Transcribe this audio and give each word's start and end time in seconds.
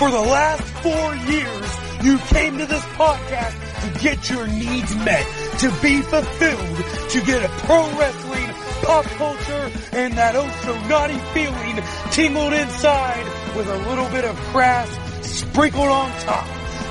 For 0.00 0.10
the 0.10 0.18
last 0.18 0.62
four 0.82 1.14
years, 1.30 1.76
you 2.02 2.16
came 2.32 2.56
to 2.56 2.64
this 2.64 2.82
podcast 2.96 3.52
to 3.82 4.00
get 4.00 4.30
your 4.30 4.46
needs 4.46 4.96
met, 4.96 5.26
to 5.58 5.70
be 5.82 6.00
fulfilled, 6.00 6.76
to 7.10 7.20
get 7.20 7.44
a 7.44 7.48
pro 7.66 7.82
wrestling, 7.98 8.48
pop 8.80 9.04
culture, 9.04 9.70
and 9.92 10.14
that 10.14 10.36
oh 10.36 10.48
so 10.64 10.72
naughty 10.88 11.18
feeling 11.34 11.84
tingled 12.12 12.54
inside 12.54 13.26
with 13.54 13.68
a 13.68 13.76
little 13.90 14.08
bit 14.08 14.24
of 14.24 14.34
crass 14.54 14.88
sprinkled 15.20 15.90
on 15.90 16.10
top. 16.20 16.46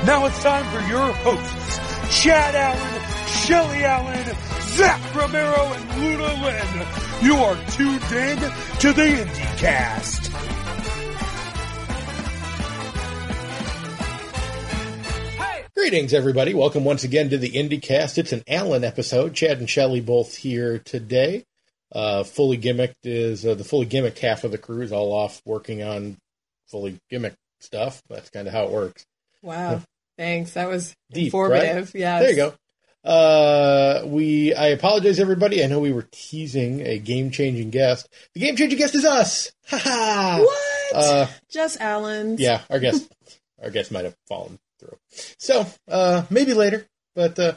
Now 0.06 0.28
it's 0.28 0.44
time 0.44 0.66
for 0.72 0.88
your 0.88 1.12
hosts, 1.12 2.22
Chad 2.22 2.54
Allen, 2.54 3.02
Shelly 3.26 3.86
Allen, 3.86 4.38
Zach 4.78 5.16
Romero, 5.16 5.74
and 5.74 6.04
Luna 6.04 6.46
Lynn. 6.46 6.88
You 7.24 7.38
are 7.38 7.58
tuned 7.72 8.04
in 8.12 8.38
to 8.82 8.94
the 8.94 9.26
IndieCast. 9.26 10.29
Greetings, 15.80 16.14
everybody. 16.14 16.54
Welcome 16.54 16.84
once 16.84 17.06
again 17.06 17.30
to 17.30 17.38
the 17.38 17.52
IndieCast. 17.52 18.18
It's 18.18 18.34
an 18.34 18.44
Allen 18.50 18.84
episode. 18.84 19.34
Chad 19.34 19.60
and 19.60 19.70
Shelly 19.70 20.02
both 20.02 20.36
here 20.36 20.78
today. 20.78 21.46
Uh, 21.90 22.26
fully 22.26 22.58
gimmicked 22.58 22.96
is 23.06 23.46
uh, 23.46 23.56
the 23.56 23.64
fully 23.64 23.86
gimmicked 23.86 24.20
half 24.20 24.44
of 24.44 24.52
the 24.52 24.58
crew 24.58 24.82
is 24.82 24.92
all 24.92 25.14
off 25.14 25.42
working 25.46 25.82
on 25.82 26.18
fully 26.68 27.00
gimmicked 27.10 27.38
stuff. 27.62 28.04
That's 28.10 28.30
kind 28.30 28.46
of 28.46 28.54
how 28.54 28.66
it 28.66 28.72
works. 28.72 29.06
Wow. 29.42 29.82
Thanks. 30.18 30.52
That 30.52 30.68
was 30.68 30.94
Deep, 31.14 31.28
informative. 31.28 31.94
Yeah. 31.96 32.20
There 32.20 32.30
you 32.30 32.36
go. 32.36 32.54
Uh, 33.10 34.04
we 34.06 34.54
I 34.54 34.68
apologize, 34.68 35.18
everybody. 35.18 35.64
I 35.64 35.68
know 35.68 35.80
we 35.80 35.94
were 35.94 36.08
teasing 36.12 36.86
a 36.86 37.00
game 37.00 37.32
changing 37.32 37.70
guest. 37.70 38.10
The 38.34 38.42
game 38.42 38.58
changing 38.58 38.80
guest 38.80 38.96
is 38.96 39.06
us. 39.06 39.54
Ha 39.70 39.78
ha. 39.78 40.40
What? 40.42 41.04
Uh, 41.06 41.28
Just 41.50 41.80
Allen's. 41.80 42.42
yeah, 42.42 42.64
our 42.70 42.80
guest, 42.82 43.10
our 43.64 43.72
guest 43.72 43.94
might 43.94 44.04
have 44.04 44.18
fallen 44.28 44.60
through. 44.80 44.98
So 45.38 45.66
uh, 45.88 46.24
maybe 46.30 46.54
later, 46.54 46.86
but 47.16 47.38
uh, 47.38 47.54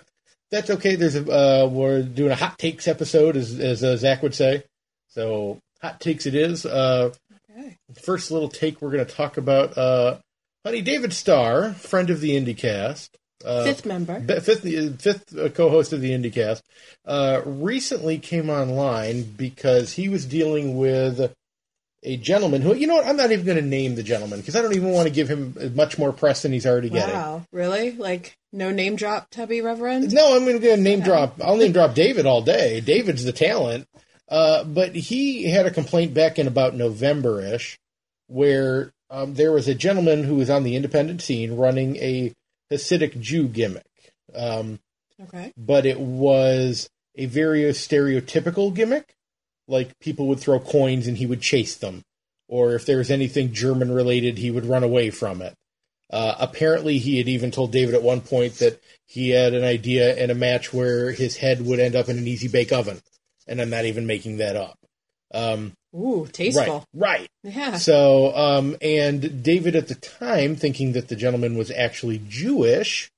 that's 0.50 0.70
okay. 0.70 0.96
There's 0.96 1.16
a 1.16 1.22
uh, 1.64 1.66
we're 1.68 2.02
doing 2.02 2.30
a 2.32 2.34
hot 2.36 2.58
takes 2.58 2.86
episode, 2.88 3.36
as 3.36 3.58
as 3.58 3.82
uh, 3.82 3.96
Zach 3.96 4.22
would 4.22 4.34
say. 4.34 4.64
So 5.08 5.58
hot 5.80 6.00
takes 6.00 6.26
it 6.26 6.34
is. 6.34 6.66
Uh, 6.66 7.12
Okay. 7.54 7.76
first 8.02 8.30
little 8.30 8.48
take 8.48 8.80
we're 8.80 8.90
going 8.92 9.04
to 9.04 9.14
talk 9.14 9.36
about. 9.36 9.76
Uh, 9.76 10.16
Honey 10.64 10.80
David 10.80 11.12
Starr, 11.12 11.74
friend 11.74 12.08
of 12.08 12.20
the 12.20 12.30
IndieCast. 12.30 13.10
Uh, 13.44 13.64
Fifth 13.64 13.84
member. 13.84 14.20
Be- 14.20 14.40
fifth 14.40 15.02
fifth 15.02 15.36
uh, 15.36 15.48
co-host 15.50 15.92
of 15.92 16.00
the 16.00 16.12
IndieCast, 16.12 16.62
uh, 17.04 17.42
recently 17.44 18.16
came 18.18 18.48
online 18.48 19.22
because 19.24 19.92
he 19.92 20.08
was 20.08 20.24
dealing 20.24 20.78
with 20.78 21.34
a 22.02 22.16
gentleman 22.16 22.62
who, 22.62 22.74
you 22.74 22.86
know 22.86 22.94
what, 22.96 23.06
I'm 23.06 23.16
not 23.16 23.30
even 23.30 23.44
going 23.46 23.58
to 23.58 23.62
name 23.62 23.94
the 23.94 24.02
gentleman 24.02 24.40
because 24.40 24.56
I 24.56 24.62
don't 24.62 24.74
even 24.74 24.90
want 24.90 25.06
to 25.08 25.14
give 25.14 25.28
him 25.28 25.72
much 25.74 25.98
more 25.98 26.12
press 26.12 26.42
than 26.42 26.52
he's 26.52 26.66
already 26.66 26.90
getting. 26.90 27.14
Wow. 27.14 27.46
Really? 27.52 27.92
Like 27.92 28.36
no 28.52 28.70
name 28.70 28.96
drop, 28.96 29.30
Tubby 29.30 29.60
Reverend? 29.60 30.12
No, 30.12 30.36
I'm 30.36 30.44
going 30.44 30.60
to 30.60 30.76
name 30.76 31.00
drop. 31.00 31.36
I'll 31.42 31.56
name 31.56 31.72
drop 31.72 31.94
David 31.94 32.26
all 32.26 32.42
day. 32.42 32.80
David's 32.80 33.24
the 33.24 33.32
talent. 33.32 33.86
Uh, 34.28 34.64
but 34.64 34.94
he 34.94 35.44
had 35.50 35.66
a 35.66 35.70
complaint 35.70 36.14
back 36.14 36.38
in 36.38 36.46
about 36.46 36.74
November 36.74 37.42
ish 37.42 37.78
where 38.28 38.92
um, 39.10 39.34
there 39.34 39.52
was 39.52 39.68
a 39.68 39.74
gentleman 39.74 40.24
who 40.24 40.36
was 40.36 40.48
on 40.48 40.64
the 40.64 40.74
independent 40.74 41.20
scene 41.20 41.56
running 41.56 41.96
a 41.96 42.32
Hasidic 42.72 43.20
Jew 43.20 43.46
gimmick. 43.48 43.84
Um, 44.34 44.80
Okay. 45.22 45.52
but 45.56 45.86
it 45.86 46.00
was 46.00 46.88
a 47.14 47.26
very 47.26 47.62
stereotypical 47.64 48.74
gimmick. 48.74 49.14
Like 49.72 49.98
people 50.00 50.26
would 50.28 50.38
throw 50.38 50.60
coins 50.60 51.06
and 51.06 51.16
he 51.16 51.26
would 51.26 51.40
chase 51.40 51.74
them, 51.74 52.02
or 52.46 52.74
if 52.74 52.84
there 52.84 52.98
was 52.98 53.10
anything 53.10 53.52
German 53.52 53.90
related, 53.90 54.38
he 54.38 54.50
would 54.50 54.66
run 54.66 54.84
away 54.84 55.10
from 55.10 55.40
it. 55.40 55.54
Uh, 56.12 56.34
apparently, 56.38 56.98
he 56.98 57.16
had 57.16 57.26
even 57.26 57.50
told 57.50 57.72
David 57.72 57.94
at 57.94 58.02
one 58.02 58.20
point 58.20 58.56
that 58.58 58.80
he 59.06 59.30
had 59.30 59.54
an 59.54 59.64
idea 59.64 60.14
in 60.14 60.30
a 60.30 60.34
match 60.34 60.72
where 60.72 61.10
his 61.10 61.38
head 61.38 61.64
would 61.64 61.80
end 61.80 61.96
up 61.96 62.10
in 62.10 62.18
an 62.18 62.28
easy 62.28 62.48
bake 62.48 62.70
oven, 62.70 63.00
and 63.46 63.60
I'm 63.62 63.70
not 63.70 63.86
even 63.86 64.06
making 64.06 64.36
that 64.36 64.54
up. 64.54 64.78
Um, 65.32 65.72
Ooh, 65.96 66.24
right, 66.24 66.32
tasteful. 66.32 66.84
right. 66.92 67.28
Yeah. 67.42 67.76
So, 67.76 68.36
um, 68.36 68.76
and 68.82 69.42
David 69.42 69.74
at 69.74 69.88
the 69.88 69.94
time, 69.94 70.54
thinking 70.54 70.92
that 70.92 71.08
the 71.08 71.16
gentleman 71.16 71.56
was 71.56 71.70
actually 71.70 72.20
Jewish, 72.28 73.10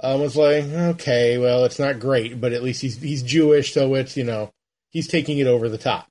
um, 0.00 0.20
was 0.20 0.36
like, 0.36 0.64
okay, 0.64 1.38
well, 1.38 1.64
it's 1.64 1.78
not 1.78 1.98
great, 1.98 2.40
but 2.40 2.52
at 2.52 2.62
least 2.62 2.82
he's 2.82 3.00
he's 3.00 3.22
Jewish, 3.22 3.72
so 3.72 3.94
it's 3.94 4.18
you 4.18 4.24
know 4.24 4.50
he's 4.92 5.08
taking 5.08 5.38
it 5.38 5.46
over 5.46 5.68
the 5.68 5.78
top. 5.78 6.06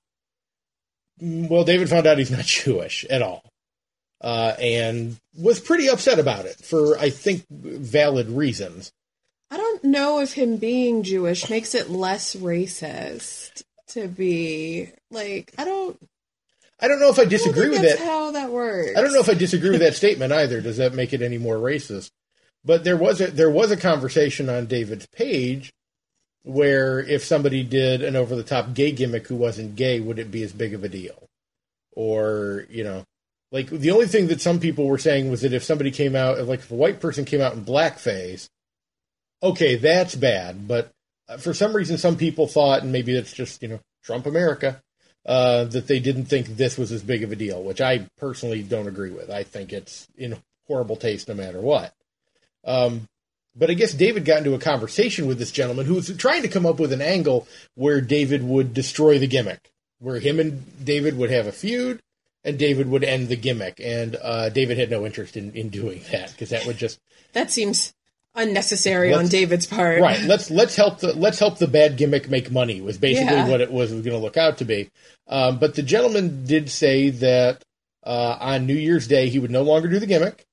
Well, 1.22 1.64
David 1.64 1.90
found 1.90 2.08
out 2.08 2.18
he's 2.18 2.32
not 2.32 2.46
Jewish 2.46 3.06
at 3.10 3.22
all, 3.22 3.44
uh, 4.22 4.56
and 4.60 5.18
was 5.38 5.60
pretty 5.60 5.88
upset 5.88 6.20
about 6.20 6.46
it 6.46 6.58
for 6.58 6.98
I 6.98 7.10
think 7.10 7.46
valid 7.50 8.30
reasons. 8.30 8.92
I 9.50 9.58
don't 9.58 9.84
know 9.84 10.20
if 10.22 10.34
him 10.34 10.58
being 10.58 11.04
Jewish 11.04 11.50
makes 11.50 11.76
it 11.76 11.90
less 11.90 12.36
racist 12.36 13.64
to 13.90 14.08
be 14.08 14.90
like 15.10 15.54
I 15.58 15.66
don't 15.66 15.98
I 16.80 16.88
don't 16.88 17.00
know 17.00 17.10
if 17.10 17.20
I 17.20 17.24
I 17.24 17.26
disagree 17.26 17.64
think 17.64 17.74
with 17.74 17.82
that's 17.82 18.00
that. 18.00 18.08
how 18.08 18.32
that 18.32 18.50
works. 18.52 18.98
I 18.98 19.02
don't 19.02 19.14
know 19.14 19.20
if 19.20 19.30
I 19.30 19.34
disagree 19.34 19.70
with 19.72 19.82
that 19.82 19.96
statement 19.96 20.32
either. 20.34 20.62
Does 20.62 20.78
that 20.78 20.94
make 20.94 21.14
it 21.14 21.22
any 21.22 21.38
more 21.38 21.58
racist? 21.58 22.10
But 22.64 22.84
there 22.84 22.98
was 22.98 23.22
a 23.22 23.28
there 23.28 23.50
was 23.50 23.72
a 23.72 23.78
conversation 23.78 24.50
on 24.50 24.66
David's 24.68 25.06
page 25.08 25.72
where 26.44 27.00
if 27.00 27.24
somebody 27.24 27.64
did 27.64 28.02
an 28.02 28.16
over 28.16 28.36
the 28.36 28.44
top 28.44 28.74
gay 28.74 28.92
gimmick 28.92 29.28
who 29.28 29.36
wasn't 29.36 29.76
gay, 29.76 30.00
would 30.00 30.20
it 30.20 30.32
be 30.32 30.44
as 30.44 30.54
big 30.54 30.74
of 30.74 30.84
a 30.84 30.90
deal? 30.90 31.28
Or 31.94 32.66
you 32.70 32.84
know, 32.84 33.06
like 33.52 33.68
the 33.70 33.92
only 33.92 34.08
thing 34.08 34.28
that 34.28 34.42
some 34.42 34.60
people 34.60 34.88
were 34.88 34.98
saying 34.98 35.30
was 35.30 35.42
that 35.42 35.54
if 35.54 35.64
somebody 35.64 35.92
came 35.92 36.16
out, 36.16 36.46
like 36.48 36.60
if 36.60 36.72
a 36.72 36.76
white 36.76 37.00
person 37.00 37.26
came 37.26 37.42
out 37.42 37.54
in 37.54 37.66
blackface, 37.66 38.50
okay, 39.44 39.76
that's 39.76 40.16
bad. 40.16 40.68
But 40.68 40.92
uh, 41.28 41.38
for 41.38 41.54
some 41.54 41.76
reason, 41.76 41.98
some 41.98 42.18
people 42.18 42.48
thought, 42.48 42.84
and 42.84 42.92
maybe 42.92 43.14
that's 43.14 43.34
just 43.34 43.62
you 43.62 43.68
know 43.68 43.80
Trump 44.04 44.26
America, 44.26 44.82
uh, 45.26 45.66
that 45.66 45.88
they 45.88 46.00
didn't 46.00 46.26
think 46.26 46.48
this 46.48 46.78
was 46.78 46.92
as 46.92 47.04
big 47.04 47.24
of 47.24 47.32
a 47.32 47.36
deal, 47.36 47.62
which 47.62 47.82
I 47.82 48.08
personally 48.18 48.64
don't 48.64 48.88
agree 48.88 49.12
with. 49.12 49.30
I 49.30 49.44
think 49.44 49.74
it's 49.74 50.08
in 50.18 50.38
horrible 50.68 50.96
taste 50.96 51.28
no 51.28 51.34
matter 51.34 51.62
what. 51.62 51.94
Um, 52.64 53.08
but 53.56 53.70
I 53.70 53.74
guess 53.74 53.94
David 53.94 54.26
got 54.26 54.40
into 54.40 54.54
a 54.54 54.60
conversation 54.60 55.28
with 55.28 55.38
this 55.40 55.52
gentleman 55.52 55.86
who 55.86 55.96
was 55.96 56.16
trying 56.18 56.42
to 56.44 56.48
come 56.48 56.66
up 56.66 56.80
with 56.80 56.94
an 56.94 57.02
angle 57.02 57.48
where 57.76 58.02
David 58.02 58.44
would 58.44 58.74
destroy 58.74 59.20
the 59.20 59.28
gimmick, 59.28 59.72
where 60.00 60.20
him 60.20 60.40
and 60.40 60.64
David 60.86 61.18
would 61.18 61.32
have 61.32 61.48
a 61.48 61.52
feud, 61.52 62.00
and 62.44 62.58
David 62.58 62.90
would 62.90 63.04
end 63.04 63.28
the 63.30 63.36
gimmick. 63.36 63.80
And 63.84 64.16
uh, 64.22 64.50
David 64.50 64.78
had 64.78 64.90
no 64.90 65.06
interest 65.06 65.36
in, 65.38 65.52
in 65.54 65.70
doing 65.70 66.02
that 66.12 66.32
because 66.32 66.50
that 66.50 66.66
would 66.66 66.78
just 66.78 67.00
That 67.34 67.52
seems 67.52 67.94
unnecessary 68.34 69.14
on 69.14 69.28
David's 69.28 69.68
part. 69.68 70.02
right. 70.02 70.22
Let's 70.24 70.50
let's 70.50 70.76
help 70.76 71.00
the 71.00 71.14
let's 71.14 71.38
help 71.40 71.58
the 71.58 71.68
bad 71.68 71.98
gimmick 71.98 72.30
make 72.30 72.50
money 72.50 72.80
was 72.82 72.98
basically 72.98 73.36
Yeah. 73.36 73.50
what 73.50 73.62
it 73.62 73.72
was 73.72 73.92
going 73.92 74.04
to 74.04 74.18
look 74.18 74.38
out 74.38 74.60
to 74.60 74.66
be. 74.66 74.90
Um, 75.28 75.60
but 75.60 75.76
the 75.76 75.84
gentleman 75.84 76.46
did 76.46 76.70
say 76.70 77.10
that 77.10 77.64
uh, 78.04 78.38
on 78.40 78.66
New 78.66 78.76
Year's 78.76 79.08
Day 79.08 79.30
he 79.30 79.38
would 79.40 79.52
no 79.52 79.64
longer 79.64 79.88
do 79.90 80.00
the 80.00 80.08
gimmick. 80.08 80.46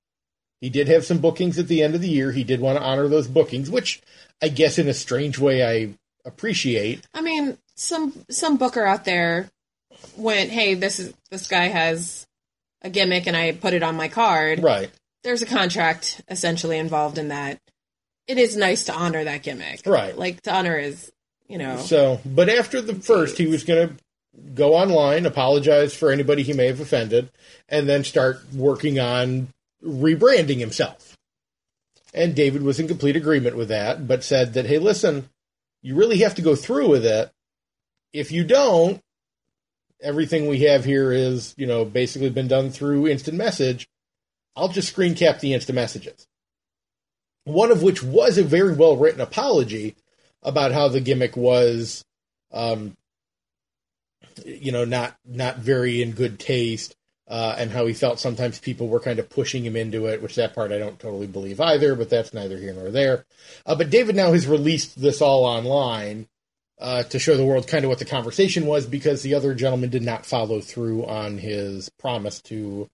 He 0.61 0.71
did 0.71 0.89
have 0.89 1.05
some 1.05 1.19
bookings 1.19 1.59
at 1.59 1.69
the 1.69 1.83
end 1.83 1.95
of 1.95 2.01
the 2.01 2.09
year. 2.09 2.33
He 2.33 2.45
did 2.45 2.61
want 2.61 2.79
to 2.79 2.85
honor 2.85 3.09
those 3.09 3.29
bookings, 3.29 3.71
which 3.71 4.03
I 4.43 4.49
guess 4.49 4.79
in 4.79 4.89
a 4.89 4.95
strange 4.95 5.39
way 5.39 5.65
I 5.65 5.95
appreciate. 6.25 7.07
I 7.15 7.21
mean, 7.21 7.59
some 7.75 8.13
some 8.31 8.57
booker 8.57 8.85
out 8.85 9.05
there 9.05 9.51
went, 10.17 10.51
"Hey, 10.51 10.75
this 10.75 10.99
is 10.99 11.15
this 11.31 11.47
guy 11.47 11.69
has 11.69 12.27
a 12.83 12.91
gimmick, 12.91 13.27
and 13.27 13.37
I 13.37 13.53
put 13.53 13.75
it 13.75 13.83
on 13.83 13.97
my 13.97 14.09
card." 14.09 14.63
Right. 14.63 14.91
There's 15.25 15.43
a 15.43 15.47
contract 15.47 16.23
essentially 16.29 16.79
involved 16.79 17.19
in 17.19 17.29
that. 17.29 17.59
It 18.27 18.39
is 18.39 18.57
nice 18.57 18.85
to 18.85 18.93
honor 18.93 19.25
that 19.25 19.43
gimmick, 19.43 19.81
Right. 19.87 20.17
Like 20.17 20.43
to 20.43 20.53
honor 20.53 20.77
is, 20.77 21.11
you 21.49 21.57
know, 21.57 21.79
So, 21.79 22.21
but 22.27 22.49
after 22.51 22.81
the 22.83 22.95
first, 22.95 23.39
he 23.39 23.47
was 23.47 23.65
going 23.65 23.89
to 23.89 23.95
go 24.55 24.75
online, 24.75 25.25
apologize 25.25 25.95
for 25.95 26.11
anybody 26.11 26.43
he 26.43 26.53
may 26.53 26.67
have 26.67 26.81
offended, 26.81 27.31
and 27.69 27.89
then 27.89 28.05
start 28.05 28.41
working 28.53 28.99
on 29.01 29.49
rebranding 29.85 30.59
himself. 30.59 31.17
And 32.15 32.35
David 32.35 32.63
was 32.63 32.81
in 32.81 32.89
complete 32.89 33.17
agreement 33.17 33.57
with 33.57 33.69
that, 33.69 34.07
but 34.07 34.25
said 34.25 34.55
that, 34.55 34.67
hey, 34.67 34.79
listen, 34.79 35.29
you 35.83 35.95
really 35.95 36.19
have 36.19 36.35
to 36.37 36.43
go 36.43 36.55
through 36.55 36.89
with 36.89 37.05
it. 37.05 37.31
If 38.13 38.33
you 38.33 38.45
don't, 38.45 39.01
everything 40.01 40.47
we 40.47 40.61
have 40.61 40.85
here 40.85 41.13
is, 41.13 41.55
you 41.57 41.67
know, 41.67 41.85
basically 41.85 42.31
been 42.31 42.49
done 42.49 42.71
through 42.71 43.09
instant 43.09 43.37
message. 43.37 43.89
I'll 44.57 44.69
just 44.69 44.89
screen 44.89 45.15
cap 45.15 45.41
the 45.41 45.55
instant 45.55 45.77
messages. 45.77 46.27
One 47.45 47.71
of 47.71 47.83
which 47.83 48.03
was 48.03 48.39
a 48.39 48.45
very 48.45 48.75
well 48.75 48.97
written 48.97 49.21
apology 49.21 49.95
about 50.43 50.73
how 50.73 50.89
the 50.89 51.01
gimmick 51.01 51.37
was, 51.37 52.05
um, 52.53 52.97
you 54.45 54.73
know, 54.73 54.85
not 54.85 55.17
not 55.25 55.59
very 55.59 56.03
in 56.03 56.13
good 56.13 56.39
taste, 56.39 56.97
uh, 57.29 57.55
and 57.59 57.71
how 57.71 57.87
he 57.87 57.95
felt 57.95 58.19
sometimes 58.19 58.59
people 58.59 58.89
were 58.89 59.01
kind 59.01 59.19
of 59.19 59.29
pushing 59.29 59.65
him 59.65 59.77
into 59.77 60.07
it, 60.07 60.23
which 60.23 60.35
that 60.37 60.55
part 60.55 60.73
I 60.73 60.79
don't 60.79 60.99
totally 60.99 61.27
believe 61.27 61.61
either, 61.61 61.95
but 61.95 62.11
that's 62.11 62.33
neither 62.33 62.57
here 62.59 62.73
nor 62.73 62.91
there. 62.91 63.25
Uh, 63.67 63.75
but 63.75 63.91
David 63.91 64.17
now 64.17 64.33
has 64.33 64.47
released 64.47 65.01
this 65.01 65.21
all 65.21 65.45
online 65.45 66.27
uh, 66.81 67.03
to 67.05 67.19
show 67.19 67.37
the 67.37 67.45
world 67.45 67.67
kind 67.67 67.85
of 67.85 67.89
what 67.89 67.99
the 67.99 68.05
conversation 68.05 68.67
was 68.67 68.87
because 68.87 69.23
the 69.23 69.35
other 69.35 69.55
gentleman 69.55 69.91
did 69.91 70.03
not 70.03 70.25
follow 70.25 70.61
through 70.61 71.05
on 71.05 71.39
his 71.39 71.89
promise 71.99 72.41
to 72.43 72.89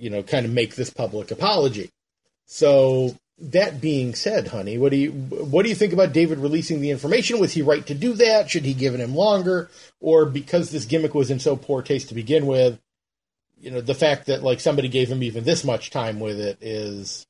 you 0.00 0.10
know, 0.10 0.22
kind 0.22 0.46
of 0.46 0.52
make 0.52 0.74
this 0.74 0.90
public 0.90 1.30
apology. 1.30 1.90
So 2.46 3.16
that 3.38 3.80
being 3.80 4.14
said, 4.14 4.48
honey, 4.48 4.78
what 4.78 4.90
do 4.90 4.96
you 4.96 5.12
what 5.12 5.62
do 5.62 5.68
you 5.68 5.74
think 5.74 5.92
about 5.92 6.12
David 6.12 6.38
releasing 6.38 6.80
the 6.80 6.90
information? 6.90 7.38
Was 7.38 7.52
he 7.52 7.62
right 7.62 7.86
to 7.86 7.94
do 7.94 8.14
that? 8.14 8.50
Should 8.50 8.64
he 8.64 8.74
given 8.74 9.00
him 9.00 9.14
longer, 9.14 9.70
or 10.00 10.24
because 10.24 10.70
this 10.70 10.86
gimmick 10.86 11.14
was 11.14 11.30
in 11.30 11.38
so 11.38 11.54
poor 11.54 11.82
taste 11.82 12.08
to 12.08 12.14
begin 12.14 12.46
with? 12.46 12.80
You 13.60 13.70
know, 13.70 13.80
the 13.80 13.94
fact 13.94 14.26
that 14.26 14.42
like 14.42 14.60
somebody 14.60 14.88
gave 14.88 15.08
him 15.08 15.22
even 15.22 15.44
this 15.44 15.64
much 15.64 15.90
time 15.90 16.18
with 16.18 16.40
it 16.40 16.58
is 16.60 17.26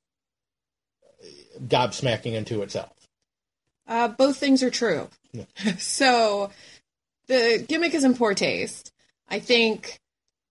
gobsmacking 1.66 2.34
into 2.34 2.62
itself. 2.62 2.92
Uh, 3.86 4.08
both 4.08 4.36
things 4.36 4.62
are 4.62 4.70
true. 4.70 5.08
Yeah. 5.32 5.44
so 5.78 6.50
the 7.26 7.64
gimmick 7.66 7.94
is 7.94 8.04
in 8.04 8.14
poor 8.14 8.34
taste. 8.34 8.92
I 9.28 9.40
think 9.40 10.00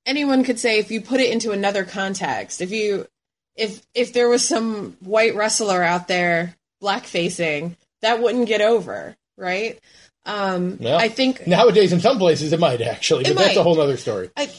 anyone 0.06 0.44
could 0.44 0.60
say 0.60 0.80
if 0.80 0.92
you 0.92 1.02
put 1.02 1.20
it 1.20 1.31
into 1.31 1.52
another 1.52 1.86
context, 1.86 2.62
if 2.62 2.72
you 2.72 3.08
if 3.56 3.81
if 3.94 4.14
there 4.14 4.30
was 4.30 4.48
some 4.48 4.98
white 5.00 5.36
wrestler 5.36 5.84
out 5.84 6.08
there 6.08 6.56
black 6.80 7.06
facing, 7.06 7.76
that 8.02 8.22
wouldn't 8.22 8.48
get 8.48 8.62
over, 8.62 9.16
right? 9.38 9.80
Um, 10.26 10.78
Well, 10.80 11.00
I 11.00 11.10
think 11.10 11.48
Nowadays, 11.48 11.92
in 11.92 12.02
some 12.02 12.18
places, 12.18 12.54
it 12.54 12.60
might 12.60 12.81
actually, 12.81 13.24
but 13.24 13.31
It 13.31 13.38
that's 13.38 13.58
a 13.58 13.64
whole 13.64 13.80
other 13.80 13.98
story. 13.98 14.30
I 14.36 14.50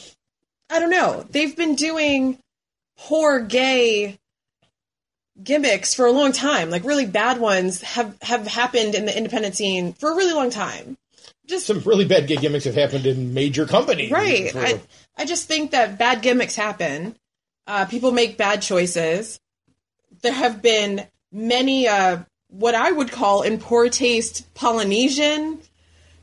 I 0.71 0.79
don't 0.79 0.89
know. 0.89 1.25
They've 1.29 1.55
been 1.55 1.75
doing 1.75 2.39
poor 2.97 3.41
gay 3.41 4.17
gimmicks 5.43 5.93
for 5.93 6.05
a 6.05 6.11
long 6.11 6.31
time. 6.31 6.69
Like 6.69 6.85
really 6.85 7.05
bad 7.05 7.39
ones 7.39 7.81
have 7.81 8.15
have 8.21 8.47
happened 8.47 8.95
in 8.95 9.05
the 9.05 9.15
independent 9.15 9.55
scene 9.55 9.93
for 9.93 10.11
a 10.11 10.15
really 10.15 10.33
long 10.33 10.49
time. 10.49 10.97
Just 11.45 11.67
Some 11.67 11.79
really 11.81 12.05
bad 12.05 12.27
gay 12.27 12.37
gimmicks 12.37 12.65
have 12.65 12.75
happened 12.75 13.05
in 13.05 13.33
major 13.33 13.65
companies. 13.65 14.11
right. 14.11 14.55
I 14.55 14.81
I 15.17 15.25
just 15.25 15.47
think 15.47 15.71
that 15.71 15.97
bad 15.97 16.21
gimmicks 16.21 16.55
happen. 16.55 17.15
Uh, 17.67 17.85
people 17.85 18.11
make 18.11 18.37
bad 18.37 18.61
choices. 18.61 19.39
There 20.21 20.33
have 20.33 20.61
been 20.61 21.05
many 21.31 21.87
uh, 21.87 22.19
what 22.47 22.75
I 22.75 22.91
would 22.91 23.11
call 23.11 23.41
in 23.41 23.59
poor 23.59 23.89
taste 23.89 24.53
Polynesian, 24.53 25.59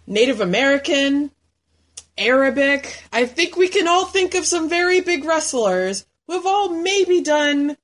Native 0.06 0.40
American, 0.40 1.30
Arabic. 2.18 3.02
I 3.12 3.26
think 3.26 3.56
we 3.56 3.68
can 3.68 3.88
all 3.88 4.04
think 4.04 4.34
of 4.34 4.44
some 4.44 4.68
very 4.68 5.00
big 5.00 5.24
wrestlers 5.24 6.06
who 6.26 6.34
have 6.34 6.46
all 6.46 6.68
maybe 6.68 7.20
done 7.20 7.76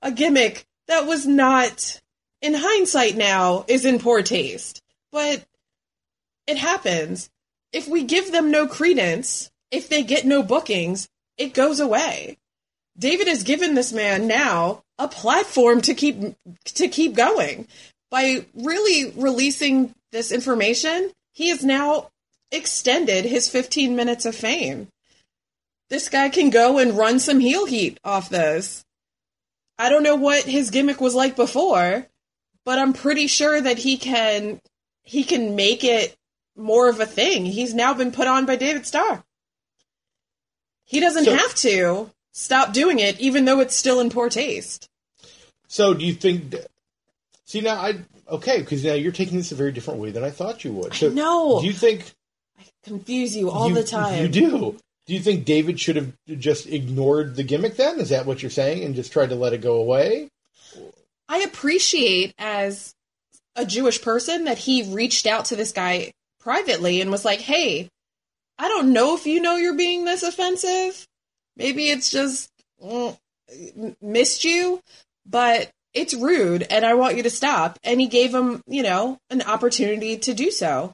a 0.00 0.10
gimmick 0.10 0.66
that 0.88 1.06
was 1.06 1.26
not, 1.26 2.00
in 2.40 2.54
hindsight 2.54 3.16
now, 3.16 3.64
is 3.68 3.84
in 3.84 3.98
poor 3.98 4.22
taste. 4.22 4.82
But 5.12 5.44
it 6.46 6.56
happens. 6.56 7.30
If 7.72 7.88
we 7.88 8.04
give 8.04 8.32
them 8.32 8.50
no 8.50 8.66
credence, 8.66 9.50
if 9.70 9.88
they 9.88 10.02
get 10.02 10.24
no 10.24 10.42
bookings, 10.42 11.08
it 11.38 11.54
goes 11.54 11.80
away. 11.80 12.38
David 12.98 13.28
has 13.28 13.42
given 13.42 13.74
this 13.74 13.92
man 13.92 14.26
now 14.26 14.82
a 14.98 15.08
platform 15.08 15.80
to 15.82 15.94
keep 15.94 16.36
to 16.64 16.88
keep 16.88 17.14
going. 17.14 17.66
By 18.10 18.44
really 18.54 19.10
releasing 19.16 19.94
this 20.10 20.30
information, 20.30 21.10
he 21.32 21.48
is 21.48 21.64
now 21.64 22.10
extended 22.52 23.24
his 23.24 23.48
15 23.48 23.96
minutes 23.96 24.24
of 24.24 24.36
fame. 24.36 24.88
This 25.88 26.08
guy 26.08 26.28
can 26.28 26.50
go 26.50 26.78
and 26.78 26.96
run 26.96 27.18
some 27.18 27.40
heel 27.40 27.66
heat 27.66 27.98
off 28.04 28.28
this. 28.28 28.84
I 29.78 29.88
don't 29.88 30.02
know 30.02 30.16
what 30.16 30.44
his 30.44 30.70
gimmick 30.70 31.00
was 31.00 31.14
like 31.14 31.34
before, 31.34 32.06
but 32.64 32.78
I'm 32.78 32.92
pretty 32.92 33.26
sure 33.26 33.60
that 33.60 33.78
he 33.78 33.96
can 33.96 34.60
he 35.02 35.24
can 35.24 35.56
make 35.56 35.82
it 35.82 36.14
more 36.56 36.88
of 36.88 37.00
a 37.00 37.06
thing. 37.06 37.44
He's 37.44 37.74
now 37.74 37.92
been 37.92 38.12
put 38.12 38.28
on 38.28 38.46
by 38.46 38.54
David 38.56 38.86
Starr. 38.86 39.24
He 40.84 41.00
doesn't 41.00 41.24
So- 41.24 41.34
have 41.34 41.54
to 41.56 42.10
stop 42.32 42.72
doing 42.72 42.98
it, 42.98 43.18
even 43.18 43.44
though 43.44 43.60
it's 43.60 43.74
still 43.74 43.98
in 44.00 44.10
poor 44.10 44.28
taste. 44.28 44.88
So, 45.66 45.94
do 45.94 46.04
you 46.04 46.14
think? 46.14 46.50
that- 46.50 46.70
See 47.46 47.60
now, 47.60 47.76
I 47.76 47.94
okay 48.30 48.60
because 48.60 48.84
now 48.84 48.94
you're 48.94 49.12
taking 49.12 49.36
this 49.38 49.52
a 49.52 49.56
very 49.56 49.72
different 49.72 50.00
way 50.00 50.10
than 50.10 50.22
I 50.24 50.30
thought 50.30 50.64
you 50.64 50.72
would. 50.74 50.94
So, 50.94 51.08
know. 51.08 51.60
Do 51.60 51.66
you 51.66 51.72
think 51.72 52.12
Confuse 52.84 53.36
you 53.36 53.50
all 53.50 53.68
you, 53.68 53.74
the 53.74 53.84
time. 53.84 54.22
You 54.22 54.28
do. 54.28 54.78
Do 55.06 55.14
you 55.14 55.20
think 55.20 55.44
David 55.44 55.80
should 55.80 55.96
have 55.96 56.12
just 56.38 56.66
ignored 56.66 57.34
the 57.34 57.42
gimmick? 57.42 57.76
Then 57.76 57.98
is 57.98 58.10
that 58.10 58.26
what 58.26 58.42
you're 58.42 58.50
saying, 58.50 58.84
and 58.84 58.94
just 58.94 59.12
tried 59.12 59.30
to 59.30 59.34
let 59.34 59.52
it 59.52 59.60
go 59.60 59.76
away? 59.76 60.28
I 61.28 61.38
appreciate 61.38 62.34
as 62.38 62.94
a 63.56 63.66
Jewish 63.66 64.00
person 64.00 64.44
that 64.44 64.58
he 64.58 64.94
reached 64.94 65.26
out 65.26 65.46
to 65.46 65.56
this 65.56 65.72
guy 65.72 66.12
privately 66.40 67.00
and 67.00 67.10
was 67.10 67.24
like, 67.24 67.40
"Hey, 67.40 67.88
I 68.58 68.68
don't 68.68 68.92
know 68.92 69.14
if 69.16 69.26
you 69.26 69.40
know 69.40 69.56
you're 69.56 69.74
being 69.74 70.04
this 70.04 70.22
offensive. 70.22 71.06
Maybe 71.56 71.90
it's 71.90 72.10
just 72.10 72.50
mm, 72.82 73.16
missed 74.00 74.44
you, 74.44 74.80
but 75.26 75.70
it's 75.94 76.14
rude 76.14 76.64
and 76.70 76.84
I 76.86 76.94
want 76.94 77.16
you 77.16 77.22
to 77.24 77.30
stop." 77.30 77.78
And 77.82 78.00
he 78.00 78.06
gave 78.06 78.32
him, 78.34 78.62
you 78.66 78.82
know, 78.82 79.18
an 79.30 79.42
opportunity 79.42 80.16
to 80.18 80.34
do 80.34 80.50
so. 80.50 80.92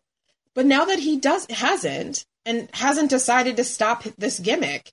But 0.59 0.67
now 0.67 0.87
that 0.87 0.99
he 0.99 1.17
does 1.17 1.47
hasn't 1.51 2.25
and 2.45 2.69
hasn't 2.73 3.11
decided 3.11 3.59
to 3.59 3.63
stop 3.63 4.03
this 4.19 4.41
gimmick, 4.41 4.91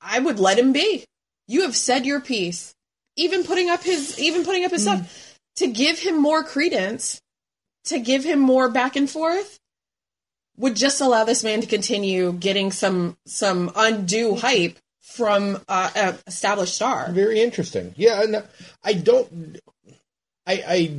I 0.00 0.18
would 0.18 0.40
let 0.40 0.58
him 0.58 0.72
be. 0.72 1.04
You 1.46 1.62
have 1.62 1.76
said 1.76 2.04
your 2.04 2.20
piece. 2.20 2.74
Even 3.14 3.44
putting 3.44 3.70
up 3.70 3.84
his 3.84 4.18
even 4.18 4.44
putting 4.44 4.64
up 4.64 4.72
his 4.72 4.82
stuff 4.82 4.98
mm. 4.98 5.36
to 5.58 5.68
give 5.68 6.00
him 6.00 6.20
more 6.20 6.42
credence, 6.42 7.20
to 7.84 8.00
give 8.00 8.24
him 8.24 8.40
more 8.40 8.68
back 8.68 8.96
and 8.96 9.08
forth 9.08 9.60
would 10.56 10.74
just 10.74 11.00
allow 11.00 11.22
this 11.22 11.44
man 11.44 11.60
to 11.60 11.68
continue 11.68 12.32
getting 12.32 12.72
some 12.72 13.16
some 13.26 13.70
undue 13.76 14.30
mm-hmm. 14.30 14.40
hype 14.40 14.78
from 15.02 15.62
uh, 15.68 15.90
an 15.94 16.18
established 16.26 16.74
star. 16.74 17.12
Very 17.12 17.40
interesting. 17.40 17.94
Yeah, 17.96 18.24
no, 18.28 18.42
I 18.82 18.94
don't. 18.94 19.60
I 20.44 20.64
I 20.66 20.90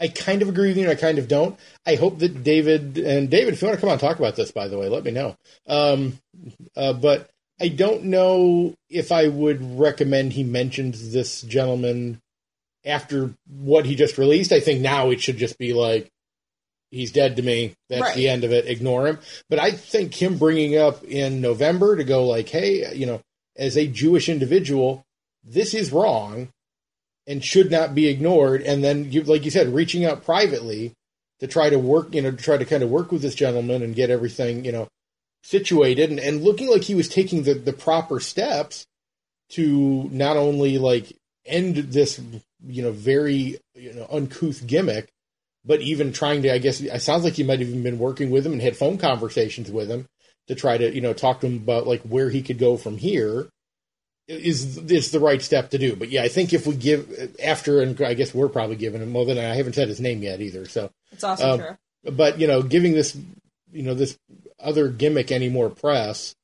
I 0.00 0.08
kind 0.08 0.40
of 0.42 0.48
agree 0.48 0.68
with 0.68 0.78
you. 0.78 0.84
and 0.84 0.92
I 0.92 1.00
kind 1.00 1.18
of 1.18 1.28
don't. 1.28 1.58
I 1.86 1.94
hope 1.96 2.18
that 2.20 2.42
David 2.42 2.96
and 2.98 3.28
David, 3.28 3.54
if 3.54 3.60
you 3.62 3.68
want 3.68 3.76
to 3.78 3.80
come 3.80 3.88
on 3.90 3.94
and 3.94 4.00
talk 4.00 4.18
about 4.18 4.34
this, 4.36 4.50
by 4.50 4.66
the 4.68 4.78
way, 4.78 4.88
let 4.88 5.04
me 5.04 5.10
know. 5.10 5.36
Um, 5.66 6.18
uh, 6.74 6.94
but 6.94 7.28
I 7.60 7.68
don't 7.68 8.04
know 8.04 8.74
if 8.88 9.12
I 9.12 9.28
would 9.28 9.78
recommend 9.78 10.32
he 10.32 10.42
mentions 10.44 11.12
this 11.12 11.42
gentleman 11.42 12.18
after 12.84 13.34
what 13.46 13.84
he 13.84 13.94
just 13.94 14.16
released. 14.16 14.52
I 14.52 14.60
think 14.60 14.80
now 14.80 15.10
it 15.10 15.20
should 15.20 15.36
just 15.36 15.58
be 15.58 15.74
like 15.74 16.08
he's 16.90 17.12
dead 17.12 17.36
to 17.36 17.42
me. 17.42 17.74
That's 17.90 18.00
Right. 18.02 18.16
the 18.16 18.28
end 18.28 18.44
of 18.44 18.52
it. 18.52 18.66
Ignore 18.66 19.06
him. 19.06 19.18
But 19.50 19.58
I 19.58 19.72
think 19.72 20.14
him 20.20 20.38
bringing 20.38 20.76
up 20.78 21.04
in 21.04 21.40
November 21.42 21.96
to 21.96 22.04
go 22.04 22.26
like, 22.26 22.48
hey, 22.48 22.94
you 22.96 23.04
know, 23.06 23.20
as 23.56 23.76
a 23.76 23.86
Jewish 23.86 24.28
individual, 24.30 25.04
this 25.44 25.74
is 25.74 25.92
wrong 25.92 26.48
and 27.30 27.44
should 27.44 27.70
not 27.70 27.94
be 27.94 28.08
ignored. 28.08 28.60
And 28.62 28.82
then, 28.82 29.12
you, 29.12 29.22
like 29.22 29.44
you 29.44 29.52
said, 29.52 29.72
reaching 29.72 30.04
out 30.04 30.24
privately 30.24 30.92
to 31.38 31.46
try 31.46 31.70
to 31.70 31.78
work, 31.78 32.12
you 32.12 32.22
know, 32.22 32.32
to 32.32 32.36
try 32.36 32.56
to 32.56 32.64
kind 32.64 32.82
of 32.82 32.90
work 32.90 33.12
with 33.12 33.22
this 33.22 33.36
gentleman 33.36 33.82
and 33.82 33.94
get 33.94 34.10
everything, 34.10 34.64
you 34.64 34.72
know, 34.72 34.88
situated 35.44 36.10
and, 36.10 36.18
and 36.18 36.42
looking 36.42 36.68
like 36.68 36.82
he 36.82 36.96
was 36.96 37.08
taking 37.08 37.44
the, 37.44 37.54
the 37.54 37.72
proper 37.72 38.18
steps 38.18 38.84
to 39.50 40.08
not 40.12 40.36
only 40.36 40.76
like 40.78 41.16
end 41.46 41.76
this, 41.76 42.20
you 42.66 42.82
know, 42.82 42.90
very, 42.90 43.58
you 43.76 43.92
know, 43.94 44.08
uncouth 44.10 44.66
gimmick, 44.66 45.08
but 45.64 45.80
even 45.80 46.12
trying 46.12 46.42
to, 46.42 46.52
I 46.52 46.58
guess, 46.58 46.80
it 46.80 47.00
sounds 47.00 47.22
like 47.22 47.34
he 47.34 47.44
might 47.44 47.60
have 47.60 47.68
even 47.68 47.84
been 47.84 48.00
working 48.00 48.30
with 48.30 48.44
him 48.44 48.54
and 48.54 48.60
had 48.60 48.76
phone 48.76 48.98
conversations 48.98 49.70
with 49.70 49.88
him 49.88 50.06
to 50.48 50.56
try 50.56 50.76
to, 50.76 50.92
you 50.92 51.00
know, 51.00 51.12
talk 51.12 51.40
to 51.40 51.46
him 51.46 51.58
about 51.58 51.86
like 51.86 52.02
where 52.02 52.28
he 52.28 52.42
could 52.42 52.58
go 52.58 52.76
from 52.76 52.98
here 52.98 53.48
is 54.30 54.78
is 54.90 55.10
the 55.10 55.20
right 55.20 55.42
step 55.42 55.70
to 55.70 55.78
do. 55.78 55.96
But 55.96 56.10
yeah, 56.10 56.22
I 56.22 56.28
think 56.28 56.52
if 56.52 56.66
we 56.66 56.74
give 56.74 57.34
after, 57.42 57.82
and 57.82 58.00
I 58.00 58.14
guess 58.14 58.32
we're 58.34 58.48
probably 58.48 58.76
giving 58.76 59.02
him. 59.02 59.12
Well, 59.12 59.24
then 59.24 59.38
I 59.38 59.54
haven't 59.54 59.74
said 59.74 59.88
his 59.88 60.00
name 60.00 60.22
yet 60.22 60.40
either. 60.40 60.66
So, 60.66 60.90
It's 61.12 61.24
also 61.24 61.50
Um, 61.52 61.58
true. 61.58 61.76
but 62.12 62.38
you 62.38 62.46
know, 62.46 62.62
giving 62.62 62.92
this, 62.92 63.16
you 63.72 63.82
know, 63.82 63.94
this 63.94 64.16
other 64.58 64.88
gimmick 64.88 65.32
any 65.32 65.48
more 65.48 65.68
press, 65.70 66.34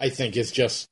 I 0.00 0.08
think 0.08 0.36
is 0.36 0.50
just 0.50 0.88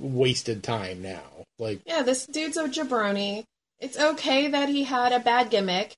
wasted 0.00 0.62
time 0.62 1.02
now. 1.02 1.22
Like, 1.58 1.80
Yeah, 1.84 2.02
this 2.02 2.26
dude's 2.26 2.56
a 2.56 2.68
jabroni. 2.68 3.44
It's 3.80 3.98
okay 3.98 4.48
that 4.48 4.68
he 4.68 4.84
had 4.84 5.12
a 5.12 5.18
bad 5.20 5.50
gimmick. 5.50 5.96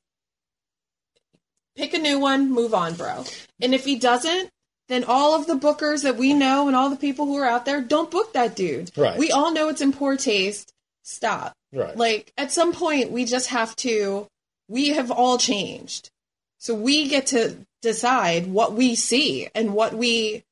Pick 1.77 1.95
a 1.95 1.99
new 1.99 2.19
one, 2.19 2.51
move 2.51 2.75
on, 2.75 2.95
bro. 2.95 3.25
And 3.61 3.75
if 3.75 3.85
he 3.85 3.97
doesn't, 3.97 4.51
then 4.91 5.05
all 5.05 5.35
of 5.35 5.47
the 5.47 5.55
bookers 5.55 6.03
that 6.03 6.17
we 6.17 6.35
know 6.35 6.67
and 6.67 6.77
all 6.77 6.91
the 6.91 6.97
people 6.97 7.25
who 7.27 7.37
are 7.37 7.47
out 7.47 7.65
there 7.65 7.81
don't 7.81 8.11
book 8.11 8.33
that 8.33 8.57
dude. 8.57 8.91
Right. 8.97 9.17
We 9.17 9.31
all 9.31 9.53
know 9.53 9.69
it's 9.69 9.81
in 9.81 9.93
poor 9.93 10.17
taste. 10.17 10.73
Stop. 11.05 11.55
right? 11.73 11.97
Like 11.97 12.33
at 12.37 12.53
some 12.53 12.73
point 12.73 13.11
we 13.13 13.25
just 13.25 13.49
have 13.49 13.75
to 13.77 14.27
we 14.69 14.89
have 14.91 15.11
all 15.11 15.39
changed. 15.39 16.11
So 16.59 16.75
we 16.75 17.09
get 17.09 17.29
to 17.29 17.57
decide 17.83 18.47
what 18.49 18.75
we 18.75 18.95
see 18.97 19.49
and 19.55 19.73
what 19.75 19.95
we 19.95 20.43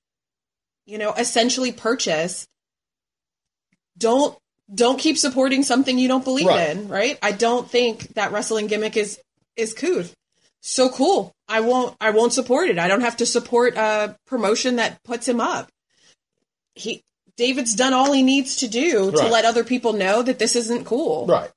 you 0.87 0.99
know 0.99 1.13
essentially 1.15 1.73
purchase. 1.73 2.47
Don't 3.99 4.37
don't 4.73 4.99
keep 4.99 5.19
supporting 5.19 5.63
something 5.63 5.99
you 5.99 6.09
don't 6.09 6.25
believe 6.25 6.47
Right. 6.47 6.71
in, 6.71 6.89
right? 6.89 7.19
I 7.23 7.33
don't 7.33 7.69
think 7.71 8.15
that 8.15 8.33
wrestling 8.33 8.67
gimmick 8.69 8.97
is 8.97 9.19
is 9.57 9.75
cool. 9.75 10.05
So 10.61 10.89
cool. 10.91 11.33
I 11.49 11.61
won't 11.61 11.97
I 12.01 12.11
won't 12.11 12.33
support 12.33 12.69
it. 12.69 12.79
I 12.79 12.89
don't 12.89 13.01
have 13.01 13.17
to 13.19 13.27
support 13.27 13.77
a 13.77 14.17
promotion 14.27 14.77
that 14.77 15.03
puts 15.03 15.27
him 15.27 15.41
up. 15.41 15.71
He 16.75 17.03
David's 17.37 17.75
done 17.75 17.95
all 17.95 18.13
he 18.13 18.23
needs 18.23 18.57
to 18.57 18.69
do 18.69 19.13
to 19.13 19.29
let 19.29 19.45
other 19.45 19.65
people 19.65 19.93
know 19.93 20.23
that 20.23 20.39
this 20.39 20.57
isn't 20.57 20.85
cool. 20.85 21.27
Right. 21.27 21.51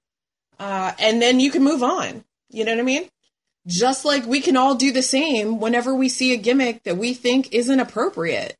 Uh, 0.59 0.91
and 0.99 1.21
then 1.21 1.39
you 1.39 1.49
can 1.49 1.63
move 1.63 1.81
on. 1.81 2.23
You 2.51 2.65
know 2.65 2.71
what 2.71 2.79
I 2.79 2.83
mean? 2.83 3.09
Just 3.65 4.05
like 4.05 4.25
we 4.25 4.41
can 4.41 4.55
all 4.55 4.75
do 4.75 4.91
the 4.91 5.01
same 5.01 5.59
whenever 5.59 5.93
we 5.93 6.07
see 6.07 6.33
a 6.33 6.37
gimmick 6.37 6.83
that 6.83 6.97
we 6.97 7.13
think 7.13 7.51
isn't 7.51 7.79
appropriate. 7.79 8.55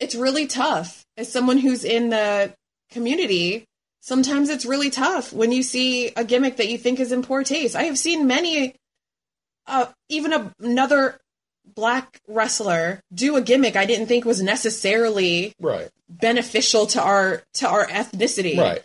It's 0.00 0.14
really 0.14 0.46
tough. 0.46 1.04
As 1.16 1.30
someone 1.30 1.58
who's 1.58 1.84
in 1.84 2.10
the 2.10 2.54
community, 2.90 3.66
sometimes 4.00 4.48
it's 4.48 4.64
really 4.64 4.90
tough 4.90 5.32
when 5.32 5.50
you 5.50 5.62
see 5.62 6.12
a 6.16 6.24
gimmick 6.24 6.56
that 6.56 6.68
you 6.68 6.78
think 6.78 7.00
is 7.00 7.12
in 7.12 7.22
poor 7.22 7.42
taste. 7.42 7.74
I 7.74 7.84
have 7.84 7.98
seen 7.98 8.26
many, 8.26 8.76
uh, 9.68 9.86
even 10.08 10.32
a, 10.32 10.52
another 10.60 11.18
black 11.74 12.20
wrestler 12.26 13.00
do 13.12 13.36
a 13.36 13.40
gimmick 13.42 13.76
I 13.76 13.84
didn't 13.86 14.06
think 14.06 14.24
was 14.24 14.42
necessarily 14.42 15.52
Right. 15.60 15.88
beneficial 16.08 16.86
to 16.86 17.02
our 17.02 17.42
to 17.54 17.68
our 17.68 17.86
ethnicity 17.86 18.58
Right. 18.58 18.82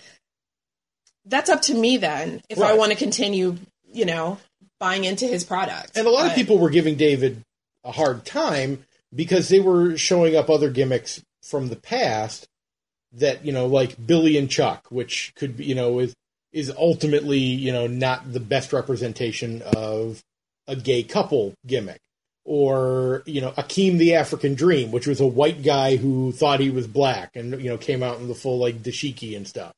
that's 1.25 1.49
up 1.49 1.61
to 1.63 1.73
me 1.73 1.97
then 1.97 2.41
if 2.49 2.59
I 2.59 2.73
want 2.73 2.91
to 2.91 2.97
continue, 2.97 3.57
you 3.91 4.05
know, 4.05 4.37
buying 4.79 5.05
into 5.05 5.25
his 5.25 5.43
product. 5.45 5.97
And 5.97 6.05
a 6.05 6.09
lot 6.11 6.27
of 6.27 6.35
people 6.35 6.57
were 6.59 6.69
giving 6.69 6.95
David 6.95 7.41
a 7.85 7.91
hard 7.91 8.25
time 8.25 8.85
because 9.15 9.47
they 9.49 9.59
were 9.61 9.97
showing 9.97 10.35
up 10.35 10.49
other 10.49 10.69
gimmicks 10.69 11.21
from 11.41 11.69
the 11.69 11.75
past 11.77 12.47
that, 13.13 13.45
you 13.45 13.51
know, 13.53 13.65
like 13.67 13.95
Billy 14.05 14.37
and 14.37 14.49
Chuck, 14.49 14.87
which 14.89 15.33
could 15.35 15.57
be, 15.57 15.65
you 15.65 15.75
know, 15.75 15.99
is 15.99 16.13
is 16.51 16.71
ultimately, 16.77 17.39
you 17.39 17.71
know, 17.71 17.87
not 17.87 18.31
the 18.31 18.39
best 18.39 18.73
representation 18.73 19.61
of 19.61 20.21
a 20.67 20.75
gay 20.75 21.03
couple 21.03 21.53
gimmick. 21.65 22.00
Or, 22.46 23.24
you 23.25 23.39
know, 23.39 23.51
Akeem 23.51 23.98
the 23.98 24.15
African 24.15 24.53
Dream, 24.53 24.91
which 24.91 25.08
was 25.08 25.22
a 25.22 25.25
white 25.25 25.63
guy 25.63 25.96
who 25.96 26.34
thought 26.34 26.60
he 26.60 26.72
was 26.72 26.88
black 26.88 27.36
and, 27.36 27.62
you 27.62 27.70
know, 27.70 27.77
came 27.77 28.03
out 28.03 28.20
in 28.20 28.27
the 28.27 28.36
full 28.36 28.58
like 28.58 28.84
dashiki 28.84 29.38
and 29.38 29.48
stuff. 29.48 29.72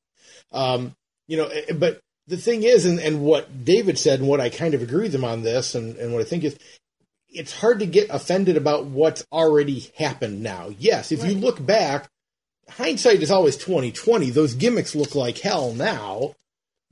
Um, 0.52 0.94
you 1.28 1.38
know, 1.38 1.46
eh, 1.46 1.74
but 1.74 2.00
the 2.26 2.38
thing 2.38 2.64
is, 2.64 2.86
and, 2.86 3.00
and 3.00 3.22
what 3.22 3.66
David 3.66 4.00
said, 4.00 4.20
and 4.20 4.28
what 4.28 4.42
I 4.42 4.50
kind 4.50 4.74
of 4.74 4.82
agree 4.82 5.04
with 5.04 5.14
him 5.14 5.24
on 5.24 5.44
this, 5.44 5.76
and, 5.76 5.96
and 5.98 6.12
what 6.12 6.22
I 6.22 6.26
think 6.26 6.44
is, 6.44 6.58
it's 7.30 7.54
hard 7.54 7.80
to 7.80 7.86
get 7.86 8.10
offended 8.10 8.58
about 8.58 8.86
what's 8.86 9.24
already 9.32 9.92
happened 9.98 10.42
now. 10.42 10.70
Yes, 10.80 11.12
if 11.12 11.24
you 11.24 11.36
look 11.36 11.64
back, 11.64 12.08
hindsight 12.70 13.22
is 13.22 13.30
always 13.30 13.58
twenty 13.58 13.92
twenty. 13.92 14.30
Those 14.30 14.54
gimmicks 14.54 14.96
look 14.96 15.14
like 15.16 15.38
hell 15.40 15.74
now 15.74 16.34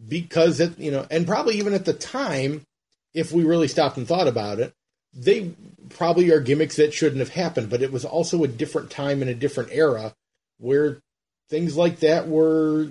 because 0.06 0.60
it, 0.60 0.78
you 0.78 0.92
know, 0.92 1.08
and 1.10 1.26
probably 1.26 1.58
even 1.58 1.74
at 1.74 1.86
the 1.86 1.94
time, 1.94 2.62
if 3.14 3.32
we 3.32 3.44
really 3.44 3.68
stopped 3.68 3.98
and 3.98 4.08
thought 4.08 4.28
about 4.28 4.60
it, 4.60 4.74
they 5.14 5.52
probably 5.90 6.32
are 6.32 6.40
gimmicks 6.40 6.78
that 6.78 6.94
shouldn't 6.94 7.20
have 7.20 7.30
happened. 7.30 7.70
But 7.70 7.82
it 7.82 7.92
was 7.92 8.06
also 8.06 8.44
a 8.44 8.48
different 8.48 8.90
time 8.90 9.22
and 9.22 9.30
a 9.30 9.36
different 9.36 9.70
era 9.72 10.14
where 10.58 11.00
things 11.50 11.78
like 11.78 12.00
that 12.00 12.28
were 12.28 12.90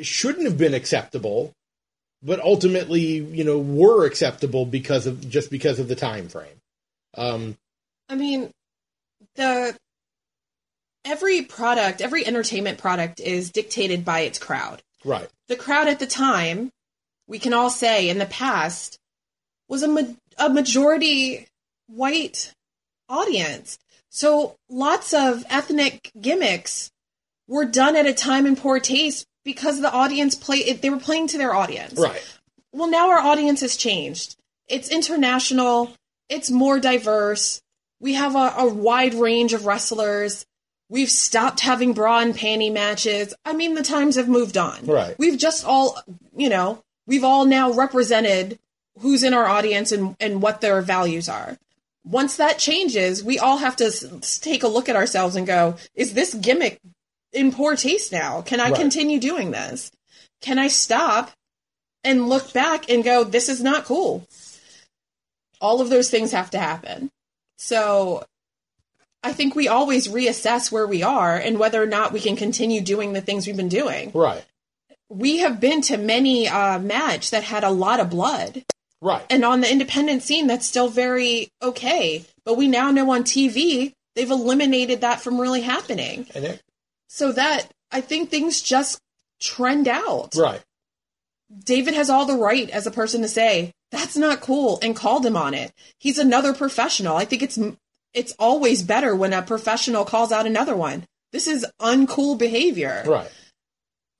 shouldn't 0.00 0.46
have 0.46 0.58
been 0.58 0.74
acceptable, 0.74 1.52
but 2.22 2.40
ultimately, 2.40 3.16
you 3.16 3.44
know, 3.44 3.58
were 3.58 4.06
acceptable 4.06 4.64
because 4.66 5.06
of 5.06 5.28
just 5.28 5.50
because 5.50 5.78
of 5.78 5.88
the 5.88 5.96
time 5.96 6.28
frame. 6.28 6.60
Um, 7.14 7.56
I 8.08 8.14
mean, 8.14 8.50
the 9.36 9.76
every 11.04 11.42
product, 11.42 12.00
every 12.00 12.26
entertainment 12.26 12.78
product 12.78 13.20
is 13.20 13.50
dictated 13.50 14.04
by 14.04 14.20
its 14.20 14.38
crowd. 14.38 14.82
right, 15.04 15.28
The 15.48 15.56
crowd 15.56 15.88
at 15.88 15.98
the 15.98 16.06
time, 16.06 16.70
we 17.26 17.38
can 17.38 17.52
all 17.52 17.70
say 17.70 18.08
in 18.08 18.18
the 18.18 18.26
past, 18.26 18.98
was 19.68 19.82
a, 19.82 19.88
ma- 19.88 20.14
a 20.38 20.48
majority 20.48 21.46
white 21.86 22.52
audience. 23.08 23.78
So 24.08 24.56
lots 24.68 25.14
of 25.14 25.44
ethnic 25.48 26.10
gimmicks 26.20 26.90
were 27.48 27.64
done 27.64 27.96
at 27.96 28.06
a 28.06 28.14
time 28.14 28.46
in 28.46 28.56
poor 28.56 28.80
taste 28.80 29.26
because 29.44 29.80
the 29.80 29.92
audience 29.92 30.34
play 30.34 30.72
they 30.72 30.90
were 30.90 30.98
playing 30.98 31.28
to 31.28 31.38
their 31.38 31.54
audience. 31.54 31.98
right, 31.98 32.22
well 32.72 32.88
now 32.88 33.10
our 33.10 33.18
audience 33.18 33.60
has 33.60 33.76
changed. 33.76 34.36
It's 34.68 34.90
international. 34.90 35.94
It's 36.28 36.50
more 36.50 36.78
diverse. 36.78 37.60
We 38.00 38.14
have 38.14 38.34
a, 38.36 38.54
a 38.58 38.66
wide 38.66 39.14
range 39.14 39.52
of 39.52 39.66
wrestlers. 39.66 40.46
We've 40.88 41.10
stopped 41.10 41.60
having 41.60 41.94
bra 41.94 42.20
and 42.20 42.34
panty 42.34 42.72
matches. 42.72 43.34
I 43.44 43.54
mean 43.54 43.74
the 43.74 43.82
times 43.82 44.16
have 44.16 44.28
moved 44.28 44.56
on. 44.56 44.84
Right. 44.86 45.18
we've 45.18 45.38
just 45.38 45.64
all 45.64 45.98
you 46.36 46.48
know 46.48 46.82
we've 47.06 47.24
all 47.24 47.44
now 47.44 47.70
represented 47.72 48.58
who's 49.00 49.22
in 49.22 49.32
our 49.34 49.46
audience 49.46 49.90
and, 49.92 50.14
and 50.20 50.42
what 50.42 50.60
their 50.60 50.80
values 50.82 51.28
are 51.28 51.56
once 52.04 52.36
that 52.36 52.58
changes 52.58 53.22
we 53.24 53.38
all 53.38 53.58
have 53.58 53.76
to 53.76 53.84
s- 53.86 54.38
take 54.38 54.62
a 54.62 54.68
look 54.68 54.88
at 54.88 54.96
ourselves 54.96 55.36
and 55.36 55.46
go 55.46 55.76
is 55.94 56.14
this 56.14 56.34
gimmick 56.34 56.80
in 57.32 57.52
poor 57.52 57.76
taste 57.76 58.12
now 58.12 58.42
can 58.42 58.60
i 58.60 58.68
Right. 58.70 58.76
continue 58.76 59.18
doing 59.20 59.50
this 59.52 59.90
can 60.40 60.58
i 60.58 60.68
stop 60.68 61.30
and 62.04 62.28
look 62.28 62.52
back 62.52 62.90
and 62.90 63.04
go, 63.04 63.22
this 63.22 63.48
is 63.48 63.62
not 63.62 63.84
cool. 63.84 64.26
All 65.60 65.80
of 65.80 65.88
those 65.88 66.10
things 66.10 66.32
have 66.32 66.50
to 66.50 66.58
happen. 66.58 67.12
So 67.58 68.24
I 69.22 69.32
think 69.32 69.54
we 69.54 69.68
always 69.68 70.08
reassess 70.08 70.72
where 70.72 70.88
we 70.88 71.04
are 71.04 71.36
and 71.36 71.60
whether 71.60 71.80
or 71.80 71.86
not 71.86 72.12
we 72.12 72.18
can 72.18 72.34
continue 72.34 72.80
doing 72.80 73.12
the 73.12 73.20
things 73.20 73.46
we've 73.46 73.56
been 73.56 73.68
doing. 73.68 74.10
right, 74.14 74.44
We 75.12 75.38
have 75.38 75.60
been 75.60 75.82
to 75.82 75.98
many 75.98 76.48
uh, 76.48 76.78
match 76.78 77.30
that 77.30 77.44
had 77.44 77.64
a 77.64 77.70
lot 77.70 78.00
of 78.00 78.08
blood. 78.10 78.64
right, 79.02 79.24
And 79.28 79.44
on 79.44 79.60
the 79.60 79.70
independent 79.70 80.22
scene, 80.22 80.46
that's 80.46 80.66
still 80.66 80.88
very 80.88 81.48
okay. 81.62 82.24
But 82.44 82.56
we 82.56 82.66
now 82.66 82.90
know 82.90 83.10
on 83.10 83.22
TV, 83.24 83.92
they've 84.16 84.30
eliminated 84.30 85.02
that 85.02 85.20
from 85.20 85.40
really 85.40 85.60
happening. 85.60 86.26
and 86.34 86.44
it, 86.46 86.62
So 87.08 87.32
that 87.32 87.68
I 87.90 88.00
think 88.00 88.30
things 88.30 88.62
just 88.62 88.98
trend 89.40 89.86
out. 89.86 90.34
right, 90.34 90.62
David 91.64 91.94
has 91.94 92.08
all 92.08 92.24
the 92.24 92.36
right 92.36 92.70
as 92.70 92.86
a 92.86 92.90
person 92.90 93.20
to 93.22 93.28
say 93.28 93.72
that's 93.90 94.16
not 94.16 94.40
cool 94.40 94.78
and 94.82 94.96
called 94.96 95.26
him 95.26 95.36
on 95.36 95.52
it. 95.52 95.72
He's 95.98 96.18
another 96.18 96.54
professional. 96.54 97.16
I 97.16 97.26
think 97.26 97.42
it's 97.42 97.58
it's 98.14 98.34
always 98.38 98.82
better 98.82 99.14
when 99.14 99.32
a 99.34 99.42
professional 99.42 100.04
calls 100.04 100.32
out 100.32 100.46
another 100.46 100.74
one. 100.76 101.04
This 101.32 101.46
is 101.46 101.66
uncool 101.80 102.38
behavior. 102.38 103.02
right, 103.06 103.30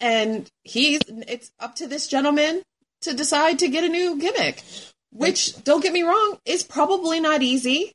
And 0.03 0.51
he's 0.65 1.01
it's 1.09 1.51
up 1.61 1.77
to 1.77 1.87
this 1.87 2.09
gentleman 2.09 2.63
to 3.03 3.15
decide 3.15 3.61
to 3.61 3.69
get 3.69 3.85
a 3.85 3.89
new 3.89 4.19
gimmick, 4.19 4.63
which 5.13 5.63
don't 5.65 5.83
get 5.83 5.93
me 5.93 6.03
wrong, 6.03 6.39
is 6.45 6.63
probably 6.63 7.21
not 7.21 7.41
easy. 7.43 7.93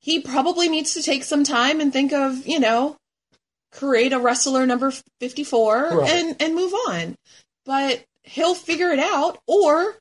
He 0.00 0.20
probably 0.20 0.68
needs 0.68 0.94
to 0.94 1.02
take 1.02 1.24
some 1.24 1.44
time 1.44 1.80
and 1.80 1.92
think 1.92 2.12
of, 2.12 2.46
you 2.46 2.60
know, 2.60 2.96
create 3.72 4.12
a 4.12 4.18
wrestler 4.18 4.66
number 4.66 4.92
54 5.20 5.90
Right. 5.92 6.10
and 6.10 6.36
and 6.42 6.54
move 6.54 6.74
on. 6.88 7.14
But 7.64 8.04
he'll 8.24 8.54
figure 8.54 8.90
it 8.90 8.98
out 8.98 9.38
or 9.46 9.96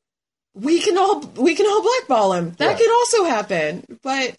we 0.56 0.80
can 0.82 0.98
all 0.98 1.20
we 1.20 1.56
can 1.56 1.66
all 1.68 1.82
blackball 1.84 2.34
him. 2.34 2.52
That 2.58 2.68
Right. 2.68 2.78
could 2.78 2.92
also 2.92 3.24
happen. 3.26 3.84
But 4.02 4.36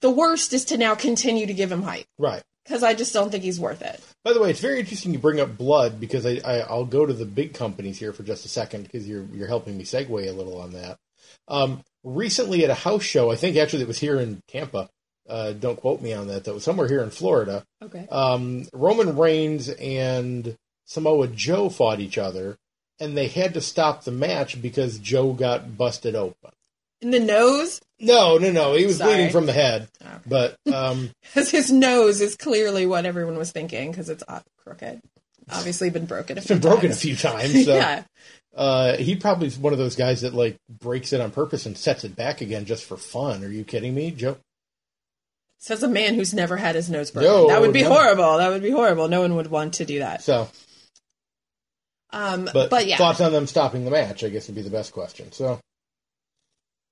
the 0.00 0.10
worst 0.10 0.52
is 0.52 0.64
to 0.66 0.78
now 0.78 0.94
continue 0.94 1.46
to 1.46 1.52
give 1.54 1.70
him 1.70 1.82
hype 1.82 2.06
right. 2.18 2.42
Because 2.68 2.82
I 2.82 2.92
just 2.92 3.14
don't 3.14 3.30
think 3.30 3.42
he's 3.42 3.58
worth 3.58 3.80
it. 3.80 4.00
By 4.24 4.34
the 4.34 4.40
way, 4.40 4.50
it's 4.50 4.60
very 4.60 4.78
interesting 4.78 5.14
you 5.14 5.18
bring 5.18 5.40
up 5.40 5.56
blood 5.56 5.98
because 5.98 6.26
I, 6.26 6.40
I 6.44 6.58
I'll 6.60 6.84
go 6.84 7.06
to 7.06 7.14
the 7.14 7.24
big 7.24 7.54
companies 7.54 7.98
here 7.98 8.12
for 8.12 8.22
just 8.22 8.44
a 8.44 8.48
second 8.48 8.82
because 8.82 9.08
you're 9.08 9.24
you're 9.32 9.48
helping 9.48 9.76
me 9.78 9.84
segue 9.84 10.10
a 10.28 10.32
little 10.32 10.60
on 10.60 10.72
that. 10.72 10.98
Um, 11.48 11.82
recently 12.04 12.62
at 12.64 12.70
a 12.70 12.74
house 12.74 13.02
show, 13.02 13.30
I 13.30 13.36
think 13.36 13.56
actually 13.56 13.82
it 13.82 13.88
was 13.88 13.98
here 13.98 14.20
in 14.20 14.42
Tampa. 14.48 14.90
Uh, 15.28 15.52
don't 15.52 15.80
quote 15.80 16.02
me 16.02 16.12
on 16.12 16.28
that 16.28 16.44
though. 16.44 16.58
Somewhere 16.58 16.88
here 16.88 17.02
in 17.02 17.10
Florida, 17.10 17.64
Okay. 17.82 18.06
um, 18.10 18.66
Roman 18.72 19.16
Reigns 19.16 19.68
and 19.70 20.56
Samoa 20.86 21.28
Joe 21.28 21.68
fought 21.68 22.00
each 22.00 22.16
other, 22.18 22.56
and 23.00 23.16
they 23.16 23.28
had 23.28 23.54
to 23.54 23.60
stop 23.60 24.04
the 24.04 24.10
match 24.10 24.60
because 24.60 24.98
Joe 24.98 25.32
got 25.32 25.76
busted 25.76 26.14
open. 26.14 26.50
In 27.02 27.10
the 27.10 27.20
nose, 27.20 27.80
No, 28.00 28.38
no, 28.38 28.52
no. 28.52 28.74
He 28.74 28.86
was 28.86 28.98
Sorry. 28.98 29.14
bleeding 29.14 29.32
from 29.32 29.46
the 29.46 29.52
head, 29.52 29.88
Okay. 30.00 30.16
but 30.26 30.56
um, 30.72 31.10
because 31.22 31.50
his 31.50 31.72
nose 31.72 32.20
is 32.20 32.36
clearly 32.36 32.86
what 32.86 33.06
everyone 33.06 33.36
was 33.36 33.50
thinking 33.50 33.90
because 33.90 34.08
it's 34.08 34.22
crooked. 34.64 35.00
Obviously, 35.50 35.90
been 35.90 36.06
broken. 36.06 36.36
A 36.36 36.38
it's 36.38 36.46
few 36.46 36.56
been 36.56 36.62
broken 36.70 36.86
a 36.86 36.88
times. 36.90 37.00
few 37.02 37.16
times. 37.16 37.52
So. 37.64 37.74
yeah, 37.74 38.02
Uh, 38.54 38.96
he 38.98 39.16
probably 39.16 39.46
is 39.48 39.58
one 39.58 39.72
of 39.72 39.78
those 39.78 39.96
guys 39.96 40.20
that 40.20 40.34
like 40.34 40.56
breaks 40.68 41.12
it 41.12 41.20
on 41.20 41.30
purpose 41.30 41.64
and 41.66 41.76
sets 41.76 42.04
it 42.04 42.14
back 42.14 42.40
again 42.40 42.66
just 42.66 42.84
for 42.84 42.96
fun. 42.96 43.42
Are 43.42 43.48
you 43.50 43.64
kidding 43.64 43.94
me, 43.94 44.10
Joe? 44.10 44.36
says 45.60 45.82
a 45.82 45.88
man 45.88 46.14
who's 46.14 46.32
never 46.32 46.56
had 46.56 46.76
his 46.76 46.88
nose 46.88 47.10
broken. 47.10 47.28
No, 47.32 47.48
that 47.48 47.60
would 47.60 47.72
be 47.72 47.82
no. 47.82 47.88
horrible. 47.88 48.36
That 48.38 48.50
would 48.50 48.62
be 48.62 48.70
horrible. 48.70 49.08
No 49.08 49.22
one 49.22 49.34
would 49.34 49.48
want 49.50 49.74
to 49.74 49.84
do 49.84 49.98
that. 49.98 50.22
So, 50.22 50.48
Um, 52.12 52.48
but, 52.52 52.70
but, 52.70 52.86
yeah, 52.86 52.96
thoughts 52.96 53.20
on 53.20 53.32
them 53.32 53.46
stopping 53.48 53.84
the 53.84 53.90
match? 53.90 54.22
I 54.22 54.28
guess 54.28 54.46
would 54.46 54.54
be 54.54 54.62
the 54.62 54.70
best 54.70 54.92
question. 54.92 55.32
So, 55.32 55.58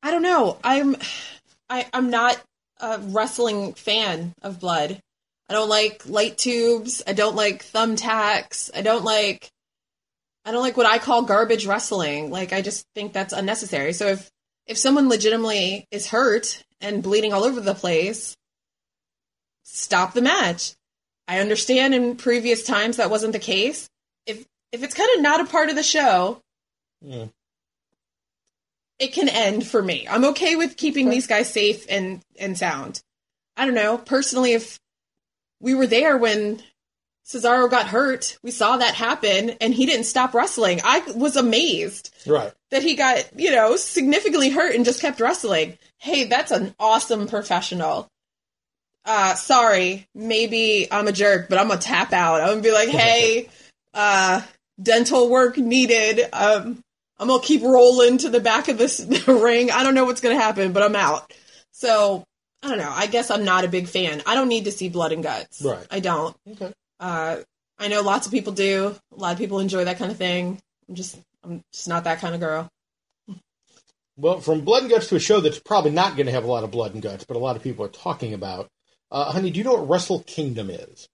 I 0.02 0.10
don't 0.10 0.22
know. 0.22 0.58
I'm, 0.62 0.96
I, 1.68 1.86
I'm 1.92 2.10
not 2.10 2.40
a 2.80 2.98
wrestling 3.00 3.74
fan 3.74 4.34
of 4.42 4.60
blood. 4.60 5.00
I 5.48 5.54
don't 5.54 5.68
like 5.68 6.06
light 6.06 6.38
tubes. 6.38 7.02
I 7.06 7.12
don't 7.12 7.36
like 7.36 7.64
thumbtacks. 7.64 8.70
I 8.74 8.82
don't 8.82 9.04
like, 9.04 9.48
I 10.44 10.52
don't 10.52 10.62
like 10.62 10.76
what 10.76 10.86
I 10.86 10.98
call 10.98 11.22
garbage 11.22 11.66
wrestling. 11.66 12.30
Like 12.30 12.52
I 12.52 12.62
just 12.62 12.84
think 12.94 13.12
that's 13.12 13.32
unnecessary. 13.32 13.92
So 13.92 14.08
if 14.08 14.30
if 14.66 14.76
someone 14.76 15.08
legitimately 15.08 15.86
is 15.92 16.08
hurt 16.08 16.64
and 16.80 17.02
bleeding 17.02 17.32
all 17.32 17.44
over 17.44 17.60
the 17.60 17.74
place, 17.74 18.36
stop 19.62 20.12
the 20.12 20.22
match. 20.22 20.72
I 21.28 21.38
understand 21.38 21.94
in 21.94 22.16
previous 22.16 22.64
times 22.64 22.96
that 22.96 23.10
wasn't 23.10 23.32
the 23.32 23.38
case. 23.38 23.88
If 24.26 24.44
if 24.72 24.82
it's 24.82 24.94
kind 24.94 25.10
of 25.16 25.22
not 25.22 25.40
a 25.40 25.44
part 25.44 25.70
of 25.70 25.76
the 25.76 25.82
show, 25.84 26.40
Mm. 27.04 27.30
It 28.98 29.12
can 29.12 29.28
end 29.28 29.66
for 29.66 29.82
me. 29.82 30.06
I'm 30.08 30.24
okay 30.26 30.56
with 30.56 30.76
keeping 30.76 31.10
these 31.10 31.26
guys 31.26 31.52
safe 31.52 31.84
and 31.88 32.22
and 32.38 32.56
sound. 32.58 33.02
I 33.56 33.64
don't 33.64 33.74
know. 33.74 33.98
Personally, 33.98 34.52
if 34.52 34.78
we 35.60 35.74
were 35.74 35.86
there 35.86 36.16
when 36.18 36.62
Cesaro 37.26 37.68
got 37.70 37.88
hurt, 37.88 38.38
we 38.42 38.50
saw 38.50 38.76
that 38.76 38.94
happen, 38.94 39.50
and 39.60 39.74
he 39.74 39.84
didn't 39.86 40.04
stop 40.04 40.32
wrestling. 40.34 40.80
I 40.84 41.00
was 41.14 41.34
amazed 41.36 42.14
Right. 42.26 42.52
that 42.70 42.82
he 42.84 42.94
got, 42.94 43.28
you 43.38 43.50
know, 43.50 43.74
significantly 43.76 44.48
hurt 44.50 44.74
and 44.76 44.84
just 44.84 45.00
kept 45.00 45.18
wrestling. 45.20 45.76
Hey, 45.98 46.24
that's 46.24 46.52
an 46.52 46.74
awesome 46.78 47.26
professional. 47.26 48.06
Uh, 49.04 49.34
sorry, 49.34 50.06
maybe 50.14 50.86
I'm 50.92 51.08
a 51.08 51.12
jerk, 51.12 51.48
but 51.48 51.58
I'm 51.58 51.68
gonna 51.68 51.80
tap 51.80 52.12
out. 52.12 52.40
I'm 52.42 52.48
gonna 52.48 52.60
be 52.62 52.72
like, 52.72 52.88
hey, 52.90 53.48
uh, 53.94 54.42
dental 54.80 55.28
work 55.28 55.56
needed. 55.58 56.28
Um, 56.32 56.80
I'm 57.18 57.28
gonna 57.28 57.42
keep 57.42 57.62
rolling 57.62 58.18
to 58.18 58.28
the 58.28 58.40
back 58.40 58.68
of 58.68 58.78
this 58.78 59.00
ring. 59.26 59.70
I 59.70 59.82
don't 59.82 59.94
know 59.94 60.04
what's 60.04 60.20
gonna 60.20 60.34
happen, 60.40 60.72
but 60.72 60.82
I'm 60.82 60.96
out. 60.96 61.32
So 61.72 62.24
I 62.62 62.68
don't 62.68 62.78
know. 62.78 62.92
I 62.92 63.06
guess 63.06 63.30
I'm 63.30 63.44
not 63.44 63.64
a 63.64 63.68
big 63.68 63.88
fan. 63.88 64.22
I 64.26 64.34
don't 64.34 64.48
need 64.48 64.64
to 64.64 64.72
see 64.72 64.88
blood 64.88 65.12
and 65.12 65.22
guts. 65.22 65.62
Right. 65.62 65.86
I 65.90 66.00
don't. 66.00 66.36
Okay. 66.52 66.72
Uh, 66.98 67.38
I 67.78 67.88
know 67.88 68.00
lots 68.00 68.26
of 68.26 68.32
people 68.32 68.52
do. 68.52 68.94
A 69.12 69.16
lot 69.20 69.32
of 69.32 69.38
people 69.38 69.60
enjoy 69.60 69.84
that 69.84 69.98
kind 69.98 70.10
of 70.10 70.16
thing. 70.16 70.58
I'm 70.88 70.94
just, 70.94 71.18
I'm 71.44 71.62
just 71.72 71.88
not 71.88 72.04
that 72.04 72.20
kind 72.20 72.34
of 72.34 72.40
girl. 72.40 72.68
Well, 74.16 74.40
from 74.40 74.62
blood 74.62 74.84
and 74.84 74.90
guts 74.90 75.08
to 75.08 75.16
a 75.16 75.20
show 75.20 75.40
that's 75.40 75.58
probably 75.58 75.90
not 75.90 76.16
going 76.16 76.24
to 76.26 76.32
have 76.32 76.44
a 76.44 76.48
lot 76.50 76.64
of 76.64 76.70
blood 76.70 76.94
and 76.94 77.02
guts, 77.02 77.24
but 77.24 77.36
a 77.36 77.40
lot 77.40 77.54
of 77.56 77.62
people 77.62 77.84
are 77.84 77.90
talking 77.90 78.32
about. 78.32 78.68
Uh, 79.10 79.30
honey, 79.30 79.50
do 79.50 79.58
you 79.58 79.64
know 79.64 79.74
what 79.74 79.88
Wrestle 79.88 80.22
Kingdom 80.22 80.70
is? 80.70 81.06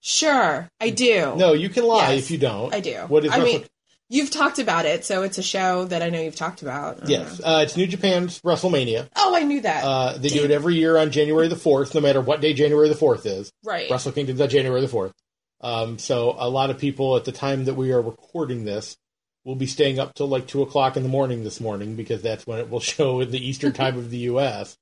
Sure, 0.00 0.68
I 0.80 0.90
do. 0.90 1.34
No, 1.36 1.52
you 1.52 1.68
can 1.68 1.84
lie 1.84 2.14
Yes, 2.14 2.24
if 2.24 2.30
you 2.32 2.38
don't. 2.38 2.74
I 2.74 2.80
do. 2.80 2.96
What 3.06 3.24
is 3.24 3.30
I 3.30 3.38
Wrestle? 3.38 3.52
mean, 3.60 3.66
you've 4.08 4.30
talked 4.30 4.58
about 4.58 4.84
it, 4.84 5.04
so 5.04 5.22
it's 5.22 5.38
a 5.38 5.42
show 5.42 5.84
that 5.86 6.02
I 6.02 6.10
know 6.10 6.20
you've 6.20 6.36
talked 6.36 6.62
about. 6.62 7.08
Yes, 7.08 7.40
uh, 7.42 7.60
it's 7.64 7.76
New 7.76 7.86
Japan's 7.86 8.40
WrestleMania. 8.42 9.08
Oh, 9.16 9.34
I 9.34 9.42
knew 9.42 9.60
that. 9.60 9.84
Uh, 9.84 10.18
they 10.18 10.28
do 10.28 10.44
it 10.44 10.50
every 10.50 10.74
year 10.76 10.96
on 10.96 11.10
January 11.10 11.48
the 11.48 11.56
fourth, 11.56 11.94
no 11.94 12.00
matter 12.00 12.20
what 12.20 12.40
day 12.40 12.52
January 12.54 12.88
the 12.88 12.94
fourth 12.94 13.26
is. 13.26 13.52
right. 13.64 13.90
Wrestle 13.90 14.12
Kingdom's 14.12 14.40
on 14.40 14.48
January 14.48 14.80
the 14.80 14.88
fourth. 14.88 15.12
Um, 15.60 15.98
so 15.98 16.34
a 16.38 16.48
lot 16.48 16.70
of 16.70 16.78
people 16.78 17.16
at 17.16 17.24
the 17.24 17.32
time 17.32 17.66
that 17.66 17.74
we 17.74 17.92
are 17.92 18.02
recording 18.02 18.64
this 18.64 18.96
will 19.44 19.54
be 19.54 19.66
staying 19.66 19.98
up 19.98 20.14
till 20.14 20.28
like 20.28 20.46
two 20.46 20.62
o'clock 20.62 20.96
in 20.96 21.02
the 21.02 21.08
morning 21.08 21.44
this 21.44 21.60
morning 21.60 21.94
because 21.96 22.22
that's 22.22 22.46
when 22.46 22.58
it 22.58 22.68
will 22.68 22.80
show 22.94 23.20
in 23.20 23.30
the 23.30 23.48
Eastern 23.48 23.72
time 23.72 23.96
of 23.96 24.10
the 24.10 24.18
U.S. 24.18 24.76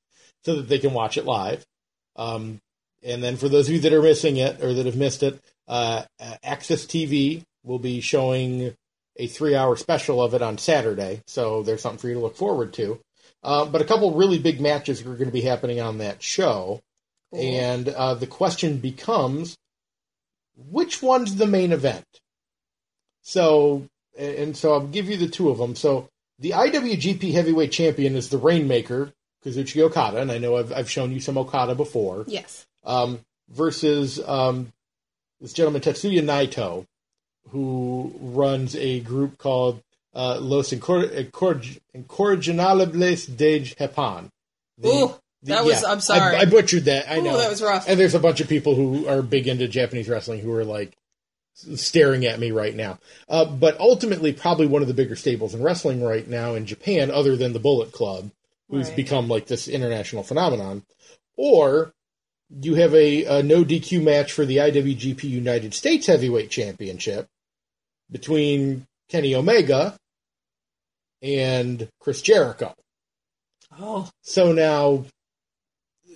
so 0.44 0.56
that 0.56 0.68
they 0.68 0.78
can 0.78 0.92
watch 0.92 1.16
it 1.16 1.24
live. 1.24 1.64
Um, 2.16 2.60
and 3.02 3.22
then 3.22 3.36
for 3.36 3.48
those 3.48 3.68
of 3.68 3.74
you 3.74 3.80
that 3.80 3.92
are 3.92 4.02
missing 4.02 4.36
it 4.36 4.62
or 4.62 4.74
that 4.74 4.86
have 4.86 4.96
missed 4.96 5.22
it, 5.22 5.40
uh, 5.68 6.02
AXS 6.20 6.86
TV 6.86 7.42
will 7.62 7.78
be 7.78 8.00
showing 8.00 8.74
a 9.20 9.26
three-hour 9.26 9.76
special 9.76 10.22
of 10.22 10.34
it 10.34 10.42
on 10.42 10.56
Saturday. 10.56 11.22
So 11.26 11.62
there's 11.62 11.82
something 11.82 11.98
for 11.98 12.08
you 12.08 12.14
to 12.14 12.20
look 12.20 12.36
forward 12.36 12.72
to. 12.74 12.98
Uh, 13.42 13.66
but 13.66 13.82
a 13.82 13.84
couple 13.84 14.12
really 14.14 14.38
big 14.38 14.60
matches 14.60 15.02
are 15.02 15.14
going 15.14 15.26
to 15.26 15.30
be 15.30 15.42
happening 15.42 15.80
on 15.80 15.98
that 15.98 16.22
show. 16.22 16.80
Cool. 17.30 17.40
And 17.40 17.88
uh, 17.88 18.14
the 18.14 18.26
question 18.26 18.78
becomes, 18.78 19.56
which 20.56 21.02
one's 21.02 21.36
the 21.36 21.46
main 21.46 21.72
event? 21.72 22.06
So, 23.22 23.86
and 24.18 24.56
so 24.56 24.72
I'll 24.72 24.86
give 24.86 25.08
you 25.08 25.16
the 25.16 25.28
two 25.28 25.50
of 25.50 25.58
them. 25.58 25.76
So 25.76 26.08
the 26.38 26.50
IWGP 26.50 27.32
Heavyweight 27.32 27.72
Champion 27.72 28.16
is 28.16 28.30
the 28.30 28.38
Rainmaker, 28.38 29.12
Kazuchika 29.44 29.82
Okada, 29.82 30.20
and 30.20 30.32
I 30.32 30.38
know 30.38 30.56
I've, 30.56 30.72
I've 30.72 30.90
shown 30.90 31.12
you 31.12 31.20
some 31.20 31.38
Okada 31.38 31.74
before, 31.74 32.24
yes. 32.26 32.66
um, 32.84 33.20
versus 33.50 34.20
um, 34.26 34.72
this 35.40 35.52
gentleman 35.52 35.82
Tetsuya 35.82 36.22
Naito, 36.22 36.86
who 37.52 38.12
runs 38.20 38.74
a 38.76 39.00
group 39.00 39.38
called 39.38 39.82
uh, 40.14 40.38
Los 40.40 40.70
Incor- 40.72 41.08
Incor- 41.30 41.80
Incorrigibles 41.94 43.26
de 43.36 43.60
Japan. 43.60 44.30
The- 44.78 44.88
Ooh, 44.88 45.14
the- 45.42 45.54
that 45.54 45.64
was- 45.64 45.84
I'm 45.84 46.00
sorry. 46.00 46.36
I, 46.36 46.40
I 46.40 46.44
butchered 46.46 46.84
that. 46.86 47.10
I 47.10 47.18
Ooh, 47.18 47.22
know 47.22 47.38
that 47.38 47.50
was 47.50 47.62
rough. 47.62 47.88
And 47.88 47.98
there's 47.98 48.14
a 48.14 48.20
bunch 48.20 48.40
of 48.40 48.48
people 48.48 48.74
who 48.74 49.06
are 49.06 49.22
big 49.22 49.46
into 49.48 49.68
Japanese 49.68 50.08
wrestling 50.08 50.40
who 50.40 50.52
are 50.52 50.64
like 50.64 50.96
staring 51.54 52.24
at 52.26 52.40
me 52.40 52.50
right 52.52 52.74
now. 52.74 52.98
Uh, 53.28 53.44
but 53.44 53.78
ultimately, 53.80 54.32
probably 54.32 54.66
one 54.66 54.82
of 54.82 54.88
the 54.88 54.94
bigger 54.94 55.16
stables 55.16 55.54
in 55.54 55.62
wrestling 55.62 56.02
right 56.02 56.26
now 56.26 56.54
in 56.54 56.66
Japan, 56.66 57.10
other 57.10 57.36
than 57.36 57.52
the 57.52 57.58
Bullet 57.58 57.92
Club, 57.92 58.30
who's 58.68 58.88
Right. 58.88 58.96
become 58.96 59.28
like 59.28 59.46
this 59.46 59.68
international 59.68 60.22
phenomenon. 60.22 60.84
Or 61.36 61.92
you 62.50 62.74
have 62.76 62.94
a, 62.94 63.24
a 63.24 63.42
no 63.42 63.64
DQ 63.64 64.02
match 64.02 64.32
for 64.32 64.44
the 64.44 64.56
IWGP 64.58 65.22
United 65.24 65.74
States 65.74 66.06
Heavyweight 66.06 66.50
Championship 66.50 67.28
between 68.10 68.86
Kenny 69.08 69.34
Omega 69.34 69.96
and 71.22 71.88
Chris 72.00 72.22
Jericho. 72.22 72.74
Oh, 73.78 74.08
So 74.22 74.52
now, 74.52 75.04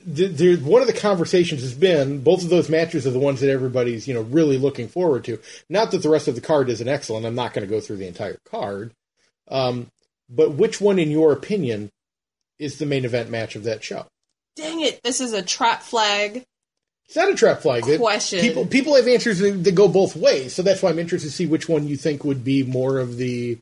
the, 0.07 0.27
the, 0.27 0.57
one 0.57 0.83
of 0.83 0.87
the 0.87 0.93
conversations 0.93 1.63
has 1.63 1.75
been 1.75 2.23
both 2.23 2.43
of 2.43 2.51
those 2.51 2.69
matches 2.69 3.07
are 3.07 3.11
the 3.11 3.19
ones 3.19 3.41
that 3.41 3.51
everybody's 3.51 4.07
you 4.07 4.13
know 4.13 4.23
really 4.23 4.59
looking 4.59 4.89
forward 4.89 5.25
to. 5.25 5.39
Not 5.71 5.91
that 5.91 6.03
the 6.03 6.11
rest 6.11 6.29
of 6.29 6.35
the 6.35 6.41
card 6.41 6.69
isn't 6.69 6.89
excellent. 6.89 7.27
I'm 7.27 7.35
not 7.35 7.55
going 7.55 7.67
to 7.67 7.73
go 7.73 7.81
through 7.81 7.97
the 7.97 8.09
entire 8.09 8.39
card, 8.51 8.93
um, 9.49 9.89
but 10.29 10.55
which 10.55 10.81
one, 10.81 10.99
in 10.99 11.11
your 11.11 11.33
opinion, 11.33 11.91
is 12.59 12.79
the 12.79 12.87
main 12.87 13.05
event 13.05 13.31
match 13.31 13.57
of 13.57 13.65
that 13.65 13.83
show? 13.83 14.07
dang 14.57 14.81
it. 14.81 15.01
This 15.03 15.21
is 15.21 15.33
a 15.33 15.43
trap 15.43 15.83
flag. 15.83 16.45
It's 17.07 17.17
not 17.17 17.31
a 17.31 17.35
trap 17.35 17.61
flag. 17.61 17.87
It- 17.87 18.01
Question. 18.01 18.41
People 18.41 18.67
people 18.67 18.95
have 18.97 19.07
answers 19.07 19.39
that, 19.39 19.63
that 19.65 19.75
go 19.75 19.89
both 19.89 20.17
ways, 20.17 20.55
so 20.55 20.63
that's 20.63 20.83
why 20.83 20.91
I'm 20.91 20.99
interested 20.99 21.29
to 21.29 21.35
see 21.35 21.47
which 21.47 21.69
one 21.69 21.87
you 21.87 21.97
think 21.97 22.25
would 22.25 22.45
be 22.45 22.63
more 22.63 22.99
of 22.99 23.17
the 23.17 23.59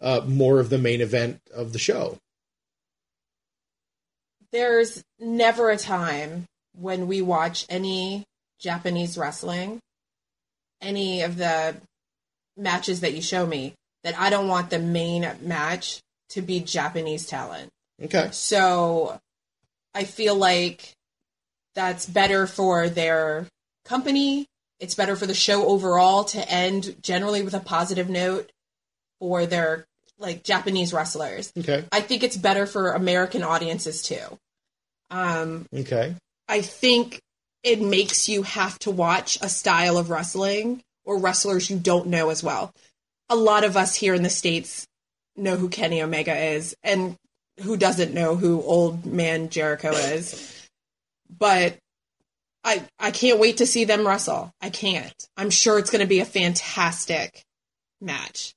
uh, 0.00 0.20
more 0.26 0.60
of 0.60 0.70
the 0.70 0.78
main 0.78 1.00
event 1.00 1.40
of 1.52 1.72
the 1.72 1.78
show. 1.78 2.18
There's 4.52 5.02
never 5.18 5.70
a 5.70 5.76
time 5.76 6.46
when 6.74 7.06
we 7.06 7.20
watch 7.20 7.66
any 7.68 8.24
Japanese 8.60 9.18
wrestling, 9.18 9.80
any 10.80 11.22
of 11.22 11.36
the 11.36 11.76
matches 12.56 13.00
that 13.00 13.14
you 13.14 13.20
show 13.20 13.46
me, 13.46 13.74
that 14.04 14.18
I 14.18 14.30
don't 14.30 14.48
want 14.48 14.70
the 14.70 14.78
main 14.78 15.28
match 15.42 16.00
to 16.30 16.42
be 16.42 16.60
Japanese 16.60 17.26
talent. 17.26 17.68
Okay. 18.02 18.28
So 18.32 19.18
I 19.94 20.04
feel 20.04 20.34
like 20.34 20.92
that's 21.74 22.06
better 22.06 22.46
for 22.46 22.88
their 22.88 23.46
company. 23.84 24.46
It's 24.80 24.94
better 24.94 25.16
for 25.16 25.26
the 25.26 25.34
show 25.34 25.66
overall 25.66 26.24
to 26.24 26.48
end 26.50 26.96
generally 27.02 27.42
with 27.42 27.54
a 27.54 27.60
positive 27.60 28.08
note 28.08 28.50
for 29.20 29.46
their 29.46 29.84
like 30.18 30.42
Japanese 30.42 30.92
wrestlers. 30.92 31.52
Okay. 31.56 31.84
I 31.92 32.00
think 32.00 32.22
it's 32.22 32.36
better 32.36 32.66
for 32.66 32.92
American 32.92 33.42
audiences 33.42 34.02
too. 34.02 34.38
Um, 35.10 35.66
Okay. 35.74 36.14
I 36.48 36.60
think 36.62 37.20
it 37.62 37.80
makes 37.80 38.28
you 38.28 38.42
have 38.42 38.78
to 38.80 38.90
watch 38.90 39.38
a 39.42 39.48
style 39.48 39.98
of 39.98 40.10
wrestling 40.10 40.82
or 41.04 41.18
wrestlers 41.18 41.68
you 41.70 41.78
don't 41.78 42.06
know 42.08 42.30
as 42.30 42.42
well. 42.42 42.72
A 43.28 43.36
lot 43.36 43.64
of 43.64 43.76
us 43.76 43.94
here 43.94 44.14
in 44.14 44.22
the 44.22 44.30
States 44.30 44.86
know 45.36 45.56
who 45.56 45.68
Kenny 45.68 46.02
Omega 46.02 46.34
is, 46.36 46.74
and 46.82 47.16
who 47.60 47.76
doesn't 47.76 48.14
know 48.14 48.36
who 48.36 48.62
old 48.62 49.04
man 49.06 49.50
Jericho 49.50 49.90
is. 49.90 50.57
But 51.30 51.76
I 52.64 52.84
I 52.98 53.10
can't 53.10 53.40
wait 53.40 53.58
to 53.58 53.66
see 53.66 53.84
them 53.84 54.06
wrestle. 54.06 54.52
I 54.60 54.70
can't. 54.70 55.14
I'm 55.36 55.50
sure 55.50 55.78
it's 55.78 55.90
going 55.90 56.00
to 56.00 56.06
be 56.06 56.20
a 56.20 56.24
fantastic 56.24 57.42
match. 58.00 58.54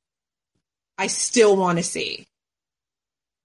I 0.98 1.08
still 1.08 1.56
want 1.56 1.78
to 1.78 1.84
see 1.84 2.26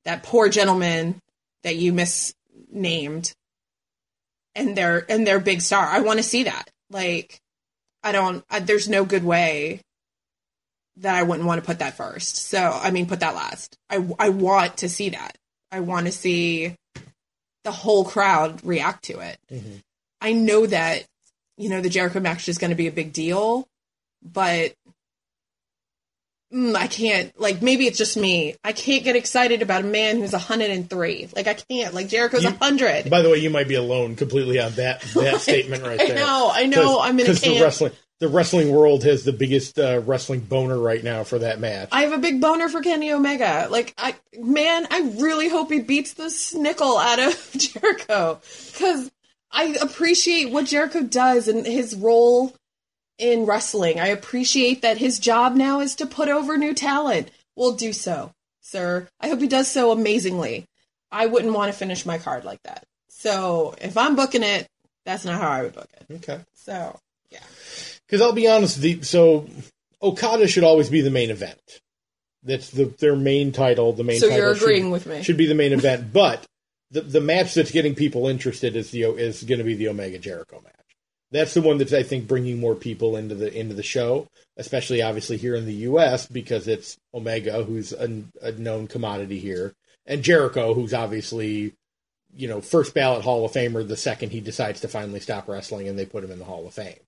that 0.04 0.22
poor 0.22 0.48
gentleman 0.48 1.20
that 1.62 1.76
you 1.76 1.92
misnamed 1.92 3.32
and 4.54 4.76
their 4.76 5.04
and 5.10 5.26
their 5.26 5.40
big 5.40 5.60
star. 5.60 5.84
I 5.84 6.00
want 6.00 6.18
to 6.18 6.22
see 6.22 6.44
that. 6.44 6.70
Like, 6.90 7.40
I 8.02 8.12
don't. 8.12 8.44
I, 8.50 8.60
there's 8.60 8.88
no 8.88 9.04
good 9.04 9.24
way 9.24 9.80
that 10.98 11.14
I 11.14 11.22
wouldn't 11.22 11.46
want 11.46 11.60
to 11.60 11.66
put 11.66 11.80
that 11.80 11.96
first. 11.96 12.36
So 12.36 12.58
I 12.58 12.90
mean, 12.90 13.06
put 13.06 13.20
that 13.20 13.34
last. 13.34 13.76
I 13.90 14.06
I 14.18 14.30
want 14.30 14.78
to 14.78 14.88
see 14.88 15.10
that. 15.10 15.36
I 15.70 15.80
want 15.80 16.06
to 16.06 16.12
see 16.12 16.74
the 17.66 17.72
whole 17.72 18.04
crowd 18.04 18.64
react 18.64 19.04
to 19.06 19.18
it. 19.18 19.40
Mhm. 19.52 19.82
I 20.20 20.32
know 20.32 20.66
that 20.66 21.04
you 21.58 21.68
know 21.68 21.80
the 21.80 21.88
Jericho 21.90 22.20
match 22.20 22.48
is 22.48 22.58
going 22.58 22.70
to 22.70 22.76
be 22.76 22.86
a 22.86 22.92
big 22.92 23.12
deal, 23.12 23.66
but 24.22 24.72
mm, 26.52 26.74
I 26.74 26.86
can't. 26.86 27.38
Like 27.40 27.62
maybe 27.62 27.86
it's 27.86 27.98
just 27.98 28.16
me. 28.16 28.56
I 28.64 28.72
can't 28.72 29.04
get 29.04 29.16
excited 29.16 29.62
about 29.62 29.82
a 29.82 29.86
man 29.86 30.18
who's 30.18 30.32
103. 30.32 31.28
Like 31.34 31.46
I 31.46 31.54
can't. 31.54 31.94
Like 31.94 32.08
Jericho's 32.08 32.44
You- 32.44 32.50
100. 32.50 33.10
By 33.10 33.22
the 33.22 33.30
way, 33.30 33.38
you 33.38 33.50
might 33.50 33.68
be 33.68 33.74
alone 33.74 34.16
completely 34.16 34.58
on 34.60 34.72
that 34.72 35.00
that 35.14 35.40
statement 35.40 35.82
right 35.82 36.00
I 36.00 36.06
there. 36.08 36.16
know. 36.16 36.50
I 36.52 36.66
know. 36.66 37.00
I'm 37.00 37.18
in 37.20 37.26
a 37.26 37.30
because 37.30 37.40
the 37.42 37.60
wrestling 37.60 37.92
the 38.18 38.28
wrestling 38.28 38.70
world 38.72 39.04
has 39.04 39.24
the 39.24 39.32
biggest 39.32 39.78
uh, 39.78 40.00
wrestling 40.06 40.40
boner 40.40 40.78
right 40.78 41.04
now 41.04 41.22
for 41.22 41.38
that 41.38 41.60
match. 41.60 41.90
I 41.92 42.00
have 42.02 42.12
a 42.12 42.18
big 42.18 42.40
boner 42.40 42.68
for 42.70 42.80
Kenny 42.80 43.12
Omega. 43.12 43.68
Like, 43.70 43.92
I 43.98 44.14
man, 44.38 44.86
I 44.90 45.12
really 45.18 45.48
hope 45.50 45.70
he 45.70 45.80
beats 45.80 46.14
the 46.14 46.24
snickle 46.24 46.98
out 46.98 47.18
of 47.18 47.50
Jericho 47.58 48.40
because 48.72 49.10
I 49.52 49.76
appreciate 49.82 50.50
what 50.50 50.64
Jericho 50.64 51.02
does 51.02 51.46
and 51.48 51.66
his 51.66 51.94
role 51.94 52.54
in 53.18 53.46
wrestling. 53.46 53.98
I 54.00 54.08
appreciate 54.08 54.82
that 54.82 54.98
his 54.98 55.18
job 55.18 55.54
now 55.54 55.80
is 55.80 55.94
to 55.96 56.06
put 56.06 56.28
over 56.28 56.56
new 56.56 56.74
talent. 56.74 57.30
We'll 57.54 57.72
do 57.72 57.92
so, 57.92 58.32
sir. 58.60 59.08
I 59.20 59.28
hope 59.28 59.40
he 59.40 59.48
does 59.48 59.70
so 59.70 59.90
amazingly. 59.90 60.66
I 61.10 61.26
wouldn't 61.26 61.54
want 61.54 61.72
to 61.72 61.78
finish 61.78 62.04
my 62.04 62.18
card 62.18 62.44
like 62.44 62.62
that. 62.64 62.84
So 63.08 63.74
if 63.80 63.96
I'm 63.96 64.16
booking 64.16 64.42
it, 64.42 64.68
that's 65.04 65.24
not 65.24 65.40
how 65.40 65.48
I 65.48 65.62
would 65.62 65.74
book 65.74 65.88
it. 66.00 66.14
Okay. 66.16 66.40
So 66.54 66.98
yeah. 67.30 67.38
Because 68.06 68.20
I'll 68.20 68.32
be 68.32 68.48
honest, 68.48 68.80
the 68.80 69.02
so 69.02 69.48
Okada 70.02 70.46
should 70.48 70.64
always 70.64 70.90
be 70.90 71.00
the 71.00 71.10
main 71.10 71.30
event. 71.30 71.80
That's 72.42 72.70
the 72.70 72.84
their 72.84 73.16
main 73.16 73.52
title. 73.52 73.92
The 73.92 74.04
main. 74.04 74.20
So 74.20 74.28
title 74.28 74.44
you're 74.44 74.52
agreeing 74.52 74.84
should, 74.84 74.92
with 74.92 75.06
me. 75.06 75.22
Should 75.22 75.36
be 75.36 75.46
the 75.46 75.54
main 75.54 75.72
event, 75.72 76.12
but 76.12 76.44
the 76.90 77.00
the 77.00 77.20
match 77.20 77.54
that's 77.54 77.70
getting 77.70 77.94
people 77.94 78.28
interested 78.28 78.76
is 78.76 78.90
the 78.90 79.04
is 79.04 79.42
going 79.42 79.58
to 79.58 79.64
be 79.64 79.74
the 79.74 79.88
Omega 79.88 80.18
Jericho 80.18 80.60
match. 80.62 80.75
That's 81.32 81.54
the 81.54 81.62
one 81.62 81.78
that's 81.78 81.92
I 81.92 82.02
think 82.02 82.28
bringing 82.28 82.60
more 82.60 82.74
people 82.74 83.16
into 83.16 83.34
the 83.34 83.52
into 83.52 83.74
the 83.74 83.82
show, 83.82 84.28
especially 84.56 85.02
obviously 85.02 85.36
here 85.36 85.56
in 85.56 85.66
the 85.66 85.74
U.S. 85.74 86.26
because 86.26 86.68
it's 86.68 86.96
Omega, 87.12 87.64
who's 87.64 87.92
a, 87.92 88.24
a 88.42 88.52
known 88.52 88.86
commodity 88.86 89.38
here, 89.38 89.74
and 90.06 90.22
Jericho, 90.22 90.74
who's 90.74 90.94
obviously 90.94 91.74
you 92.34 92.48
know 92.48 92.60
first 92.60 92.94
ballot 92.94 93.24
Hall 93.24 93.44
of 93.44 93.52
Famer 93.52 93.86
the 93.86 93.96
second 93.96 94.30
he 94.30 94.40
decides 94.40 94.80
to 94.80 94.88
finally 94.88 95.20
stop 95.20 95.48
wrestling 95.48 95.88
and 95.88 95.98
they 95.98 96.06
put 96.06 96.22
him 96.22 96.30
in 96.30 96.38
the 96.38 96.44
Hall 96.44 96.66
of 96.66 96.74
Fame. 96.74 97.00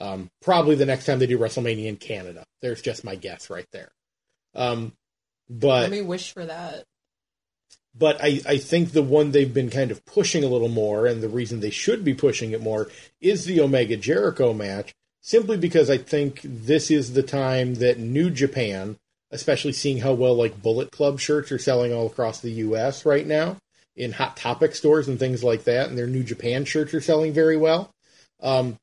Um, 0.00 0.30
probably 0.40 0.76
the 0.76 0.86
next 0.86 1.04
time 1.04 1.18
they 1.18 1.26
do 1.26 1.38
WrestleMania 1.38 1.86
in 1.86 1.96
Canada. 1.96 2.44
There's 2.62 2.80
just 2.80 3.04
my 3.04 3.16
guess 3.16 3.50
right 3.50 3.66
there. 3.70 3.92
Um, 4.54 4.94
but 5.48 5.82
Let 5.82 5.90
me 5.90 6.02
wish 6.02 6.32
for 6.32 6.46
that. 6.46 6.84
But 7.96 8.22
I, 8.22 8.40
I 8.46 8.58
think 8.58 8.92
the 8.92 9.02
one 9.02 9.30
they've 9.30 9.52
been 9.52 9.70
kind 9.70 9.90
of 9.90 10.04
pushing 10.04 10.44
a 10.44 10.48
little 10.48 10.68
more, 10.68 11.06
and 11.06 11.22
the 11.22 11.28
reason 11.28 11.60
they 11.60 11.70
should 11.70 12.04
be 12.04 12.14
pushing 12.14 12.52
it 12.52 12.62
more, 12.62 12.88
is 13.20 13.44
the 13.44 13.60
Omega 13.60 13.96
Jericho 13.96 14.52
match, 14.52 14.94
simply 15.20 15.56
because 15.56 15.90
I 15.90 15.98
think 15.98 16.40
this 16.44 16.90
is 16.90 17.12
the 17.12 17.22
time 17.22 17.74
that 17.74 17.98
New 17.98 18.30
Japan, 18.30 18.96
especially 19.30 19.72
seeing 19.72 19.98
how 19.98 20.12
well 20.12 20.34
like 20.34 20.62
Bullet 20.62 20.92
Club 20.92 21.18
shirts 21.18 21.50
are 21.50 21.58
selling 21.58 21.92
all 21.92 22.06
across 22.06 22.40
the 22.40 22.52
U.S. 22.52 23.04
right 23.04 23.26
now 23.26 23.56
in 23.96 24.12
Hot 24.12 24.36
Topic 24.36 24.74
stores 24.74 25.08
and 25.08 25.18
things 25.18 25.42
like 25.42 25.64
that, 25.64 25.88
and 25.88 25.98
their 25.98 26.06
New 26.06 26.22
Japan 26.22 26.64
shirts 26.64 26.94
are 26.94 27.00
selling 27.00 27.32
very 27.32 27.56
well. 27.56 27.90
Um, 28.40 28.78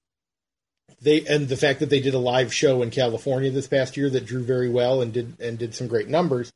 they 1.01 1.25
and 1.25 1.47
the 1.47 1.57
fact 1.57 1.79
that 1.79 1.89
they 1.89 1.99
did 1.99 2.13
a 2.13 2.19
live 2.19 2.53
show 2.53 2.81
in 2.81 2.89
California 2.89 3.51
this 3.51 3.67
past 3.67 3.97
year 3.97 4.09
that 4.09 4.25
drew 4.25 4.43
very 4.43 4.69
well 4.69 5.01
and 5.01 5.13
did 5.13 5.39
and 5.39 5.57
did 5.57 5.75
some 5.75 5.87
great 5.87 6.09
numbers. 6.09 6.51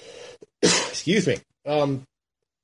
excuse 0.62 1.26
me. 1.26 1.38
Um, 1.66 2.04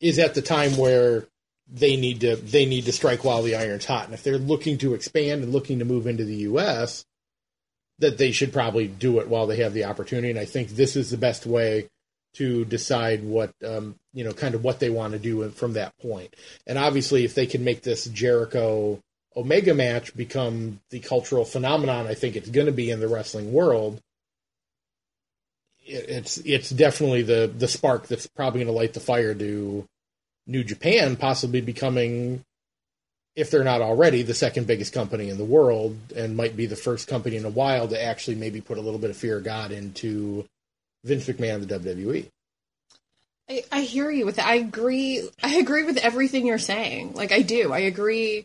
is 0.01 0.19
at 0.19 0.35
the 0.35 0.43
time 0.43 0.77
where 0.77 1.27
they 1.69 1.97
need 1.97 2.21
to 2.21 2.37
they 2.37 2.67
need 2.67 2.85
to 2.85 2.93
strike 2.93 3.25
while 3.25 3.43
the 3.43 3.57
iron's 3.57 3.85
hot, 3.85 4.05
and 4.07 4.15
if 4.15 4.23
they're 4.23 4.39
looking 4.39 4.79
to 4.79 4.95
expand 4.95 5.43
and 5.43 5.53
looking 5.53 5.79
to 5.79 5.85
move 5.85 6.07
into 6.07 6.25
the 6.25 6.37
U.S., 6.37 7.05
that 7.99 8.19
they 8.19 8.33
should 8.33 8.53
probably 8.53 8.87
do 8.87 9.21
it 9.21 9.29
while 9.29 9.47
they 9.47 9.57
have 9.57 9.73
the 9.73 9.85
opportunity. 9.85 10.31
And 10.31 10.39
I 10.39 10.45
think 10.45 10.71
this 10.71 10.97
is 10.97 11.11
the 11.11 11.17
best 11.17 11.47
way 11.47 11.89
to 12.35 12.67
decide 12.67 13.25
what 13.25 13.53
um, 13.65 13.97
you 14.13 14.23
know, 14.25 14.33
kind 14.33 14.55
of 14.55 14.63
what 14.63 14.81
they 14.81 14.91
want 14.91 15.13
to 15.13 15.19
do 15.19 15.49
from 15.51 15.75
that 15.75 15.97
point. 15.99 16.35
And 16.67 16.79
obviously, 16.79 17.25
if 17.25 17.35
they 17.35 17.47
can 17.47 17.65
make 17.65 17.83
this 17.83 18.05
Jericho 18.07 19.01
Omega 19.37 19.75
match 19.75 20.17
become 20.17 20.81
the 20.91 21.01
cultural 21.01 21.45
phenomenon 21.45 22.07
I 22.07 22.15
think 22.15 22.37
it's 22.37 22.49
going 22.49 22.67
to 22.67 22.73
be 22.73 22.91
in 22.91 23.01
the 23.01 23.09
wrestling 23.09 23.53
world, 23.53 24.01
it, 25.87 26.09
it's 26.09 26.39
it's 26.39 26.71
definitely 26.71 27.23
the 27.23 27.51
the 27.57 27.69
spark 27.69 28.07
that's 28.07 28.27
probably 28.27 28.61
going 28.61 28.73
to 28.73 28.79
light 28.79 28.95
the 28.95 29.01
fire 29.01 29.35
to 29.35 29.87
New 30.47 30.65
Japan 30.65 31.17
possibly 31.17 31.61
becoming, 31.61 32.43
if 33.35 33.51
they're 33.51 33.65
not 33.65 33.83
already, 33.83 34.23
the 34.23 34.35
second 34.35 34.67
biggest 34.67 34.93
company 34.93 35.29
in 35.29 35.39
the 35.39 35.45
world, 35.45 35.97
and 36.15 36.37
might 36.37 36.57
be 36.57 36.67
the 36.67 36.77
first 36.77 37.09
company 37.09 37.37
in 37.37 37.45
a 37.45 37.51
while 37.51 37.89
to 37.89 38.03
actually 38.03 38.37
maybe 38.37 38.61
put 38.61 38.79
a 38.79 38.81
little 38.81 39.01
bit 39.01 39.11
of 39.11 39.17
fear 39.17 39.39
of 39.39 39.45
God 39.45 39.73
into 39.73 40.45
Vince 41.05 41.27
McMahon 41.27 41.57
and 41.57 41.69
the 41.69 41.79
WWE. 41.79 42.29
I, 43.49 43.65
I 43.71 43.81
hear 43.83 44.11
you 44.11 44.27
with 44.27 44.37
that. 44.37 44.47
I 44.47 44.57
agree. 44.57 45.29
I 45.43 45.57
agree 45.57 45.85
with 45.85 45.99
everything 45.99 46.47
you're 46.47 46.59
saying. 46.59 47.15
Like 47.15 47.33
I 47.33 47.43
do. 47.43 47.73
I 47.73 47.81
agree 47.81 48.45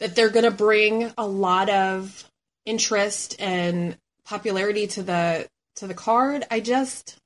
that 0.00 0.14
they're 0.14 0.30
going 0.30 0.44
to 0.44 0.50
bring 0.50 1.12
a 1.16 1.26
lot 1.26 1.68
of 1.70 2.24
interest 2.66 3.36
and 3.38 3.96
popularity 4.24 4.86
to 4.88 5.02
the 5.02 5.46
to 5.76 5.86
the 5.86 5.94
card. 5.94 6.44
I 6.50 6.60
just 6.60 7.16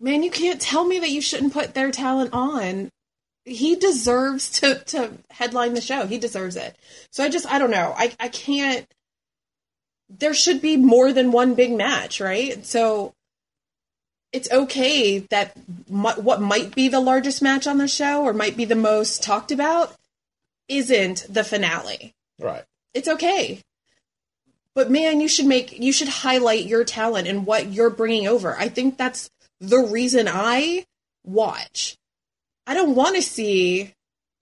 man, 0.00 0.22
you 0.22 0.30
can't 0.30 0.60
tell 0.60 0.84
me 0.84 0.98
that 0.98 1.10
you 1.10 1.20
shouldn't 1.20 1.52
put 1.52 1.74
their 1.74 1.90
talent 1.90 2.30
on. 2.32 2.88
He 3.44 3.76
deserves 3.76 4.50
to 4.60 4.82
to 4.86 5.12
headline 5.30 5.74
the 5.74 5.80
show. 5.80 6.06
He 6.06 6.18
deserves 6.18 6.56
it. 6.56 6.76
So 7.10 7.24
I 7.24 7.28
just 7.28 7.46
I 7.46 7.58
don't 7.58 7.70
know. 7.70 7.94
I 7.96 8.12
I 8.20 8.28
can't 8.28 8.86
there 10.08 10.34
should 10.34 10.60
be 10.60 10.76
more 10.76 11.12
than 11.12 11.30
one 11.30 11.54
big 11.54 11.72
match, 11.72 12.20
right? 12.20 12.64
So 12.66 13.12
it's 14.32 14.50
okay 14.50 15.20
that 15.30 15.56
m- 15.88 16.24
what 16.24 16.40
might 16.40 16.74
be 16.74 16.88
the 16.88 17.00
largest 17.00 17.42
match 17.42 17.66
on 17.66 17.78
the 17.78 17.88
show 17.88 18.24
or 18.24 18.32
might 18.32 18.56
be 18.56 18.64
the 18.64 18.76
most 18.76 19.22
talked 19.22 19.52
about 19.52 19.94
isn't 20.68 21.26
the 21.28 21.44
finale. 21.44 22.12
Right. 22.38 22.64
It's 22.94 23.08
okay. 23.08 23.60
But 24.80 24.90
man, 24.90 25.20
you 25.20 25.28
should 25.28 25.44
make 25.44 25.78
you 25.78 25.92
should 25.92 26.08
highlight 26.08 26.64
your 26.64 26.84
talent 26.84 27.28
and 27.28 27.44
what 27.44 27.70
you're 27.70 27.90
bringing 27.90 28.26
over. 28.26 28.56
I 28.56 28.70
think 28.70 28.96
that's 28.96 29.28
the 29.60 29.76
reason 29.76 30.26
I 30.26 30.86
watch. 31.22 31.98
I 32.66 32.72
don't 32.72 32.94
want 32.94 33.14
to 33.16 33.20
see 33.20 33.92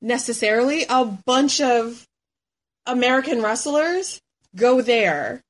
necessarily 0.00 0.84
a 0.88 1.04
bunch 1.04 1.60
of 1.60 2.06
American 2.86 3.42
wrestlers 3.42 4.20
go 4.54 4.80
there 4.80 5.42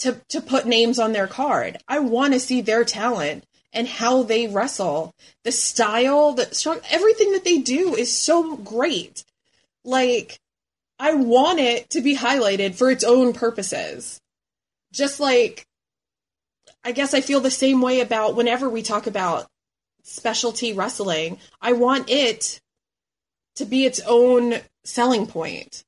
to 0.00 0.20
to 0.28 0.42
put 0.42 0.66
names 0.66 0.98
on 0.98 1.12
their 1.12 1.26
card. 1.26 1.78
I 1.88 2.00
want 2.00 2.34
to 2.34 2.40
see 2.40 2.60
their 2.60 2.84
talent 2.84 3.44
and 3.72 3.88
how 3.88 4.22
they 4.22 4.48
wrestle. 4.48 5.14
The 5.44 5.52
style, 5.52 6.34
the 6.34 6.54
strong, 6.54 6.80
everything 6.90 7.32
that 7.32 7.44
they 7.44 7.56
do 7.56 7.94
is 7.94 8.14
so 8.14 8.58
great. 8.58 9.24
Like 9.82 10.38
I 11.00 11.14
want 11.14 11.58
it 11.60 11.90
to 11.90 12.02
be 12.02 12.14
highlighted 12.14 12.74
for 12.74 12.90
its 12.90 13.04
own 13.04 13.32
purposes. 13.32 14.20
Just 14.92 15.18
like 15.18 15.66
I 16.84 16.92
guess 16.92 17.14
I 17.14 17.20
feel 17.20 17.40
the 17.40 17.50
same 17.50 17.80
way 17.80 18.00
about 18.00 18.36
whenever 18.36 18.68
we 18.68 18.82
talk 18.82 19.06
about 19.06 19.46
specialty 20.02 20.72
wrestling. 20.72 21.38
I 21.60 21.72
want 21.72 22.08
it 22.10 22.60
to 23.56 23.64
be 23.64 23.84
its 23.84 24.00
own 24.06 24.54
selling 24.84 25.26
point. 25.26 25.84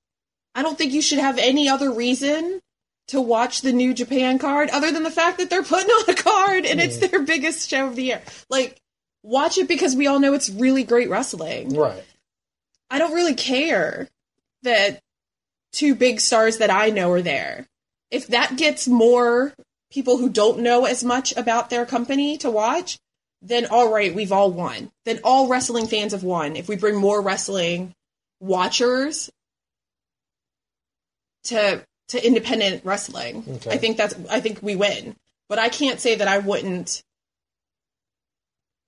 I 0.54 0.62
don't 0.62 0.76
think 0.76 0.92
you 0.92 1.02
should 1.02 1.18
have 1.18 1.38
any 1.38 1.68
other 1.68 1.90
reason 1.90 2.60
to 3.08 3.20
watch 3.20 3.62
the 3.62 3.72
New 3.72 3.94
Japan 3.94 4.38
card 4.38 4.70
other 4.70 4.92
than 4.92 5.02
the 5.02 5.10
fact 5.10 5.38
that 5.38 5.50
they're 5.50 5.62
putting 5.62 5.90
on 5.90 6.10
a 6.10 6.14
card 6.14 6.66
and 6.66 6.80
it's 6.80 6.98
hmm. 6.98 7.06
their 7.06 7.22
biggest 7.22 7.68
show 7.68 7.86
of 7.86 7.96
the 7.96 8.04
year. 8.04 8.22
Like, 8.48 8.80
watch 9.22 9.58
it 9.58 9.68
because 9.68 9.96
we 9.96 10.06
all 10.06 10.20
know 10.20 10.34
it's 10.34 10.50
really 10.50 10.84
great 10.84 11.10
wrestling. 11.10 11.74
Right. 11.74 12.04
I 12.90 12.98
don't 12.98 13.14
really 13.14 13.34
care 13.34 14.08
that 14.62 15.00
two 15.72 15.94
big 15.94 16.20
stars 16.20 16.58
that 16.58 16.70
I 16.70 16.90
know 16.90 17.10
are 17.12 17.22
there. 17.22 17.66
If 18.10 18.28
that 18.28 18.56
gets 18.56 18.86
more 18.86 19.54
people 19.90 20.18
who 20.18 20.28
don't 20.28 20.60
know 20.60 20.84
as 20.84 21.02
much 21.02 21.36
about 21.36 21.70
their 21.70 21.86
company 21.86 22.36
to 22.38 22.50
watch, 22.50 22.98
then 23.40 23.66
all 23.66 23.92
right, 23.92 24.14
we've 24.14 24.32
all 24.32 24.50
won. 24.50 24.90
Then 25.04 25.20
all 25.24 25.48
wrestling 25.48 25.86
fans 25.86 26.12
have 26.12 26.22
won. 26.22 26.56
If 26.56 26.68
we 26.68 26.76
bring 26.76 26.96
more 26.96 27.20
wrestling 27.20 27.92
watchers 28.40 29.30
to 31.44 31.84
to 32.08 32.26
independent 32.26 32.84
wrestling, 32.84 33.44
Okay. 33.48 33.70
I 33.70 33.78
think 33.78 33.96
that's 33.96 34.14
I 34.30 34.40
think 34.40 34.62
we 34.62 34.76
win. 34.76 35.16
But 35.48 35.58
I 35.58 35.68
can't 35.68 36.00
say 36.00 36.14
that 36.14 36.28
I 36.28 36.38
wouldn't 36.38 37.02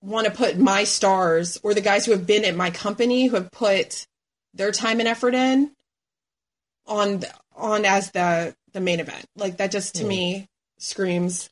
want 0.01 0.25
to 0.25 0.31
put 0.31 0.57
my 0.57 0.83
stars 0.83 1.59
or 1.63 1.73
the 1.73 1.81
guys 1.81 2.05
who 2.05 2.11
have 2.11 2.27
been 2.27 2.45
at 2.45 2.55
my 2.55 2.69
company 2.69 3.27
who 3.27 3.35
have 3.35 3.51
put 3.51 4.05
their 4.55 4.71
time 4.71 4.99
and 4.99 5.07
effort 5.07 5.35
in 5.35 5.71
on 6.87 7.23
on 7.55 7.85
as 7.85 8.11
the 8.11 8.55
the 8.73 8.81
main 8.81 8.99
event. 8.99 9.25
Like 9.35 9.57
that 9.57 9.71
just 9.71 9.95
to 9.95 10.03
Hmm. 10.03 10.09
me 10.09 10.47
screams 10.77 11.49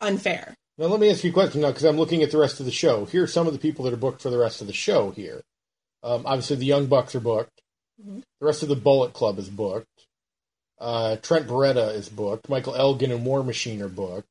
unfair. 0.00 0.54
Now 0.78 0.86
let 0.86 1.00
me 1.00 1.10
ask 1.10 1.22
you 1.24 1.30
a 1.30 1.32
question 1.34 1.60
now 1.60 1.68
because 1.68 1.84
I'm 1.84 1.96
looking 1.98 2.22
at 2.22 2.30
the 2.30 2.38
rest 2.38 2.60
of 2.60 2.66
the 2.66 2.72
show. 2.72 3.04
Here 3.04 3.22
are 3.24 3.28
some 3.28 3.46
of 3.46 3.52
the 3.52 3.58
people 3.58 3.84
that 3.84 3.94
are 3.94 3.98
booked 3.98 4.22
for 4.22 4.30
the 4.30 4.38
rest 4.38 4.60
of 4.60 4.66
the 4.66 4.72
show. 4.72 5.10
Here, 5.10 5.42
um, 6.02 6.26
obviously 6.26 6.56
the 6.56 6.64
Young 6.66 6.86
Bucks 6.86 7.14
are 7.14 7.20
booked. 7.20 7.60
Mhm. 8.02 8.22
The 8.40 8.46
rest 8.46 8.62
of 8.62 8.68
the 8.68 8.76
Bullet 8.76 9.12
Club 9.12 9.38
is 9.38 9.48
booked. 9.48 9.88
Uh, 10.78 11.16
Trent 11.16 11.46
Beretta 11.46 11.94
is 11.94 12.08
booked. 12.08 12.48
Michael 12.48 12.74
Elgin 12.74 13.12
and 13.12 13.24
War 13.24 13.44
Machine 13.44 13.80
are 13.82 13.88
booked. 13.88 14.28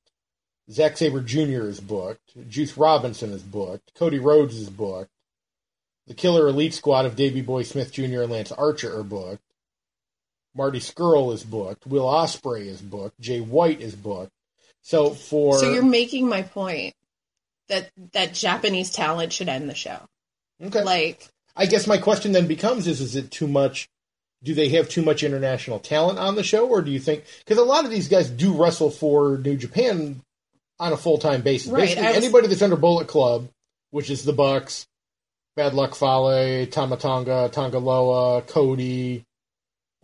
Zack 0.69 0.97
Sabre 0.97 1.21
Jr. 1.21 1.67
is 1.67 1.79
booked. 1.79 2.49
Juice 2.49 2.77
Robinson 2.77 3.31
is 3.31 3.43
booked. 3.43 3.93
Cody 3.95 4.19
Rhodes 4.19 4.57
is 4.57 4.69
booked. 4.69 5.09
The 6.07 6.13
Killer 6.13 6.47
Elite 6.47 6.73
Squad 6.73 7.05
of 7.05 7.15
Davey 7.15 7.41
Boy 7.41 7.63
Smith 7.63 7.91
Jr. 7.93 8.21
and 8.23 8.31
Lance 8.31 8.51
Archer 8.51 8.97
are 8.97 9.03
booked. 9.03 9.41
Marty 10.55 10.79
Scurll 10.79 11.33
is 11.33 11.43
booked. 11.43 11.87
Will 11.87 12.05
Ospreay 12.05 12.65
is 12.67 12.81
booked. 12.81 13.19
Jay 13.19 13.39
White 13.39 13.81
is 13.81 13.95
booked. 13.95 14.31
So 14.81 15.11
for 15.11 15.57
So 15.59 15.71
you're 15.71 15.83
making 15.83 16.27
my 16.27 16.41
point 16.41 16.93
that 17.69 17.89
that 18.11 18.33
Japanese 18.33 18.91
talent 18.91 19.31
should 19.33 19.49
end 19.49 19.69
the 19.69 19.75
show. 19.75 19.97
okay. 20.61 20.83
Like 20.83 21.27
I 21.55 21.65
guess 21.67 21.87
my 21.87 21.97
question 21.97 22.33
then 22.33 22.47
becomes: 22.47 22.87
Is 22.87 22.99
is 23.01 23.15
it 23.15 23.31
too 23.31 23.47
much? 23.47 23.89
Do 24.43 24.53
they 24.53 24.69
have 24.69 24.89
too 24.89 25.01
much 25.01 25.23
international 25.23 25.79
talent 25.79 26.19
on 26.19 26.35
the 26.35 26.43
show, 26.43 26.67
or 26.67 26.81
do 26.81 26.91
you 26.91 26.99
think 26.99 27.23
because 27.39 27.57
a 27.57 27.63
lot 27.63 27.85
of 27.85 27.91
these 27.91 28.09
guys 28.09 28.29
do 28.29 28.53
wrestle 28.53 28.91
for 28.91 29.37
New 29.37 29.55
Japan 29.55 30.21
on 30.79 30.91
a 30.91 30.97
full 30.97 31.17
time 31.17 31.41
basis? 31.41 31.71
Right, 31.71 31.81
Basically, 31.85 32.07
was- 32.07 32.17
anybody 32.17 32.47
that's 32.47 32.61
under 32.61 32.75
Bullet 32.75 33.07
Club, 33.07 33.47
which 33.91 34.09
is 34.09 34.25
the 34.25 34.33
Bucks, 34.33 34.85
Bad 35.55 35.73
Luck 35.73 35.95
Fale, 35.95 36.65
Tama 36.67 36.97
Tonga, 36.97 37.49
Tongaloa, 37.53 38.45
Cody, 38.47 39.23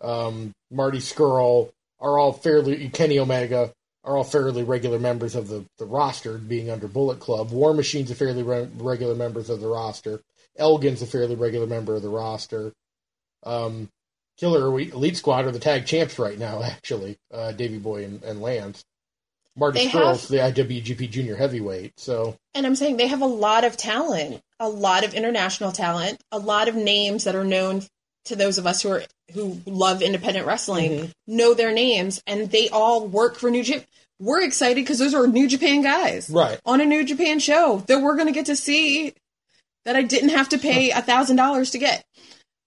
um, 0.02 0.54
Marty 0.72 1.00
Scurll 1.00 1.72
are 2.00 2.18
all 2.18 2.32
fairly 2.32 2.90
Kenny 2.90 3.20
Omega 3.20 3.74
are 4.04 4.16
all 4.16 4.24
fairly 4.24 4.64
regular 4.64 5.00
members 5.00 5.36
of 5.36 5.50
the, 5.50 5.66
the 5.78 5.86
roster, 5.86 6.38
being 6.38 6.70
under 6.70 6.88
Bullet 6.88 7.20
Club. 7.20 7.52
War 7.52 7.74
Machine's 7.74 8.12
a 8.12 8.16
fairly 8.16 8.44
re- 8.44 8.70
regular 8.78 9.16
members 9.16 9.50
of 9.50 9.60
the 9.60 9.68
roster. 9.68 10.22
Elgin's 10.58 11.02
a 11.02 11.06
fairly 11.06 11.36
regular 11.36 11.68
member 11.68 11.96
of 11.96 12.02
the 12.02 12.10
roster. 12.10 12.72
Um, 13.44 13.90
Killer 14.38 14.68
Elite 14.80 15.18
Squad 15.18 15.46
are 15.46 15.52
the 15.52 15.60
tag 15.60 15.86
champs 15.86 16.18
right 16.18 16.40
now, 16.40 16.64
actually. 16.64 17.18
Uh, 17.32 17.52
Davy 17.52 17.78
Boy 17.78 18.06
and, 18.06 18.24
and 18.24 18.42
Lance. 18.42 18.86
Marty 19.60 19.80
They 19.80 19.90
Scurll's 19.90 20.28
the 20.28 20.38
IWGP 20.38 21.10
Junior 21.10 21.36
Heavyweight. 21.36 21.94
So 21.98 22.36
And 22.54 22.66
I'm 22.66 22.76
saying 22.76 22.98
they 22.98 23.08
have 23.08 23.22
a 23.22 23.26
lot 23.28 23.64
of 23.66 23.78
talent, 23.78 24.42
a 24.60 24.70
lot 24.70 25.04
of 25.04 25.14
international 25.14 25.72
talent, 25.72 26.22
a 26.32 26.40
lot 26.40 26.68
of 26.68 26.76
names 26.76 27.26
that 27.26 27.36
are 27.36 27.44
known 27.44 27.84
to 28.26 28.36
those 28.36 28.58
of 28.58 28.66
us 28.68 28.82
who 28.82 28.90
are 28.92 29.04
who 29.34 29.60
love 29.66 30.02
independent 30.02 30.46
wrestling 30.48 30.92
Mm-hmm. 30.92 31.12
know 31.28 31.54
their 31.54 31.72
names, 31.72 32.22
and 32.26 32.50
they 32.50 32.70
all 32.70 33.06
work 33.08 33.38
for 33.38 33.52
New 33.52 33.64
Japan. 33.64 33.86
We're 34.20 34.42
excited 34.42 34.76
because 34.84 35.00
those 35.00 35.14
are 35.14 35.28
New 35.28 35.48
Japan 35.48 35.82
guys, 35.82 36.30
Right. 36.30 36.60
On 36.66 36.82
a 36.82 36.86
New 36.86 37.06
Japan 37.06 37.40
show 37.40 37.84
that 37.88 38.02
we're 38.02 38.16
going 38.16 38.28
to 38.28 38.34
get 38.34 38.48
to 38.48 38.56
see 38.56 39.14
that 39.86 39.96
I 39.96 40.02
didn't 40.04 40.30
have 40.30 40.50
to 40.50 40.58
pay 40.58 40.90
a 40.96 41.02
thousand 41.02 41.38
dollars 41.38 41.72
to 41.72 41.78
get. 41.78 42.04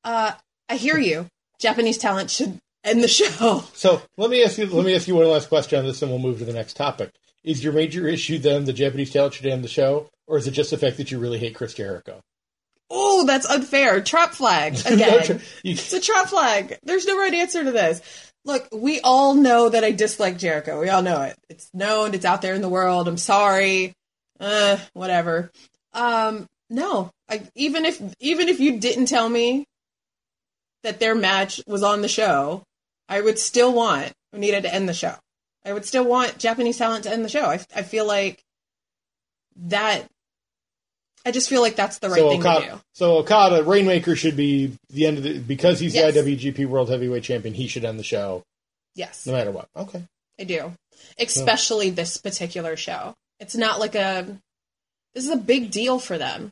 Uh, 0.04 0.32
I 0.68 0.76
hear 0.76 0.98
you. 0.98 1.26
Japanese 1.60 1.98
talent 1.98 2.30
should 2.30 2.58
end 2.84 3.02
the 3.02 3.08
show. 3.08 3.64
So 3.74 4.02
let 4.16 4.30
me 4.30 4.42
ask 4.44 4.58
you. 4.58 4.66
Let 4.66 4.84
me 4.84 4.94
ask 4.94 5.06
you 5.08 5.14
one 5.14 5.26
last 5.28 5.48
question 5.48 5.78
on 5.78 5.84
this, 5.86 6.02
and 6.02 6.10
we'll 6.10 6.20
move 6.20 6.38
to 6.38 6.44
the 6.44 6.52
next 6.52 6.76
topic. 6.76 7.12
Is 7.44 7.62
your 7.64 7.72
major 7.72 8.06
issue 8.06 8.38
then 8.38 8.64
the 8.64 8.72
Japanese 8.72 9.10
talent 9.10 9.34
should 9.34 9.46
end 9.46 9.64
the 9.64 9.68
show, 9.68 10.08
or 10.26 10.38
is 10.38 10.46
it 10.46 10.52
just 10.52 10.70
the 10.70 10.78
fact 10.78 10.96
that 10.98 11.10
you 11.10 11.18
really 11.18 11.38
hate 11.38 11.54
Chris 11.54 11.74
Jericho? 11.74 12.20
Oh, 12.90 13.24
that's 13.26 13.46
unfair. 13.46 14.00
Trap 14.02 14.32
flag 14.34 14.74
No, 14.84 14.92
again. 14.94 15.40
you- 15.62 15.72
It's 15.72 15.92
a 15.92 16.00
trap 16.00 16.28
flag. 16.28 16.78
There's 16.82 17.06
no 17.06 17.16
right 17.18 17.32
answer 17.34 17.64
to 17.64 17.72
this. 17.72 18.00
Look, 18.44 18.68
we 18.72 19.00
all 19.00 19.34
know 19.34 19.68
that 19.68 19.82
I 19.84 19.92
dislike 19.92 20.36
Jericho. 20.36 20.80
We 20.80 20.88
all 20.88 21.00
know 21.02 21.22
it. 21.22 21.36
It's 21.48 21.70
known. 21.72 22.12
It's 22.12 22.24
out 22.24 22.42
there 22.42 22.54
in 22.54 22.60
the 22.60 22.68
world. 22.68 23.06
I'm 23.08 23.16
sorry. 23.16 23.94
Uh, 24.40 24.76
whatever. 24.94 25.50
Um, 25.94 26.48
no. 26.68 27.10
I, 27.30 27.42
even 27.54 27.84
if 27.84 28.00
even 28.20 28.48
if 28.48 28.58
you 28.60 28.78
didn't 28.78 29.06
tell 29.06 29.28
me 29.28 29.64
that 30.82 30.98
their 31.00 31.14
match 31.14 31.60
was 31.66 31.82
on 31.84 32.02
the 32.02 32.08
show, 32.08 32.64
I 33.08 33.20
would 33.20 33.38
still 33.38 33.72
want 33.72 34.12
Onita 34.34 34.62
to 34.62 34.72
end 34.74 34.88
the 34.88 34.94
show. 34.94 35.14
I 35.64 35.72
would 35.72 35.84
still 35.84 36.04
want 36.04 36.38
Japanese 36.38 36.78
talent 36.78 37.04
to 37.04 37.10
end 37.12 37.24
the 37.24 37.28
show. 37.28 37.44
I, 37.44 37.60
I 37.74 37.82
feel 37.82 38.06
like 38.06 38.42
that. 39.56 40.06
I 41.24 41.30
just 41.30 41.48
feel 41.48 41.60
like 41.62 41.76
that's 41.76 41.98
the 41.98 42.08
right 42.08 42.18
so 42.18 42.30
thing 42.30 42.40
Okada, 42.40 42.64
to 42.66 42.72
do. 42.72 42.80
so 42.94 43.16
Okada, 43.18 43.62
Rainmaker 43.62 44.16
should 44.16 44.36
be 44.36 44.76
the 44.90 45.06
end 45.06 45.18
of 45.18 45.24
the 45.24 45.38
because 45.38 45.78
he's 45.78 45.94
Yes. 45.94 46.14
the 46.14 46.20
IWGP 46.20 46.66
World 46.66 46.88
Heavyweight 46.90 47.22
Champion. 47.22 47.54
He 47.54 47.68
should 47.68 47.84
end 47.84 47.98
the 47.98 48.02
show 48.04 48.42
Yes. 48.96 49.24
no 49.26 49.32
matter 49.32 49.52
what. 49.52 49.68
Okay. 49.76 50.02
I 50.40 50.44
do. 50.44 50.74
Especially 51.18 51.90
this 51.90 52.16
particular 52.16 52.76
show. 52.76 53.14
It's 53.38 53.54
not 53.54 53.78
like 53.78 53.94
a 53.94 54.26
this 55.14 55.24
is 55.24 55.30
a 55.30 55.36
big 55.36 55.70
deal 55.70 55.98
for 56.00 56.18
them. 56.18 56.50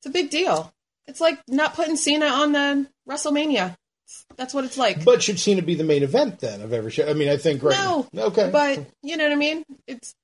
It's 0.00 0.06
a 0.06 0.10
big 0.10 0.30
deal. 0.30 0.72
It's 1.06 1.20
like 1.20 1.38
not 1.46 1.74
putting 1.74 1.96
Cena 1.96 2.26
on 2.26 2.52
the 2.52 2.86
WrestleMania. 3.08 3.76
That's 4.36 4.54
what 4.54 4.64
it's 4.64 4.78
like. 4.78 5.04
But 5.04 5.22
should 5.22 5.38
Cena 5.38 5.62
be 5.62 5.74
the 5.74 5.84
main 5.84 6.02
event 6.02 6.40
then 6.40 6.60
of 6.60 6.72
every 6.72 6.90
show? 6.90 7.08
I 7.08 7.14
mean, 7.14 7.28
I 7.28 7.36
think 7.36 7.62
right. 7.62 7.76
No, 7.76 8.06
Okay. 8.16 8.50
But 8.50 8.86
you 9.02 9.16
know 9.16 9.24
what 9.24 9.32
I 9.32 9.36
mean? 9.36 9.64
It's 9.86 10.14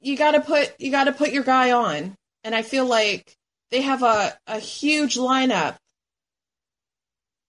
you 0.00 0.16
got 0.16 0.32
to 0.32 0.40
put 0.40 0.74
you 0.78 0.90
got 0.90 1.04
to 1.04 1.12
put 1.12 1.32
your 1.32 1.44
guy 1.44 1.72
on. 1.72 2.14
And 2.42 2.54
I 2.54 2.62
feel 2.62 2.84
like 2.84 3.34
they 3.70 3.82
have 3.82 4.02
a 4.02 4.36
a 4.46 4.58
huge 4.58 5.16
lineup 5.16 5.76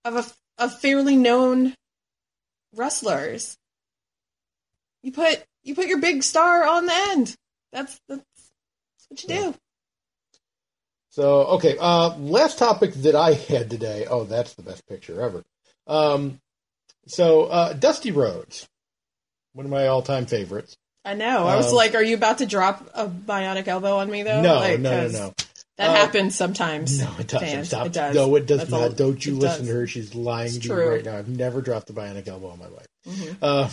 of 0.06 0.16
a 0.16 0.26
of 0.64 0.80
fairly 0.80 1.16
known 1.16 1.74
wrestlers. 2.74 3.58
You 5.04 5.12
put 5.12 5.44
you 5.64 5.76
put 5.76 5.88
your 5.88 6.00
big 6.00 6.24
star 6.24 6.68
on 6.68 6.86
the 6.86 6.94
end. 6.94 7.36
That's 7.74 8.00
that's 8.08 8.24
what 9.10 9.24
you 9.24 9.30
do. 9.30 9.56
So 11.10 11.46
okay, 11.46 11.78
uh, 11.80 12.16
last 12.18 12.58
topic 12.60 12.94
that 12.96 13.16
I 13.16 13.34
had 13.34 13.70
today. 13.70 14.06
Oh, 14.10 14.24
that's 14.24 14.54
the 14.54 14.64
best 14.64 14.88
picture 14.88 15.22
ever. 15.22 15.44
Um, 15.88 16.40
so 17.08 17.44
uh, 17.46 17.74
Dusty 17.74 18.12
Rhodes, 18.12 18.68
one 19.54 19.66
of 19.66 19.72
my 19.72 19.88
all-time 19.88 20.26
favorites. 20.26 20.76
I 21.04 21.14
know. 21.14 21.46
I 21.46 21.56
was 21.56 21.68
Um, 21.68 21.76
like, 21.76 21.94
are 21.94 22.02
you 22.04 22.16
about 22.16 22.40
to 22.40 22.46
drop 22.48 22.90
a 22.96 23.08
bionic 23.08 23.68
elbow 23.68 23.98
on 23.98 24.10
me 24.10 24.24
though? 24.24 24.42
no, 24.42 24.56
Like, 24.56 24.80
no, 24.80 25.08
no, 25.08 25.08
no, 25.12 25.34
That 25.78 25.90
Uh, 25.90 25.94
happens 25.94 26.36
sometimes. 26.36 27.00
no, 27.00 27.10
it 27.20 27.28
doesn't. 27.28 27.48
Dan. 27.48 27.66
Stop. 27.66 27.86
It 27.88 27.94
does. 27.94 28.16
No, 28.16 28.36
it 28.36 28.48
does 28.48 28.60
That's 28.60 28.72
not. 28.72 28.96
Don't 28.98 29.24
you 29.24 29.36
listen 29.36 29.60
does. 29.66 29.68
to 29.68 29.74
her. 29.76 29.88
She's 29.88 30.16
lying 30.16 30.48
It's 30.48 30.56
to 30.58 30.68
true. 30.70 30.84
you 30.84 30.90
right 30.90 31.06
now. 31.06 31.18
I've 31.18 31.28
never 31.30 31.62
dropped 31.62 31.90
a 31.90 31.94
bionic 31.94 32.28
elbow 32.28 32.54
in 32.54 32.60
my 32.60 32.68
life. 32.70 32.88
Mhm. 33.08 33.38
Uh, 33.42 33.70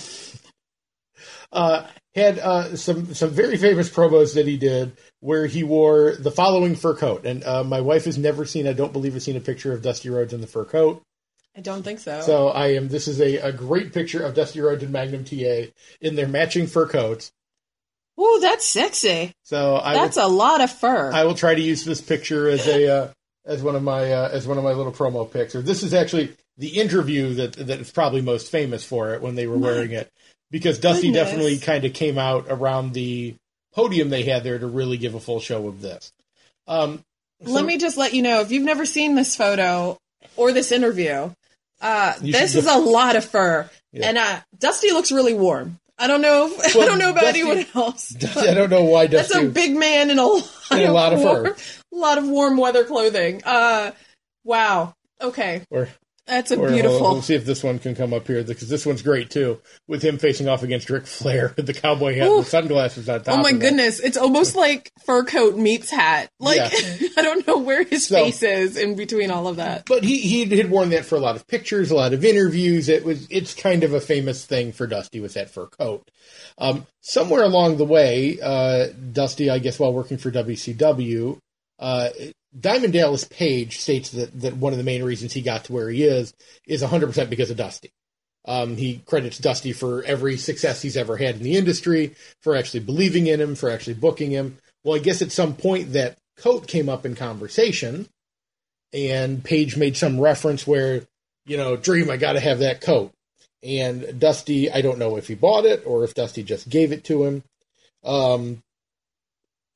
uh, 1.53 1.87
had 2.14 2.38
uh, 2.38 2.77
some 2.77 3.14
some 3.14 3.31
very 3.31 3.57
famous 3.57 3.88
promos 3.88 4.35
that 4.35 4.46
he 4.46 4.57
did 4.57 4.92
where 5.20 5.46
he 5.46 5.62
wore 5.62 6.14
the 6.18 6.31
following 6.31 6.75
fur 6.75 6.94
coat, 6.94 7.25
and 7.25 7.42
uh, 7.44 7.64
my 7.64 7.81
wife 7.81 8.05
has 8.05 8.18
never 8.18 8.44
seen. 8.44 8.66
I 8.66 8.72
don't 8.75 8.92
believe 8.92 9.14
has 9.14 9.25
seen 9.25 9.37
a 9.37 9.40
picture 9.40 9.72
of 9.72 9.81
Dusty 9.83 10.11
Rhodes 10.11 10.33
in 10.35 10.40
the 10.40 10.46
fur 10.46 10.64
coat. 10.64 11.03
I 11.57 11.61
don't 11.61 11.83
think 11.83 12.01
so. 12.01 12.21
So 12.23 12.49
I 12.49 12.69
am. 12.69 12.88
This 12.88 13.09
is 13.09 13.21
a, 13.21 13.37
a 13.38 13.53
great 13.53 13.93
picture 13.93 14.23
of 14.23 14.35
Dusty 14.35 14.61
Rhodes 14.61 14.83
and 14.83 14.93
Magnum 14.93 15.25
TA 15.25 15.71
in 16.01 16.17
their 16.17 16.29
matching 16.29 16.67
fur 16.67 16.87
coats. 16.88 17.33
Ooh, 18.19 18.38
that's 18.41 18.67
sexy. 18.67 19.33
So 19.43 19.77
I 19.77 19.95
That's 19.95 20.17
will, 20.17 20.27
a 20.27 20.29
lot 20.29 20.61
of 20.61 20.71
fur. 20.71 21.12
I 21.12 21.25
will 21.25 21.35
try 21.35 21.55
to 21.55 21.61
use 21.61 21.85
this 21.85 22.01
picture 22.01 22.49
as 22.49 22.67
a 22.67 22.88
uh, 22.88 23.09
as 23.45 23.62
one 23.62 23.75
of 23.75 23.83
my 23.83 24.12
uh, 24.12 24.29
as 24.31 24.47
one 24.47 24.59
of 24.59 24.65
my 24.65 24.73
little 24.73 24.93
promo 24.93 25.31
pics. 25.31 25.55
Or 25.55 25.62
this 25.62 25.83
is 25.83 25.95
actually 25.95 26.35
the 26.59 26.81
interview 26.81 27.35
that 27.35 27.53
that 27.55 27.81
is 27.81 27.91
probably 27.91 28.21
most 28.21 28.51
famous 28.51 28.85
for 28.85 29.15
it 29.15 29.23
when 29.23 29.35
they 29.35 29.47
were 29.47 29.59
wearing 29.59 29.93
it 29.93 30.11
because 30.51 30.79
Dusty 30.79 31.09
goodness. 31.09 31.29
definitely 31.29 31.59
kind 31.59 31.85
of 31.85 31.95
came 31.95 32.19
out 32.19 32.47
around 32.49 32.93
the 32.93 33.35
podium 33.75 34.11
they 34.11 34.23
had 34.25 34.45
there 34.45 34.59
to 34.59 34.67
really 34.67 34.99
give 34.99 35.15
a 35.15 35.21
full 35.21 35.41
show 35.41 35.67
of 35.67 35.81
this. 35.81 36.12
Um, 36.67 37.03
so- 37.45 37.53
Let 37.53 37.65
me 37.65 37.79
just 37.79 37.97
let 37.97 38.12
you 38.15 38.23
know 38.23 38.41
if 38.41 38.53
you've 38.53 38.62
never 38.62 38.85
seen 38.85 39.15
this 39.15 39.35
photo 39.35 39.99
or 40.37 40.53
this 40.53 40.71
interview, 40.71 41.31
uh, 41.83 42.14
this 42.21 42.55
is 42.55 42.66
a 42.66 42.79
lot 42.79 43.16
of 43.16 43.25
fur, 43.25 43.68
Yeah. 43.92 44.09
and 44.09 44.18
uh, 44.18 44.40
Dusty 44.59 44.90
looks 44.92 45.12
really 45.12 45.35
warm. 45.35 45.79
I 45.99 46.07
don't 46.07 46.23
know. 46.23 46.47
If, 46.51 46.75
Well, 46.75 46.85
I 46.85 46.87
don't 46.88 46.99
know 46.99 47.11
about 47.11 47.23
Dusty- 47.25 47.40
anyone 47.40 47.66
else. 47.75 48.09
Dusty, 48.09 48.49
I 48.49 48.55
don't 48.55 48.71
know 48.71 48.85
why 48.85 49.07
That's 49.09 49.29
Dusty. 49.29 49.47
a 49.47 49.51
big 49.51 49.77
man 49.77 50.11
in 50.11 50.18
a 50.18 50.25
lot, 50.27 50.49
In 50.73 50.79
a 50.79 50.85
of, 50.87 50.92
lot 50.95 51.12
of 51.12 51.21
warm, 51.21 51.45
fur. 51.47 51.57
a 51.92 51.97
lot 51.97 52.18
of 52.18 52.27
warm 52.27 52.57
weather 52.57 52.85
clothing. 52.85 53.42
Uh, 53.45 53.90
wow. 54.45 54.95
Okay, 55.21 55.62
or 55.71 55.88
that's 56.27 56.51
a 56.53 56.59
Or 56.59 56.69
beautiful. 56.69 57.01
We'll, 57.01 57.13
we'll 57.15 57.23
see 57.23 57.35
if 57.35 57.45
this 57.45 57.65
one 57.65 57.79
can 57.79 57.95
come 57.95 58.13
up 58.13 58.27
here 58.29 58.45
because 58.45 58.69
this 58.69 58.87
one's 58.87 59.03
great 59.03 59.29
too, 59.31 59.61
with 59.89 60.03
him 60.03 60.19
facing 60.19 60.49
off 60.49 60.63
against 60.63 60.89
Ric 60.89 61.07
Flair 61.07 61.53
with 61.57 61.67
the 61.67 61.75
cowboy 61.75 62.15
hat, 62.15 62.29
and 62.29 62.45
the 62.45 62.49
sunglasses 62.49 63.09
on 63.09 63.23
top. 63.25 63.39
Oh 63.39 63.43
my 63.43 63.53
goodness, 63.53 63.99
it's 64.01 64.17
almost 64.17 64.55
like 64.55 64.91
fur 65.05 65.25
coat 65.25 65.57
meets 65.57 65.91
hat. 65.91 66.29
Like 66.39 66.59
Yeah. 66.59 67.09
I 67.17 67.23
don't 67.23 67.47
know 67.47 67.59
where 67.59 67.83
his 67.85 68.07
So- 68.07 68.17
face 68.17 68.43
is 68.43 68.77
in 68.77 68.95
between 68.95 69.31
all 69.31 69.49
of 69.49 69.57
that. 69.57 69.85
But 69.87 70.05
he 70.05 70.19
he 70.19 70.45
had 70.57 70.71
worn 70.71 70.91
that 70.91 71.05
for 71.05 71.17
a 71.17 71.21
lot 71.21 71.37
of 71.37 71.47
pictures, 71.47 71.91
a 71.91 71.95
lot 71.97 72.13
of 72.13 72.25
interviews. 72.25 72.89
It 72.89 73.05
was 73.05 73.27
it's 73.31 73.55
kind 73.55 73.83
of 73.85 73.93
a 73.93 74.01
famous 74.01 74.45
thing 74.47 74.73
for 74.73 74.87
Dusty 74.87 75.21
with 75.21 75.35
that 75.35 75.51
fur 75.51 75.67
coat. 75.67 76.09
Um, 76.59 76.87
somewhere 77.01 77.43
along 77.43 77.79
the 77.79 77.85
way, 77.85 78.39
uh, 78.43 78.89
Dusty, 79.13 79.51
I 79.51 79.59
guess, 79.59 79.79
while 79.79 79.93
working 79.93 80.19
for 80.19 80.31
WCW, 80.31 81.39
uh, 81.79 82.11
Diamond 82.59 82.93
Dallas 82.93 83.25
Page 83.25 83.79
states 83.79 84.11
that 84.11 84.41
that 84.41 84.57
one 84.57 84.73
of 84.73 84.79
the 84.79 84.85
main 84.85 85.03
reasons 85.03 85.33
he 85.33 85.43
got 85.43 85.65
to 85.65 85.73
where 85.73 85.88
he 85.88 86.05
is 86.05 86.35
is 86.67 86.83
100 86.83 87.07
percent 87.07 87.31
because 87.31 87.51
of 87.51 87.57
Dusty. 87.57 87.93
Um, 88.45 88.77
he 88.77 88.99
credits 89.07 89.38
Dusty 89.38 89.73
for 89.73 90.03
every 90.03 90.37
success 90.37 90.83
he's 90.83 90.97
ever 90.97 91.17
had 91.17 91.37
in 91.37 91.43
the 91.43 91.57
industry, 91.57 92.15
for 92.41 92.57
actually 92.57 92.81
believing 92.81 93.27
in 93.27 93.41
him, 93.41 93.55
for 93.55 93.71
actually 93.71 93.95
booking 93.95 94.31
him. 94.31 94.59
Well, 94.85 94.97
I 94.97 94.99
guess 94.99 95.23
at 95.23 95.31
some 95.31 95.55
point 95.55 95.93
that 95.93 96.19
coat 96.37 96.67
came 96.67 96.88
up 96.88 97.07
in 97.07 97.15
conversation, 97.15 98.09
and 98.93 99.45
Page 99.45 99.77
made 99.77 99.97
some 99.97 100.21
reference 100.21 100.67
where, 100.67 101.03
you 101.47 101.57
know, 101.57 101.77
Dream, 101.77 102.11
I 102.11 102.17
got 102.17 102.33
to 102.33 102.41
have 102.41 102.59
that 102.59 102.81
coat. 102.81 103.12
And 103.62 104.19
Dusty, 104.19 104.73
I 104.73 104.83
don't 104.83 104.99
know 104.99 105.17
if 105.17 105.29
he 105.29 105.35
bought 105.37 105.65
it 105.65 105.85
or 105.87 106.03
if 106.03 106.15
Dusty 106.15 106.43
just 106.43 106.69
gave 106.69 106.91
it 106.91 107.05
to 107.05 107.25
him. 107.25 107.45
Um, 108.03 108.62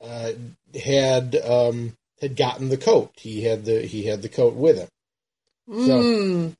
uh, 0.00 0.32
had 0.74 1.36
um, 1.36 1.96
had 2.20 2.36
gotten 2.36 2.68
the 2.68 2.76
coat. 2.76 3.12
He 3.16 3.42
had 3.42 3.64
the 3.64 3.82
he 3.82 4.04
had 4.04 4.22
the 4.22 4.28
coat 4.28 4.54
with 4.54 4.78
him. 4.78 4.88
So- 5.68 6.02
Mmm. 6.02 6.56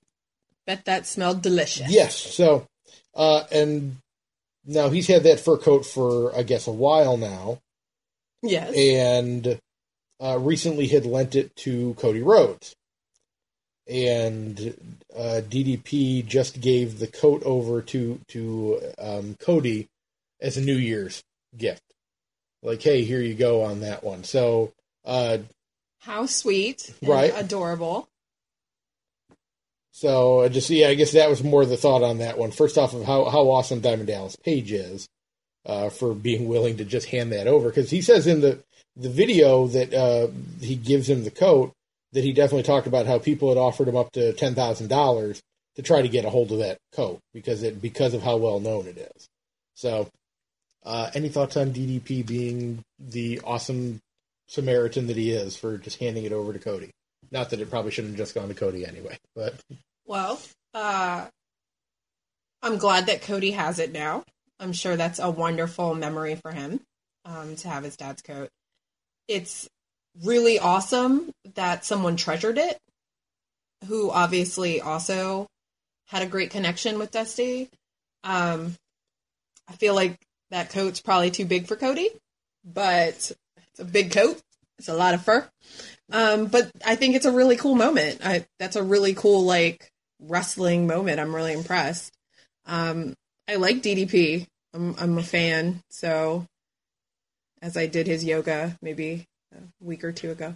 Bet 0.66 0.84
that 0.86 1.06
smelled 1.06 1.42
delicious. 1.42 1.88
Yes. 1.90 2.16
So, 2.16 2.66
uh, 3.14 3.44
and 3.52 3.98
now 4.64 4.88
he's 4.90 5.06
had 5.06 5.22
that 5.22 5.38
fur 5.38 5.56
coat 5.58 5.86
for 5.86 6.36
I 6.36 6.42
guess 6.42 6.66
a 6.66 6.72
while 6.72 7.16
now, 7.16 7.60
Yes. 8.42 8.74
and 8.76 9.60
uh, 10.20 10.38
recently 10.40 10.88
had 10.88 11.06
lent 11.06 11.36
it 11.36 11.54
to 11.56 11.94
Cody 11.94 12.20
Rhodes. 12.22 12.74
and 13.88 14.74
uh, 15.16 15.40
DDP 15.48 16.26
just 16.26 16.60
gave 16.60 16.98
the 16.98 17.06
coat 17.06 17.42
over 17.44 17.80
to 17.82 18.18
to 18.28 18.80
um, 18.98 19.36
Cody 19.40 19.86
as 20.40 20.56
a 20.56 20.60
New 20.60 20.76
Year's 20.76 21.22
gift. 21.56 21.82
Like, 22.62 22.82
hey, 22.82 23.04
here 23.04 23.20
you 23.20 23.34
go 23.34 23.62
on 23.62 23.80
that 23.80 24.02
one. 24.02 24.24
So, 24.24 24.72
uh, 25.06 25.38
How 26.00 26.26
sweet. 26.26 26.92
and 27.00 27.08
Right. 27.08 27.32
Adorable. 27.36 28.08
so 29.92 30.42
I 30.42 30.48
just 30.48 30.68
yeah, 30.70 30.88
I 30.88 30.94
guess 30.94 31.12
that 31.12 31.30
was 31.30 31.42
more 31.42 31.64
the 31.64 31.76
thought 31.76 32.02
on 32.02 32.18
that 32.18 32.36
one. 32.38 32.50
First 32.50 32.76
off, 32.76 32.92
of 32.94 33.04
how 33.04 33.24
how 33.26 33.48
awesome 33.50 33.80
Diamond 33.80 34.08
Dallas 34.08 34.36
Page 34.36 34.72
is 34.72 35.08
uh, 35.64 35.88
for 35.88 36.14
being 36.14 36.48
willing 36.48 36.76
to 36.78 36.84
just 36.84 37.08
hand 37.08 37.32
that 37.32 37.46
over 37.46 37.68
because 37.68 37.90
he 37.90 38.02
says 38.02 38.26
in 38.26 38.40
the 38.40 38.58
the 38.96 39.10
video 39.10 39.66
that 39.68 39.92
uh, 39.94 40.28
he 40.60 40.74
gives 40.76 41.08
him 41.08 41.24
the 41.24 41.30
coat 41.30 41.72
that 42.12 42.24
he 42.24 42.32
definitely 42.32 42.62
talked 42.62 42.86
about 42.86 43.06
how 43.06 43.18
people 43.18 43.48
had 43.48 43.58
offered 43.58 43.88
him 43.88 43.96
up 43.96 44.10
to 44.12 44.32
ten 44.34 44.54
thousand 44.54 44.88
dollars 44.88 45.40
to 45.76 45.82
try 45.82 46.00
to 46.02 46.08
get 46.08 46.24
a 46.24 46.30
hold 46.30 46.50
of 46.52 46.58
that 46.58 46.78
coat 46.92 47.18
because 47.34 47.62
it 47.62 47.80
because 47.82 48.14
of 48.14 48.22
how 48.22 48.36
well 48.36 48.60
known 48.60 48.86
it 48.86 48.96
is. 49.16 49.26
So, 49.74 50.08
uh, 50.84 51.10
any 51.14 51.28
thoughts 51.28 51.56
on 51.58 51.72
DDP 51.72 52.24
being 52.26 52.82
the 52.98 53.40
awesome 53.44 54.00
Samaritan 54.48 55.06
that 55.09 55.16
he 55.16 55.32
is 55.32 55.56
for 55.56 55.78
just 55.78 55.98
handing 55.98 56.24
it 56.24 56.32
over 56.32 56.52
to 56.52 56.59
Cody? 56.59 56.90
Not 57.30 57.50
that 57.50 57.61
it 57.61 57.70
probably 57.70 57.90
shouldn't 57.90 58.12
have 58.12 58.18
just 58.18 58.35
gone 58.35 58.48
to 58.48 58.54
Cody 58.54 58.87
anyway, 58.87 59.18
but 59.35 59.61
Well, 60.06 60.40
uh, 60.74 61.26
I'm 62.62 62.78
glad 62.78 63.06
that 63.06 63.22
Cody 63.22 63.52
has 63.52 63.78
it 63.78 63.92
now. 63.92 64.24
I'm 64.59 64.72
sure 64.72 64.96
that's 64.96 65.18
a 65.18 65.30
wonderful 65.30 65.94
memory 65.94 66.37
for 66.37 66.52
him 66.52 66.80
um, 67.24 67.56
to 67.56 67.68
have 67.68 67.85
his 67.85 67.96
dad's 67.96 68.22
coat. 68.22 68.48
It's 69.28 69.68
really 70.24 70.59
awesome 70.59 71.30
that 71.54 71.85
someone 71.85 72.16
treasured 72.16 72.59
it, 72.59 72.78
who 73.87 74.11
obviously 74.11 74.80
also 74.80 75.46
had 76.06 76.22
a 76.22 76.26
great 76.26 76.50
connection 76.50 76.98
with 76.98 77.11
Dusty. 77.11 77.68
Um, 78.24 78.74
I 79.68 79.72
feel 79.72 79.94
like 79.94 80.18
that 80.50 80.70
coat's 80.70 81.00
probably 81.00 81.30
too 81.30 81.44
big 81.44 81.66
for 81.66 81.76
Cody, 81.76 82.11
but 82.64 83.32
it's 83.76 83.88
a 83.88 83.92
big 83.92 84.10
coat. 84.10 84.40
It's 84.78 84.88
a 84.88 84.94
lot 84.94 85.12
of 85.12 85.22
fur. 85.22 85.46
Um, 86.10 86.46
but 86.46 86.70
I 86.84 86.96
think 86.96 87.14
it's 87.14 87.26
a 87.26 87.32
really 87.32 87.56
cool 87.56 87.74
moment. 87.74 88.20
I 88.24 88.46
that's 88.58 88.76
a 88.76 88.82
really 88.82 89.12
cool 89.12 89.44
like 89.44 89.90
wrestling 90.18 90.86
moment. 90.86 91.20
I'm 91.20 91.34
really 91.34 91.52
impressed. 91.52 92.12
Um, 92.64 93.14
I 93.46 93.56
like 93.56 93.82
DDP. 93.82 94.46
I'm 94.72 94.94
I'm 94.98 95.18
a 95.18 95.22
fan. 95.22 95.82
So 95.90 96.46
as 97.60 97.76
I 97.76 97.86
did 97.86 98.06
his 98.06 98.24
yoga 98.24 98.78
maybe 98.80 99.26
a 99.54 99.60
week 99.80 100.04
or 100.04 100.12
two 100.12 100.30
ago. 100.30 100.54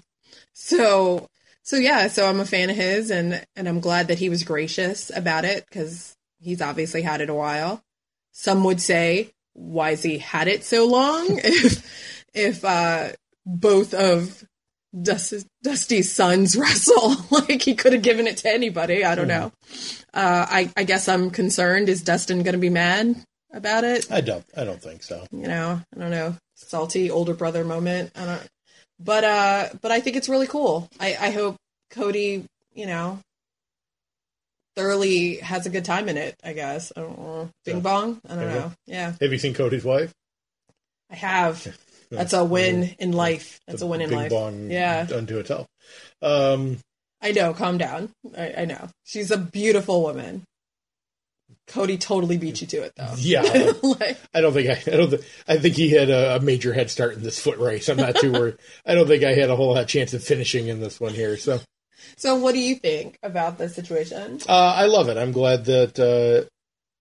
So 0.54 1.28
so 1.62 1.76
yeah, 1.76 2.08
so 2.08 2.26
I'm 2.26 2.40
a 2.40 2.46
fan 2.46 2.70
of 2.70 2.76
his 2.76 3.10
and 3.10 3.44
and 3.54 3.68
I'm 3.68 3.80
glad 3.80 4.08
that 4.08 4.18
he 4.18 4.30
was 4.30 4.44
gracious 4.44 5.10
about 5.14 5.44
it 5.44 5.66
cuz 5.70 6.16
he's 6.38 6.62
obviously 6.62 7.02
had 7.02 7.20
it 7.20 7.28
a 7.28 7.34
while. 7.34 7.82
Some 8.32 8.64
would 8.64 8.80
say 8.80 9.32
why 9.52 9.90
has 9.90 10.02
he 10.02 10.18
had 10.18 10.48
it 10.48 10.64
so 10.64 10.86
long 10.86 11.40
if 12.34 12.64
uh 12.64 13.10
both 13.46 13.94
of 13.94 14.44
Dust, 15.02 15.46
Dusty's 15.62 16.10
sons 16.12 16.56
wrestle. 16.58 17.14
like 17.30 17.62
he 17.62 17.74
could 17.74 17.92
have 17.92 18.02
given 18.02 18.26
it 18.26 18.38
to 18.38 18.48
anybody. 18.52 19.04
I 19.04 19.14
don't 19.14 19.28
know. 19.28 19.52
Uh, 20.12 20.46
I, 20.50 20.72
I 20.76 20.82
guess 20.82 21.08
I'm 21.08 21.30
concerned. 21.30 21.88
Is 21.88 22.02
Dustin 22.02 22.42
going 22.42 22.54
to 22.54 22.58
be 22.58 22.70
mad 22.70 23.14
about 23.52 23.84
it? 23.84 24.10
I 24.10 24.20
don't. 24.20 24.44
I 24.56 24.64
don't 24.64 24.82
think 24.82 25.04
so. 25.04 25.24
You 25.30 25.46
know, 25.46 25.80
I 25.94 25.98
don't 26.00 26.10
know. 26.10 26.34
Salty 26.56 27.08
older 27.08 27.34
brother 27.34 27.64
moment. 27.64 28.10
I 28.16 28.24
don't. 28.24 28.48
But 28.98 29.22
uh, 29.24 29.68
but 29.80 29.92
I 29.92 30.00
think 30.00 30.16
it's 30.16 30.28
really 30.28 30.48
cool. 30.48 30.88
I 30.98 31.16
I 31.20 31.30
hope 31.30 31.54
Cody, 31.90 32.44
you 32.74 32.86
know, 32.86 33.20
thoroughly 34.76 35.36
has 35.36 35.66
a 35.66 35.70
good 35.70 35.84
time 35.84 36.08
in 36.08 36.16
it. 36.16 36.34
I 36.42 36.52
guess. 36.52 36.92
I 36.96 37.00
don't 37.00 37.18
know. 37.18 37.48
Bing 37.64 37.76
So, 37.76 37.80
bong. 37.80 38.20
I 38.28 38.34
don't 38.34 38.44
yeah. 38.44 38.54
know. 38.54 38.72
Yeah, 38.86 39.12
Have 39.20 39.32
you 39.32 39.38
seen 39.38 39.54
Cody's 39.54 39.84
wife? 39.84 40.12
I 41.10 41.14
have. 41.14 41.76
That's 42.10 42.32
a 42.32 42.44
win 42.44 42.94
in 42.98 43.12
life. 43.12 43.60
That's 43.66 43.82
a 43.82 43.86
win 43.86 44.00
in 44.00 44.10
life. 44.10 44.32
Yeah. 44.68 45.06
unto 45.14 45.38
itself. 45.38 45.66
Um, 46.22 46.78
I 47.22 47.32
know. 47.32 47.54
Calm 47.54 47.78
down. 47.78 48.10
I, 48.36 48.54
I 48.58 48.64
know. 48.64 48.88
She's 49.04 49.30
a 49.30 49.38
beautiful 49.38 50.02
woman. 50.02 50.44
Cody 51.66 51.98
totally 51.98 52.36
beat 52.36 52.60
you 52.60 52.66
to 52.66 52.78
it, 52.78 52.92
though. 52.96 53.14
Yeah. 53.16 53.42
like, 53.82 54.18
I 54.34 54.40
don't 54.40 54.52
think 54.52 54.70
I. 54.70 54.92
I 54.92 54.96
don't. 54.96 55.10
Th- 55.10 55.22
I 55.46 55.58
think 55.58 55.76
he 55.76 55.90
had 55.90 56.10
a, 56.10 56.36
a 56.36 56.40
major 56.40 56.72
head 56.72 56.90
start 56.90 57.14
in 57.14 57.22
this 57.22 57.38
foot 57.38 57.58
race. 57.58 57.88
I'm 57.88 57.96
not 57.96 58.16
too 58.16 58.32
worried. 58.32 58.56
I 58.86 58.94
don't 58.94 59.06
think 59.06 59.22
I 59.22 59.34
had 59.34 59.50
a 59.50 59.56
whole 59.56 59.68
lot 59.68 59.82
of 59.82 59.88
chance 59.88 60.12
of 60.12 60.24
finishing 60.24 60.66
in 60.66 60.80
this 60.80 61.00
one 61.00 61.14
here. 61.14 61.36
So 61.36 61.60
so, 62.16 62.36
what 62.36 62.54
do 62.54 62.60
you 62.60 62.76
think 62.76 63.18
about 63.22 63.58
this 63.58 63.74
situation? 63.74 64.40
uh, 64.48 64.74
I 64.76 64.86
love 64.86 65.08
it. 65.08 65.16
I'm 65.16 65.32
glad 65.32 65.64
that 65.66 65.98
uh, 65.98 66.48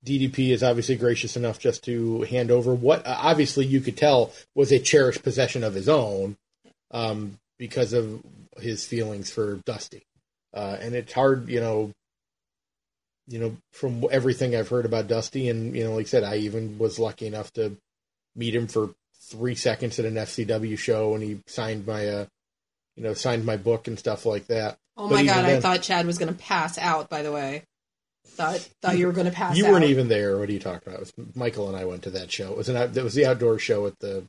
DDP 0.05 0.51
is 0.51 0.63
obviously 0.63 0.95
gracious 0.95 1.35
enough 1.35 1.59
just 1.59 1.83
to 1.83 2.21
hand 2.23 2.51
over 2.51 2.73
what 2.73 3.05
uh, 3.05 3.17
obviously 3.19 3.65
you 3.65 3.81
could 3.81 3.97
tell 3.97 4.31
was 4.55 4.71
a 4.71 4.79
cherished 4.79 5.23
possession 5.23 5.63
of 5.63 5.73
his 5.73 5.89
own 5.89 6.37
um, 6.91 7.37
because 7.57 7.93
of 7.93 8.21
his 8.57 8.85
feelings 8.85 9.29
for 9.29 9.55
Dusty. 9.65 10.03
Uh, 10.53 10.77
and 10.79 10.95
it's 10.95 11.13
hard, 11.13 11.49
you 11.49 11.59
know, 11.59 11.91
you 13.27 13.39
know, 13.39 13.55
from 13.71 14.05
everything 14.11 14.55
I've 14.55 14.69
heard 14.69 14.85
about 14.85 15.07
Dusty, 15.07 15.49
and 15.49 15.75
you 15.75 15.83
know, 15.83 15.95
like 15.95 16.07
I 16.07 16.09
said, 16.09 16.23
I 16.23 16.37
even 16.37 16.79
was 16.79 16.97
lucky 16.97 17.27
enough 17.27 17.53
to 17.53 17.77
meet 18.35 18.55
him 18.55 18.67
for 18.67 18.89
three 19.21 19.53
seconds 19.53 19.99
at 19.99 20.05
an 20.05 20.15
FCW 20.15 20.77
show, 20.77 21.13
and 21.13 21.23
he 21.23 21.39
signed 21.45 21.85
my, 21.85 22.07
uh, 22.07 22.25
you 22.95 23.03
know, 23.03 23.13
signed 23.13 23.45
my 23.45 23.55
book 23.55 23.87
and 23.87 23.99
stuff 23.99 24.25
like 24.25 24.47
that. 24.47 24.77
Oh 24.97 25.07
my 25.07 25.23
god! 25.23 25.45
I 25.45 25.59
thought 25.59 25.83
Chad 25.83 26.07
was 26.07 26.17
going 26.17 26.33
to 26.33 26.39
pass 26.39 26.79
out. 26.79 27.09
By 27.09 27.21
the 27.21 27.31
way, 27.31 27.63
thought 28.29 28.59
thought 28.81 28.97
you 28.97 29.07
were 29.07 29.13
going 29.13 29.27
to 29.27 29.31
pass. 29.31 29.57
You 29.57 29.65
out. 29.65 29.71
weren't 29.71 29.85
even 29.85 30.07
there. 30.07 30.37
What 30.37 30.49
are 30.49 30.51
you 30.51 30.59
talking 30.59 30.81
about? 30.87 30.95
It 30.95 30.99
was 30.99 31.13
Michael 31.35 31.67
and 31.67 31.77
I 31.77 31.85
went 31.85 32.03
to 32.03 32.09
that 32.11 32.31
show. 32.31 32.51
It 32.51 32.57
was 32.57 32.69
an 32.69 32.77
out, 32.77 32.93
that 32.93 33.03
was 33.03 33.13
the 33.13 33.25
outdoor 33.25 33.59
show 33.59 33.85
at 33.87 33.99
the 33.99 34.23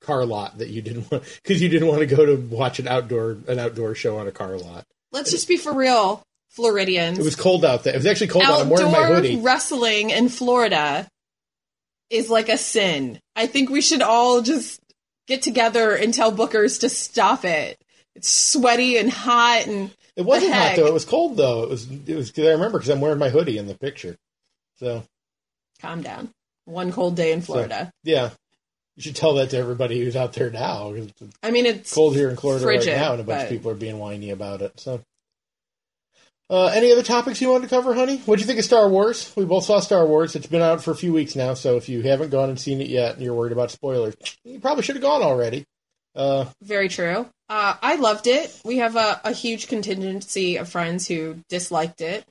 car 0.00 0.24
lot 0.24 0.58
that 0.58 0.68
you 0.68 0.82
didn't 0.82 1.10
want 1.10 1.24
because 1.42 1.62
you 1.62 1.68
didn't 1.68 1.88
want 1.88 2.00
to 2.00 2.06
go 2.06 2.26
to 2.26 2.36
watch 2.36 2.78
an 2.78 2.88
outdoor 2.88 3.38
an 3.48 3.58
outdoor 3.58 3.94
show 3.94 4.18
on 4.18 4.26
a 4.26 4.32
car 4.32 4.56
lot. 4.58 4.84
Let's 5.12 5.30
just 5.30 5.48
be 5.48 5.56
for 5.56 5.72
real, 5.72 6.22
Floridians. 6.50 7.18
It 7.18 7.24
was 7.24 7.36
cold 7.36 7.64
out 7.64 7.84
there. 7.84 7.94
It 7.94 7.98
was 7.98 8.06
actually 8.06 8.28
cold 8.28 8.44
out. 8.44 8.60
I'm 8.60 8.68
wearing 8.68 8.90
my 8.90 8.98
Outdoor 8.98 9.16
hoodie. 9.16 9.36
wrestling 9.36 10.10
in 10.10 10.28
Florida 10.28 11.08
is 12.10 12.30
like 12.30 12.48
a 12.48 12.58
sin. 12.58 13.18
I 13.34 13.46
think 13.46 13.70
we 13.70 13.80
should 13.80 14.02
all 14.02 14.42
just 14.42 14.80
get 15.26 15.42
together 15.42 15.94
and 15.94 16.12
tell 16.12 16.32
bookers 16.32 16.80
to 16.80 16.88
stop 16.88 17.44
it. 17.44 17.78
It's 18.14 18.28
sweaty 18.28 18.96
and 18.98 19.10
hot 19.10 19.66
and 19.66 19.90
It 20.16 20.22
wasn't 20.22 20.52
hot 20.54 20.76
though. 20.76 20.86
It 20.86 20.92
was 20.92 21.04
cold 21.04 21.36
though. 21.36 21.64
It 21.64 21.68
was. 21.70 21.90
It 21.90 22.14
was. 22.14 22.30
Cause 22.30 22.44
I 22.46 22.50
remember 22.50 22.78
because 22.78 22.90
I'm 22.90 23.00
wearing 23.00 23.18
my 23.18 23.28
hoodie 23.30 23.58
in 23.58 23.66
the 23.66 23.74
picture. 23.74 24.16
So 24.78 25.02
calm 25.80 26.02
down. 26.02 26.30
One 26.66 26.92
cold 26.92 27.16
day 27.16 27.32
in 27.32 27.42
Florida. 27.42 27.90
yeah, 28.04 28.30
you 28.96 29.02
should 29.02 29.16
tell 29.16 29.34
that 29.34 29.50
to 29.50 29.58
everybody 29.58 30.02
who's 30.02 30.16
out 30.16 30.32
there 30.32 30.50
now. 30.50 30.94
I 31.42 31.50
mean, 31.50 31.66
it's 31.66 31.92
cold 31.92 32.14
here 32.14 32.30
in 32.30 32.36
Florida 32.36 32.64
Frigid, 32.64 32.88
right 32.88 32.96
now, 32.96 33.12
and 33.12 33.20
a 33.20 33.24
bunch 33.24 33.38
but- 33.40 33.44
of 33.44 33.50
people 33.50 33.70
are 33.70 33.74
being 33.74 33.98
whiny 33.98 34.30
about 34.30 34.62
it. 34.62 34.80
So, 34.80 35.02
uh, 36.48 36.66
any 36.66 36.92
other 36.92 37.02
topics 37.02 37.40
you 37.40 37.50
wanted 37.50 37.68
to 37.68 37.74
cover, 37.74 37.94
honey? 37.94 38.18
What 38.24 38.36
do 38.36 38.40
you 38.40 38.46
think 38.46 38.58
of 38.58 38.64
Star 38.64 38.88
Wars? 38.88 39.32
We 39.36 39.44
both 39.44 39.64
saw 39.64 39.80
Star 39.80 40.06
Wars. 40.06 40.36
It's 40.36 40.46
been 40.46 40.62
out 40.62 40.82
for 40.82 40.90
a 40.92 40.96
few 40.96 41.12
weeks 41.12 41.34
now, 41.36 41.54
so 41.54 41.76
if 41.76 41.88
you 41.88 42.02
haven't 42.02 42.30
gone 42.30 42.48
and 42.48 42.58
seen 42.60 42.80
it 42.80 42.88
yet, 42.88 43.14
and 43.14 43.22
you're 43.22 43.34
worried 43.34 43.52
about 43.52 43.70
spoilers, 43.70 44.14
you 44.44 44.60
probably 44.60 44.82
should 44.84 44.96
have 44.96 45.02
gone 45.02 45.22
already. 45.22 45.64
Uh, 46.14 46.46
very 46.62 46.88
true. 46.88 47.26
Uh, 47.48 47.76
I 47.82 47.96
loved 47.96 48.26
it. 48.26 48.58
We 48.64 48.78
have 48.78 48.96
a, 48.96 49.20
a 49.24 49.32
huge 49.32 49.68
contingency 49.68 50.56
of 50.56 50.68
friends 50.68 51.06
who 51.06 51.38
disliked 51.48 52.00
it, 52.00 52.24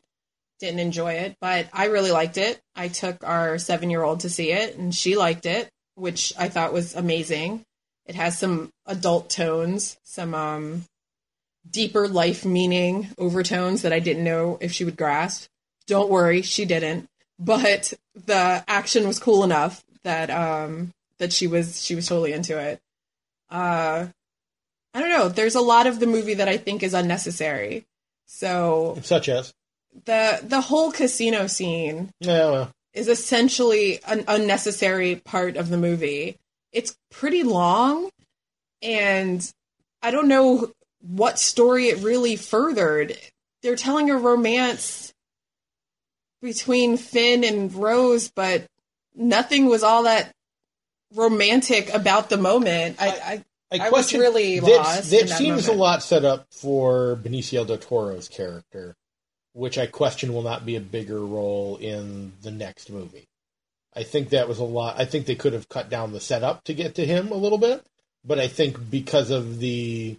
didn't 0.60 0.80
enjoy 0.80 1.13
it, 1.13 1.36
but 1.39 1.67
I 1.71 1.86
really 1.86 2.12
liked 2.12 2.38
it. 2.38 2.60
I 2.76 2.88
took 2.88 3.23
our 3.23 3.58
seven 3.58 3.89
year 3.89 4.04
old 4.04 4.21
to 4.21 4.30
see 4.30 4.52
it, 4.52 4.76
and 4.78 4.93
she 4.93 5.15
liked 5.15 5.45
it, 5.45 5.69
which 5.96 6.33
I 6.38 6.50
thought 6.50 6.73
was 6.73 6.96
amazing. 6.96 7.63
It 8.06 8.15
has 8.15 8.38
some 8.38 8.69
adult 8.85 9.29
tones, 9.29 9.98
some 10.04 10.33
um, 10.33 10.83
deeper 11.69 12.08
life 12.08 12.44
meaning 12.44 13.10
overtones 13.17 13.83
that 13.83 13.94
I 13.94 14.00
didn't 14.00 14.23
know 14.23 14.58
if 14.62 14.71
she 14.71 14.83
would 14.83 14.98
grasp. 14.98 15.48
Don't 15.88 16.10
worry, 16.10 16.42
she 16.42 16.65
didn't. 16.65 17.08
But 17.40 17.94
the 18.13 18.63
action 18.67 19.08
was 19.08 19.19
cool 19.19 19.44
enough 19.44 19.83
that 20.04 20.29
um, 20.29 20.92
that 21.19 21.33
she 21.33 21.48
was 21.48 21.83
she 21.83 21.96
was 21.96 22.08
totally 22.08 22.33
into 22.33 22.58
it. 22.58 22.79
Uh, 23.50 24.08
I 24.94 25.00
don't 25.00 25.10
know. 25.10 25.29
There's 25.29 25.56
a 25.56 25.62
lot 25.62 25.87
of 25.87 26.00
the 26.00 26.08
movie 26.08 26.35
that 26.35 26.48
I 26.48 26.58
think 26.58 26.83
is 26.83 26.94
unnecessary. 26.94 27.85
So 28.25 28.98
such 29.02 29.29
as, 29.29 29.54
the 30.06 30.39
the 30.44 30.62
whole 30.62 30.91
casino 30.91 31.48
scene 31.48 32.12
yeah, 32.19 32.50
well, 32.50 32.71
is 32.94 33.08
essentially 33.08 34.00
an 34.06 34.23
unnecessary 34.27 35.15
part 35.15 35.58
of 35.58 35.69
the 35.69 35.77
movie. 35.77 36.37
It's 36.71 36.96
pretty 37.12 37.44
long, 37.44 38.10
and 38.81 39.52
I 40.02 40.12
don't 40.12 40.27
know 40.27 40.71
what 41.02 41.39
story 41.39 41.87
it 41.87 42.04
really 42.04 42.35
furthered. 42.35 43.17
They're 43.62 43.75
telling 43.75 44.10
a 44.10 44.17
romance 44.17 45.13
between 46.41 46.98
Finn 46.98 47.44
and 47.44 47.73
Rose, 47.73 48.29
but 48.29 48.65
nothing 49.15 49.65
was 49.65 49.83
all 49.83 50.04
that 50.04 50.31
romantic 51.13 51.94
about 51.94 52.29
the 52.29 52.37
moment. 52.37 52.98
I, 53.00 53.08
I, 53.08 53.44
I 53.82 53.86
was 53.86 54.06
question- 54.06 54.21
really 54.21 54.60
that, 54.60 54.67
lost 54.67 55.10
That 55.12 55.28
that 55.28 55.38
seems 55.38 55.67
moment. 55.67 55.80
a 55.80 55.82
lot 55.82 56.04
set 56.04 56.26
up 56.26 56.48
for 56.52 57.17
Benicio 57.21 57.65
del 57.65 57.78
Toro's 57.78 58.28
character. 58.28 58.96
which 59.56 59.78
I 59.78 59.86
question 59.86 60.34
will 60.34 60.42
not 60.42 60.65
be 60.65 60.76
a 60.76 60.82
bigger 60.82 61.24
role 61.24 61.78
in 61.78 62.34
the 62.42 62.50
next 62.50 62.90
movie. 62.90 63.28
I 63.96 64.02
think 64.02 64.30
that 64.30 64.48
was 64.48 64.58
a 64.58 64.63
lot. 64.63 65.00
I 65.00 65.06
think 65.06 65.28
they 65.28 65.36
could 65.36 65.54
have 65.54 65.69
cut 65.69 65.92
down 65.92 66.12
the 66.12 66.19
setup 66.19 66.63
to 66.63 66.74
get 66.74 66.96
to 66.96 67.06
him 67.06 67.28
a 67.32 67.36
little 67.36 67.60
bit, 67.60 67.86
but 68.26 68.40
I 68.40 68.48
think 68.48 68.90
because 68.90 69.30
of 69.30 69.60
the, 69.60 70.17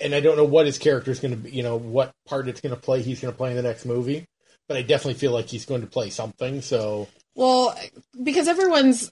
and 0.00 0.14
I 0.14 0.20
don't 0.20 0.36
know 0.36 0.44
what 0.44 0.66
his 0.66 0.78
character 0.78 1.10
is 1.10 1.18
going 1.18 1.32
to 1.32 1.36
be, 1.36 1.50
you 1.50 1.64
know, 1.64 1.76
what 1.76 2.12
part 2.24 2.46
it's 2.46 2.60
going 2.60 2.72
to 2.74 2.80
play. 2.80 3.02
He's 3.02 3.18
going 3.20 3.34
to 3.34 3.36
play 3.36 3.50
in 3.50 3.56
the 3.56 3.62
next 3.64 3.84
movie, 3.84 4.24
but 4.68 4.76
I 4.76 4.82
definitely 4.82 5.14
feel 5.18 5.32
like 5.32 5.46
he's 5.48 5.64
going 5.66 5.80
to 5.80 5.88
play 5.88 6.08
something. 6.10 6.62
So 6.62 7.08
Well, 7.34 7.76
because 8.22 8.46
everyone's 8.46 9.10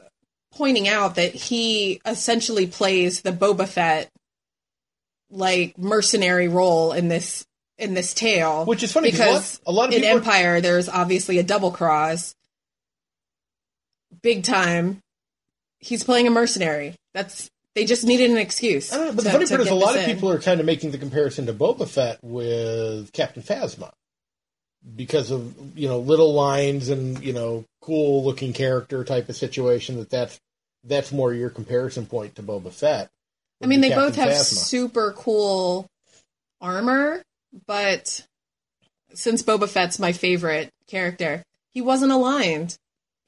pointing 0.53 0.89
out 0.89 1.15
that 1.17 1.35
he 1.35 2.01
essentially 2.05 2.67
plays 2.67 3.23
the 3.23 3.33
Boba 3.33 3.69
Fett 3.69 4.09
like 5.31 5.79
mercenary 5.79 6.49
role 6.49 6.93
in 6.93 7.09
this 7.09 7.45
in 7.79 7.95
this 7.95 8.13
tale. 8.15 8.65
Which 8.67 8.83
is 8.83 8.93
funny 8.93 9.09
a 9.09 9.13
because 9.13 9.61
lot- 9.65 9.71
a 9.71 9.73
lot 9.73 9.89
of 9.89 9.95
in 9.95 10.01
people 10.03 10.17
are- 10.17 10.19
Empire 10.21 10.61
there's 10.61 10.89
obviously 10.89 11.39
a 11.39 11.43
double 11.43 11.71
cross. 11.71 12.35
Big 14.23 14.43
time. 14.45 14.99
He's 15.79 16.05
playing 16.05 16.27
a 16.27 16.31
mercenary. 16.31 16.95
That's 17.15 17.49
they 17.75 17.85
just 17.85 18.05
needed 18.05 18.31
an 18.31 18.37
excuse. 18.39 18.91
Know, 18.93 19.13
but 19.13 19.19
to- 19.19 19.23
the 19.25 19.31
funny 19.31 19.47
part 19.47 19.61
is 19.61 19.69
a 19.71 19.75
lot 19.75 19.97
of 19.97 20.03
in. 20.03 20.15
people 20.15 20.31
are 20.31 20.41
kind 20.41 20.61
of 20.61 20.67
making 20.67 20.91
the 20.91 20.99
comparison 20.99 21.47
to 21.47 21.55
Boba 21.55 21.89
Fett 21.89 22.19
with 22.23 23.13
Captain 23.13 23.43
Phasma 23.43 23.93
because 24.97 25.31
of 25.31 25.55
you 25.79 25.89
know 25.89 25.99
little 25.99 26.33
lines 26.33 26.89
and 26.89 27.23
you 27.23 27.33
know 27.33 27.65
cool 27.81 28.25
looking 28.25 28.53
character 28.53 29.05
type 29.05 29.29
of 29.29 29.37
situation. 29.37 29.97
That 29.97 30.11
that's 30.11 30.41
that's 30.85 31.13
more 31.13 31.33
your 31.35 31.51
comparison 31.51 32.07
point 32.07 32.37
to 32.37 32.43
Boba 32.43 32.73
Fett. 32.73 33.09
I 33.63 33.67
mean, 33.67 33.81
they 33.83 33.91
both 33.91 34.17
have 34.17 34.31
Phasma. 34.31 34.43
super 34.45 35.13
cool 35.13 35.87
armor, 36.61 37.23
but 37.67 38.25
since 39.13 39.43
Boba 39.43 39.69
Fett's 39.69 39.99
my 39.99 40.13
favorite 40.13 40.71
character, 40.87 41.43
he 41.73 41.81
wasn't 41.83 42.13
aligned, 42.13 42.77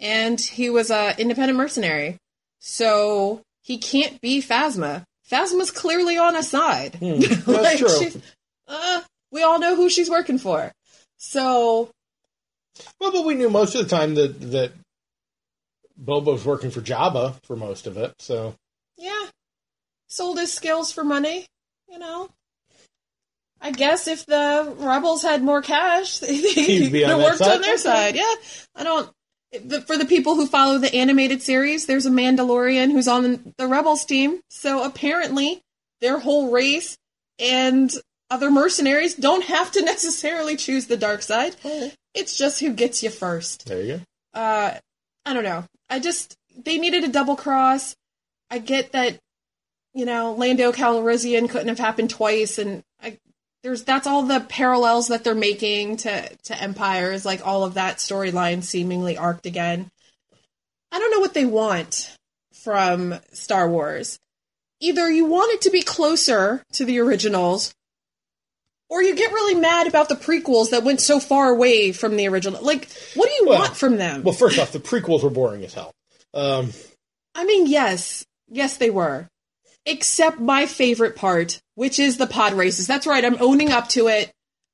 and 0.01 0.41
he 0.41 0.71
was 0.71 0.91
a 0.91 1.15
independent 1.21 1.59
mercenary, 1.59 2.17
so 2.61 3.43
he 3.63 3.77
can't 3.79 4.21
be 4.21 4.41
Phasma. 4.41 5.05
Phasma's 5.31 5.71
clearly 5.71 6.17
on 6.19 6.37
a 6.37 6.43
side. 6.43 6.95
Hmm, 6.97 7.21
that's 7.21 7.79
true. 7.79 7.89
she's- 7.99 8.19
uh, 8.69 9.01
we 9.31 9.43
all 9.43 9.59
know 9.59 9.75
who 9.77 9.89
she's 9.91 10.09
working 10.11 10.39
for. 10.39 10.73
So 11.25 11.89
Well, 13.01 13.13
but 13.13 13.25
we 13.25 13.35
knew 13.35 13.49
most 13.49 13.77
of 13.77 13.89
the 13.89 13.97
time 13.97 14.17
that 14.17 14.41
that 14.51 14.73
Boba 16.03 16.33
was 16.33 16.45
working 16.45 16.71
for 16.73 16.81
Jabba 16.81 17.37
for 17.45 17.55
most 17.55 17.87
of 17.87 17.97
it. 17.97 18.13
So 18.19 18.55
yeah, 18.99 19.27
sold 20.09 20.39
his 20.39 20.53
skills 20.53 20.91
for 20.91 21.05
money. 21.05 21.47
You 21.89 22.01
know, 22.01 22.29
I 23.61 23.71
guess 23.71 24.09
if 24.09 24.27
the 24.27 24.75
rebels 24.79 25.23
had 25.23 25.45
more 25.45 25.63
cash, 25.63 26.19
they 26.19 26.35
He'd 26.35 26.91
could 26.91 27.09
have 27.09 27.19
worked 27.23 27.39
side. 27.39 27.55
on 27.57 27.61
their 27.63 27.79
side. 27.79 28.17
Yeah, 28.17 28.35
I 28.75 28.83
don't. 28.83 29.09
For 29.87 29.97
the 29.97 30.07
people 30.07 30.35
who 30.35 30.47
follow 30.47 30.79
the 30.79 30.93
animated 30.93 31.43
series, 31.43 31.87
there's 31.87 32.07
a 32.07 32.11
Mandalorian 32.11 32.91
who's 32.91 33.07
on 33.07 33.55
the 33.59 33.69
Rebels 33.69 34.05
team. 34.05 34.41
So 34.51 34.83
apparently, 34.83 35.61
their 36.01 36.19
whole 36.19 36.51
race 36.51 36.97
and 37.39 37.93
other 38.33 38.51
mercenaries 38.51 39.15
don't 39.15 39.45
have 39.45 39.71
to 39.73 39.83
necessarily 39.85 40.57
choose 40.57 40.87
the 40.87 40.97
dark 40.97 41.23
side. 41.23 41.55
It's 42.15 42.37
just 42.37 42.61
who 42.61 42.73
gets 42.73 43.03
you 43.03 43.11
first 43.11 43.67
there 43.67 43.83
you 43.83 44.01
go. 44.35 44.41
uh 44.41 44.75
I 45.25 45.35
don't 45.35 45.45
know. 45.45 45.65
I 45.89 46.01
just 46.01 46.37
they 46.57 46.79
needed 46.79 47.05
a 47.05 47.09
double 47.09 47.37
cross. 47.37 47.95
I 48.51 48.59
get 48.59 48.93
that 48.93 49.19
you 49.95 50.05
know 50.05 50.33
Lando 50.33 50.73
Calrissian 50.73 51.49
couldn't 51.49 51.69
have 51.69 51.79
happened 51.79 52.11
twice, 52.11 52.59
and 52.59 52.83
I 53.01 53.19
there's 53.63 53.85
that's 53.85 54.07
all 54.07 54.25
the 54.25 54.41
parallels 54.41 55.09
that 55.09 55.25
they're 55.25 55.35
making 55.35 55.99
to 55.99 56.37
to 56.45 56.61
empires, 56.61 57.25
like 57.25 57.47
all 57.47 57.65
of 57.65 57.75
that 57.75 57.99
storyline 57.99 58.63
seemingly 58.63 59.17
arced 59.17 59.47
again. 59.47 59.89
I 60.91 60.99
don't 60.99 61.11
know 61.11 61.21
what 61.21 61.35
they 61.35 61.47
want 61.47 62.17
from 62.65 63.19
Star 63.33 63.69
Wars. 63.69 64.19
Either 64.81 65.09
you 65.09 65.25
want 65.25 65.53
it 65.53 65.61
to 65.63 65.71
be 65.71 65.83
closer 65.83 66.65
to 66.73 66.85
the 66.85 66.99
originals, 66.99 67.73
or 68.93 69.03
you 69.03 69.15
get 69.17 69.33
really 69.33 69.55
mad 69.55 69.87
about 69.87 70.11
the 70.11 70.15
prequels 70.15 70.69
that 70.69 70.85
went 70.85 71.01
so 71.01 71.19
far 71.19 71.49
away 71.49 71.93
from 71.93 72.15
the 72.19 72.29
original. 72.29 72.61
Like, 72.63 72.89
what 73.15 73.27
do 73.27 73.33
you 73.41 73.47
Well- 73.49 73.61
want 73.61 73.75
from 73.77 73.97
them? 73.97 74.23
Well, 74.23 74.35
first 74.35 74.59
off, 74.59 74.71
the 74.73 74.81
prequels 74.81 75.23
were 75.23 75.31
boring 75.31 75.65
as 75.65 75.73
hell. 75.73 75.95
Um, 76.35 76.75
I 77.35 77.45
mean, 77.47 77.67
yes, 77.67 78.27
yes, 78.51 78.77
they 78.77 78.91
were. 78.91 79.29
Except 79.87 80.39
my 80.41 80.67
favorite 80.67 81.17
part, 81.17 81.59
which 81.75 81.99
is 81.99 82.19
the 82.19 82.27
pod 82.27 82.53
races. 82.53 82.87
That's 82.87 83.07
right. 83.07 83.25
I'm 83.25 83.39
owning 83.41 83.73
up 83.73 83.89
to 83.91 84.09
it. 84.09 84.31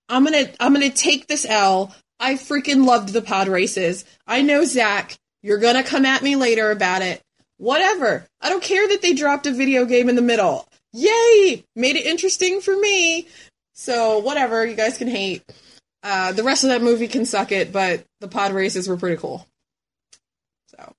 I'm 0.09 0.25
gonna, 0.25 0.51
I'm 0.59 0.73
gonna 0.73 0.91
take 0.91 1.29
this 1.29 1.47
L. 1.49 1.95
I 2.19 2.35
freaking 2.35 2.85
loved 2.87 3.11
the 3.11 3.23
pod 3.23 3.47
races. 3.47 4.05
I 4.27 4.43
know 4.43 4.65
Zach, 4.65 5.17
you're 5.43 5.59
gonna 5.59 5.85
come 5.85 6.05
at 6.05 6.23
me 6.25 6.35
later 6.35 6.73
about 6.73 7.03
it. 7.03 7.23
Whatever. 7.59 8.27
I 8.41 8.49
don't 8.49 8.63
care 8.65 8.89
that 8.89 9.01
they 9.01 9.15
dropped 9.15 9.47
a 9.47 9.53
video 9.53 9.85
game 9.85 10.09
in 10.09 10.17
the 10.17 10.23
middle. 10.23 10.67
Yay! 10.93 11.65
Made 11.77 11.97
it 11.97 12.07
interesting 12.07 12.61
for 12.61 12.77
me. 12.77 13.29
So 13.81 14.19
whatever. 14.19 14.67
You 14.67 14.75
guys 14.75 14.99
can 14.99 15.07
hate. 15.07 15.45
Uh, 16.03 16.33
the 16.33 16.43
rest 16.43 16.65
of 16.65 16.71
that 16.71 16.83
movie 16.83 17.07
can 17.07 17.25
suck 17.25 17.53
it, 17.53 17.73
but 17.73 18.05
the 18.21 18.27
pod 18.27 18.53
races 18.53 18.89
were 18.89 18.97
pretty 18.97 19.17
cool. 19.17 19.47
So, 20.67 20.93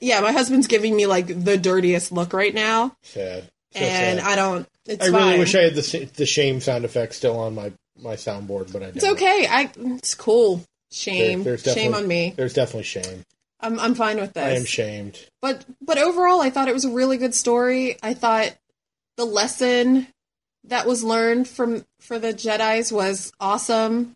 yeah, 0.00 0.20
my 0.20 0.30
husband's 0.32 0.68
giving 0.68 0.94
me 0.94 1.06
like 1.06 1.26
the 1.26 1.58
dirtiest 1.58 2.12
look 2.12 2.32
right 2.32 2.54
now, 2.54 2.94
sad. 3.02 3.50
So 3.72 3.80
and 3.80 4.20
sad. 4.20 4.26
I 4.28 4.36
don't. 4.36 4.68
It's 4.86 5.02
I 5.02 5.06
really 5.08 5.18
fine. 5.32 5.38
wish 5.40 5.54
I 5.56 5.62
had 5.62 5.74
the 5.74 6.10
the 6.14 6.26
shame 6.26 6.60
sound 6.60 6.84
effect 6.84 7.12
still 7.14 7.38
on 7.38 7.56
my 7.56 7.72
my 8.00 8.14
soundboard, 8.14 8.72
but 8.72 8.82
I 8.82 8.86
don't. 8.86 8.96
It's 8.96 9.04
okay. 9.06 9.46
I. 9.50 9.70
It's 9.76 10.14
cool. 10.14 10.56
There- 10.58 10.64
Shame. 10.92 11.42
there's 11.42 11.64
Shame 11.64 11.92
on 11.92 12.06
me. 12.06 12.34
There's 12.36 12.54
definitely 12.54 12.84
shame. 12.84 13.24
I'm. 13.58 13.80
I'm 13.80 13.94
fine 13.96 14.20
with 14.20 14.32
this. 14.32 14.44
I 14.44 14.50
am 14.50 14.64
shamed. 14.64 15.18
but 15.42 15.64
but 15.82 15.98
overall 15.98 16.40
i 16.40 16.50
thought 16.50 16.68
it 16.68 16.74
was 16.74 16.84
a 16.84 16.90
really 16.90 17.16
good 17.16 17.34
story 17.34 17.96
i 18.00 18.14
thought 18.14 18.54
the 19.16 19.24
lesson 19.24 20.06
that 20.68 20.86
was 20.86 21.04
learned 21.04 21.48
from 21.48 21.84
for 22.00 22.18
the 22.18 22.32
jedis 22.32 22.90
was 22.92 23.32
awesome. 23.40 24.12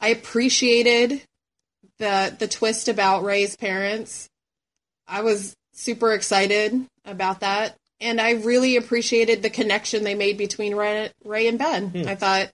I 0.00 0.08
appreciated 0.08 1.22
the 1.98 2.34
the 2.38 2.48
twist 2.48 2.88
about 2.88 3.24
Rey's 3.24 3.56
parents. 3.56 4.28
I 5.06 5.22
was 5.22 5.54
super 5.72 6.12
excited 6.12 6.86
about 7.04 7.40
that. 7.40 7.74
And 8.00 8.20
i 8.20 8.32
really 8.32 8.76
appreciated 8.76 9.42
the 9.42 9.50
connection 9.50 10.04
they 10.04 10.14
made 10.14 10.38
between 10.38 10.76
Rey, 10.76 11.10
Rey 11.24 11.48
and 11.48 11.58
ben. 11.58 11.88
Hmm. 11.90 12.08
i 12.08 12.14
thought 12.14 12.50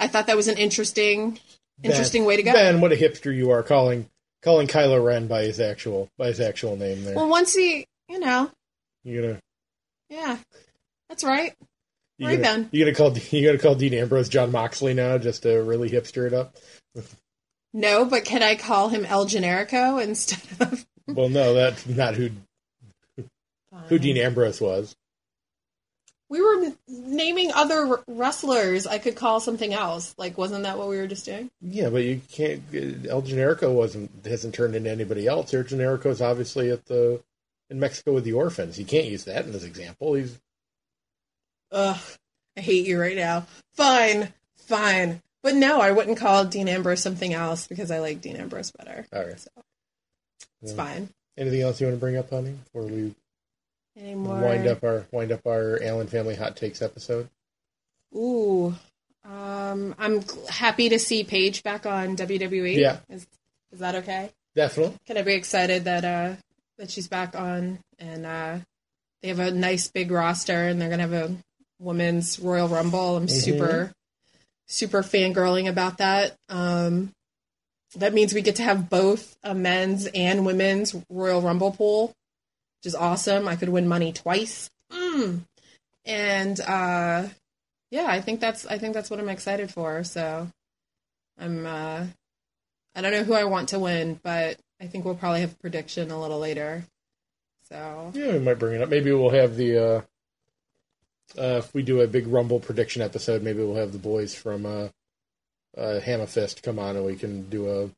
i 0.00 0.08
thought 0.08 0.26
that 0.26 0.36
was 0.36 0.48
an 0.48 0.56
interesting 0.56 1.38
interesting 1.84 2.22
Ben- 2.22 2.26
way 2.26 2.36
to 2.36 2.42
go. 2.42 2.52
Ben, 2.52 2.80
what 2.80 2.92
a 2.92 2.96
hipster 2.96 3.34
you 3.34 3.50
are 3.50 3.62
calling 3.62 4.08
calling 4.42 4.66
Kylo 4.66 5.04
Ren 5.04 5.28
by 5.28 5.42
his 5.42 5.60
actual 5.60 6.08
by 6.18 6.28
his 6.28 6.40
actual 6.40 6.76
name 6.76 7.04
there. 7.04 7.14
well 7.14 7.28
once 7.28 7.54
he 7.54 7.86
you 8.08 8.18
know. 8.18 8.50
You 9.04 9.22
gonna 9.22 9.40
yeah. 10.08 10.38
That's 11.08 11.22
right 11.24 11.54
you 12.22 12.28
Rey 12.28 12.36
gonna, 12.36 12.42
Ben. 12.42 12.68
you 12.72 12.84
gonna 12.84 12.96
call 12.96 13.16
you 13.16 13.46
gonna 13.46 13.58
call 13.58 13.74
Dean 13.74 13.94
Ambrose 13.94 14.28
Jon 14.28 14.50
Moxley 14.52 14.94
now 14.94 15.18
just 15.18 15.42
to 15.42 15.62
really 15.62 15.90
hipster 15.90 16.26
it 16.26 16.32
up? 16.34 16.56
No, 17.72 18.04
but 18.04 18.24
can 18.24 18.42
I 18.42 18.56
call 18.56 18.88
him 18.88 19.04
El 19.04 19.26
Generico 19.26 20.02
instead 20.02 20.40
of 20.60 20.86
well, 21.06 21.28
no, 21.28 21.54
that's 21.54 21.86
not 21.86 22.14
who 22.14 22.30
who 23.88 23.98
Dean 23.98 24.16
Ambrose 24.16 24.60
was. 24.60 24.94
We 26.28 26.40
were 26.40 26.72
naming 26.88 27.52
other 27.52 28.02
wrestlers. 28.06 28.86
I 28.86 28.98
could 28.98 29.16
call 29.16 29.40
something 29.40 29.74
else. 29.74 30.14
Like, 30.16 30.38
wasn't 30.38 30.62
that 30.62 30.78
what 30.78 30.88
we 30.88 30.96
were 30.96 31.06
just 31.06 31.26
doing? 31.26 31.50
Yeah, 31.60 31.90
but 31.90 32.04
you 32.04 32.22
can't. 32.30 32.62
El 33.06 33.20
Generico 33.20 33.72
wasn't 33.72 34.10
hasn't 34.24 34.54
turned 34.54 34.74
into 34.74 34.90
anybody 34.90 35.26
else. 35.26 35.52
El 35.52 35.64
Generico 35.64 36.06
is 36.06 36.22
obviously 36.22 36.70
at 36.70 36.86
the 36.86 37.20
in 37.68 37.80
Mexico 37.80 38.14
with 38.14 38.24
the 38.24 38.32
orphans. 38.32 38.78
You 38.78 38.84
can't 38.84 39.06
use 39.06 39.24
that 39.24 39.46
in 39.46 39.54
as 39.54 39.64
example. 39.64 40.14
He's 40.14 40.38
Ugh, 41.72 41.98
I 42.56 42.60
hate 42.60 42.86
you 42.86 43.00
right 43.00 43.16
now. 43.16 43.46
Fine, 43.74 44.32
fine. 44.56 45.20
But 45.42 45.54
no, 45.56 45.80
I 45.80 45.90
wouldn't 45.90 46.18
call 46.18 46.44
Dean 46.44 46.68
Ambrose 46.68 47.00
something 47.02 47.32
else 47.34 47.66
because 47.66 47.90
I 47.90 47.98
like 47.98 48.20
Dean 48.20 48.36
Ambrose 48.36 48.70
better. 48.70 49.04
all 49.12 49.20
right. 49.24 49.32
It's 49.32 49.48
Yeah. 50.62 50.74
fine. 50.74 51.08
Anything 51.36 51.62
else 51.62 51.80
you 51.80 51.86
want 51.88 51.96
to 51.96 52.00
bring 52.00 52.16
up, 52.16 52.30
honey, 52.30 52.52
before 52.52 52.82
we 52.84 53.14
Any 53.98 54.14
more? 54.14 54.38
wind 54.40 54.66
up 54.68 54.84
our 54.84 55.06
wind 55.10 55.32
up 55.32 55.46
our 55.46 55.82
Allen 55.82 56.06
Family 56.06 56.36
Hot 56.36 56.56
Takes 56.56 56.80
episode? 56.82 57.28
Ooh. 58.14 58.74
Um, 59.24 59.94
I'm 59.98 60.22
happy 60.48 60.88
to 60.90 60.98
see 60.98 61.24
Paige 61.24 61.62
back 61.62 61.86
on 61.86 62.16
WWE. 62.16 62.76
Yeah. 62.76 62.98
Is, 63.08 63.26
is 63.72 63.78
that 63.78 63.94
okay? 63.96 64.30
Definitely. 64.54 64.96
Can 65.06 65.16
I 65.16 65.22
be 65.22 65.34
excited 65.34 65.84
that 65.84 66.04
uh 66.04 66.34
that 66.78 66.90
she's 66.90 67.08
back 67.08 67.34
on 67.34 67.78
and 67.98 68.26
uh 68.26 68.58
they 69.22 69.28
have 69.28 69.38
a 69.38 69.50
nice 69.52 69.88
big 69.88 70.10
roster 70.10 70.52
and 70.68 70.80
they're 70.80 70.90
gonna 70.90 71.02
have 71.02 71.12
a 71.12 71.34
women's 71.82 72.38
Royal 72.38 72.68
Rumble. 72.68 73.16
I'm 73.16 73.28
super 73.28 73.92
super 74.66 75.02
fangirling 75.02 75.68
about 75.68 75.98
that. 75.98 76.34
Um 76.48 77.10
that 77.94 78.14
means 78.14 78.32
we 78.32 78.40
get 78.40 78.56
to 78.56 78.62
have 78.62 78.88
both 78.88 79.36
a 79.42 79.54
men's 79.54 80.06
and 80.06 80.46
women's 80.46 80.94
Royal 81.10 81.42
Rumble 81.42 81.72
pool, 81.72 82.06
which 82.06 82.86
is 82.86 82.94
awesome. 82.94 83.46
I 83.48 83.56
could 83.56 83.68
win 83.68 83.86
money 83.86 84.12
twice. 84.12 84.70
Mm. 84.90 85.40
And 86.06 86.60
uh 86.60 87.28
yeah, 87.90 88.06
I 88.08 88.22
think 88.22 88.40
that's 88.40 88.66
I 88.66 88.78
think 88.78 88.94
that's 88.94 89.10
what 89.10 89.20
I'm 89.20 89.28
excited 89.28 89.70
for. 89.70 90.02
So 90.04 90.48
I'm. 91.38 91.66
uh 91.66 92.06
I 92.94 93.00
don't 93.00 93.12
know 93.12 93.24
who 93.24 93.34
I 93.34 93.44
want 93.44 93.70
to 93.70 93.78
win, 93.78 94.20
but 94.22 94.58
I 94.80 94.86
think 94.86 95.04
we'll 95.04 95.14
probably 95.14 95.40
have 95.40 95.52
a 95.52 95.56
prediction 95.56 96.10
a 96.10 96.20
little 96.20 96.38
later. 96.38 96.84
So 97.68 98.12
Yeah, 98.14 98.32
we 98.32 98.38
might 98.38 98.58
bring 98.58 98.76
it 98.76 98.82
up. 98.82 98.88
Maybe 98.88 99.12
we'll 99.12 99.30
have 99.30 99.56
the. 99.56 99.78
Uh, 99.78 100.00
uh, 101.38 101.58
if 101.58 101.72
we 101.74 101.82
do 101.82 102.00
a 102.00 102.06
big 102.06 102.26
Rumble 102.26 102.60
prediction 102.60 103.02
episode, 103.02 103.42
maybe 103.42 103.60
we'll 103.60 103.76
have 103.76 103.92
the 103.92 103.98
boys 103.98 104.34
from 104.34 104.66
uh, 104.66 104.88
uh, 105.76 106.00
Hammer 106.00 106.26
Fist 106.26 106.62
come 106.62 106.78
on 106.78 106.96
and 106.96 107.04
we 107.04 107.16
can 107.16 107.48
do 107.48 107.70
a 107.70 107.90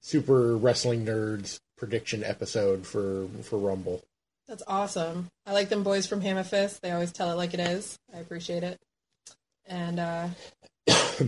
super 0.00 0.56
wrestling 0.56 1.06
nerds 1.06 1.58
prediction 1.76 2.22
episode 2.24 2.86
for 2.86 3.26
for 3.42 3.58
Rumble. 3.58 4.02
that's 4.46 4.62
awesome. 4.66 5.28
I 5.46 5.52
like 5.52 5.68
them 5.68 5.82
boys 5.82 6.06
from 6.06 6.20
Hammer 6.20 6.44
Fist. 6.44 6.82
They 6.82 6.90
always 6.90 7.12
tell 7.12 7.30
it 7.30 7.36
like 7.36 7.54
it 7.54 7.60
is. 7.60 7.98
I 8.14 8.18
appreciate 8.18 8.62
it. 8.62 8.78
And 9.66 9.98
uh 9.98 10.28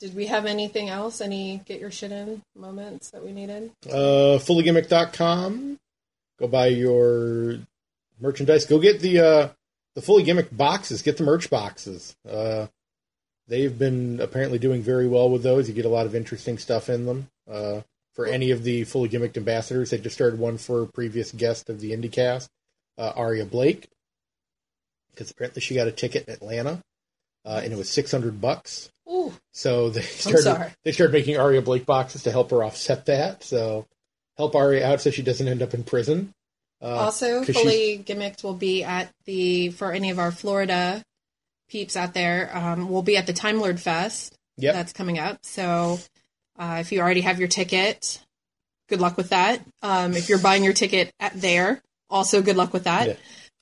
did 0.00 0.14
we 0.14 0.26
have 0.26 0.46
anything 0.46 0.88
else? 0.88 1.20
Any 1.20 1.62
get 1.64 1.80
your 1.80 1.90
shit 1.90 2.12
in 2.12 2.42
moments 2.54 3.10
that 3.10 3.24
we 3.24 3.32
needed? 3.32 3.72
Uh, 3.86 4.38
fullygimmick.com. 4.38 5.78
Go 6.38 6.46
buy 6.46 6.68
your 6.68 7.58
merchandise. 8.20 8.64
Go 8.64 8.78
get 8.78 9.00
the 9.00 9.18
uh, 9.18 9.48
the 9.98 10.02
fully 10.02 10.22
gimmick 10.22 10.56
boxes. 10.56 11.02
Get 11.02 11.16
the 11.16 11.24
merch 11.24 11.50
boxes. 11.50 12.14
Uh, 12.30 12.68
they've 13.48 13.76
been 13.76 14.20
apparently 14.20 14.60
doing 14.60 14.80
very 14.80 15.08
well 15.08 15.28
with 15.28 15.42
those. 15.42 15.66
You 15.68 15.74
get 15.74 15.86
a 15.86 15.88
lot 15.88 16.06
of 16.06 16.14
interesting 16.14 16.56
stuff 16.56 16.88
in 16.88 17.04
them. 17.04 17.26
Uh, 17.50 17.80
for 18.14 18.24
any 18.24 18.52
of 18.52 18.62
the 18.62 18.84
fully 18.84 19.08
gimmicked 19.08 19.36
ambassadors, 19.36 19.90
they 19.90 19.98
just 19.98 20.14
started 20.14 20.38
one 20.38 20.56
for 20.56 20.82
a 20.82 20.86
previous 20.86 21.32
guest 21.32 21.68
of 21.68 21.80
the 21.80 21.90
IndieCast, 21.90 22.48
uh, 22.96 23.12
Aria 23.16 23.44
Blake, 23.44 23.88
because 25.10 25.32
apparently 25.32 25.62
she 25.62 25.74
got 25.74 25.88
a 25.88 25.92
ticket 25.92 26.28
in 26.28 26.34
Atlanta, 26.34 26.80
uh, 27.44 27.60
and 27.64 27.72
it 27.72 27.76
was 27.76 27.90
six 27.90 28.12
hundred 28.12 28.40
bucks. 28.40 28.92
Ooh, 29.10 29.32
So 29.52 29.90
they 29.90 30.02
started 30.02 30.76
they 30.84 30.92
started 30.92 31.12
making 31.12 31.38
Aria 31.38 31.60
Blake 31.60 31.86
boxes 31.86 32.22
to 32.22 32.30
help 32.30 32.52
her 32.52 32.62
offset 32.62 33.06
that. 33.06 33.42
So 33.42 33.84
help 34.36 34.54
Aria 34.54 34.86
out 34.86 35.00
so 35.00 35.10
she 35.10 35.22
doesn't 35.22 35.48
end 35.48 35.60
up 35.60 35.74
in 35.74 35.82
prison. 35.82 36.32
Uh, 36.80 36.86
also 36.86 37.42
fully 37.42 38.02
gimmicked 38.06 38.44
will 38.44 38.54
be 38.54 38.84
at 38.84 39.10
the 39.24 39.70
for 39.70 39.92
any 39.92 40.10
of 40.10 40.18
our 40.18 40.30
Florida 40.30 41.02
peeps 41.68 41.96
out 41.96 42.14
there. 42.14 42.50
Um, 42.56 42.88
we'll 42.88 43.02
be 43.02 43.16
at 43.16 43.26
the 43.26 43.32
Time 43.32 43.60
Lord 43.60 43.80
Fest. 43.80 44.38
Yep. 44.58 44.74
that's 44.74 44.92
coming 44.92 45.18
up. 45.18 45.38
So 45.42 45.98
uh, 46.58 46.78
if 46.80 46.92
you 46.92 47.00
already 47.00 47.20
have 47.22 47.38
your 47.38 47.48
ticket, 47.48 48.20
good 48.88 49.00
luck 49.00 49.16
with 49.16 49.30
that. 49.30 49.60
Um, 49.82 50.14
if 50.14 50.28
you're 50.28 50.38
buying 50.38 50.64
your 50.64 50.72
ticket 50.72 51.12
at 51.20 51.32
there, 51.34 51.80
also 52.10 52.42
good 52.42 52.56
luck 52.56 52.72
with 52.72 52.84
that. 52.84 53.08
Yeah. 53.08 53.14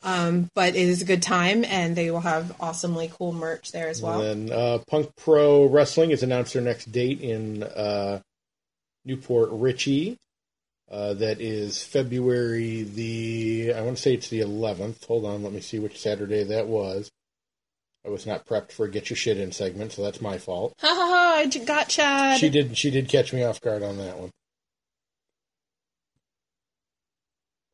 Um, 0.03 0.51
but 0.55 0.71
it 0.71 0.89
is 0.89 1.03
a 1.03 1.05
good 1.05 1.23
time, 1.23 1.65
and 1.65 1.97
they 1.97 2.11
will 2.11 2.21
have 2.21 2.55
awesomely 2.61 3.11
cool 3.13 3.33
merch 3.33 3.73
there 3.73 3.89
as 3.89 4.01
well. 4.01 4.21
And 4.21 4.49
then 4.49 4.59
uh, 4.59 4.79
Punk 4.87 5.11
Pro 5.17 5.67
Wrestling 5.67 6.11
has 6.11 6.23
announced 6.23 6.53
their 6.53 6.63
next 6.63 6.93
date 6.93 7.21
in 7.21 7.63
uh, 7.63 8.21
New 9.05 9.17
Port 9.17 9.49
Richey. 9.53 10.17
Uh, 10.91 11.15
that 11.15 11.41
is 11.41 11.85
February 11.85 12.85
the 12.85 13.73
I 13.75 13.83
want 13.83 13.97
to 13.97 14.03
say 14.03 14.15
it's 14.15 14.29
the 14.29 14.41
11th. 14.41 15.05
Hold 15.07 15.25
on, 15.25 15.43
let 15.43 15.53
me 15.53 15.61
see 15.61 15.81
which 15.81 16.01
Saturday 16.01 16.45
that 16.45 16.69
was. 16.69 17.11
I 18.07 18.09
was 18.09 18.25
not 18.25 18.47
prepped 18.47 18.71
for 18.71 18.87
a 18.87 18.91
get 18.91 19.11
your 19.11 19.17
shit 19.17 19.39
in 19.39 19.51
segment, 19.51 19.93
so 19.93 20.03
that's 20.03 20.21
my 20.21 20.39
fault. 20.39 20.75
Ha 20.81 20.87
ha 20.87 20.95
ha! 20.95 21.35
I 21.39 21.65
got 21.65 21.89
Chad. 21.89 22.39
She 22.39 22.49
did 22.49 22.79
she 22.79 22.91
did 22.91 23.09
catch 23.09 23.33
me 23.33 23.43
off 23.43 23.61
guard 23.61 23.83
on 23.83 23.99
that 23.99 24.17
one. 24.17 24.31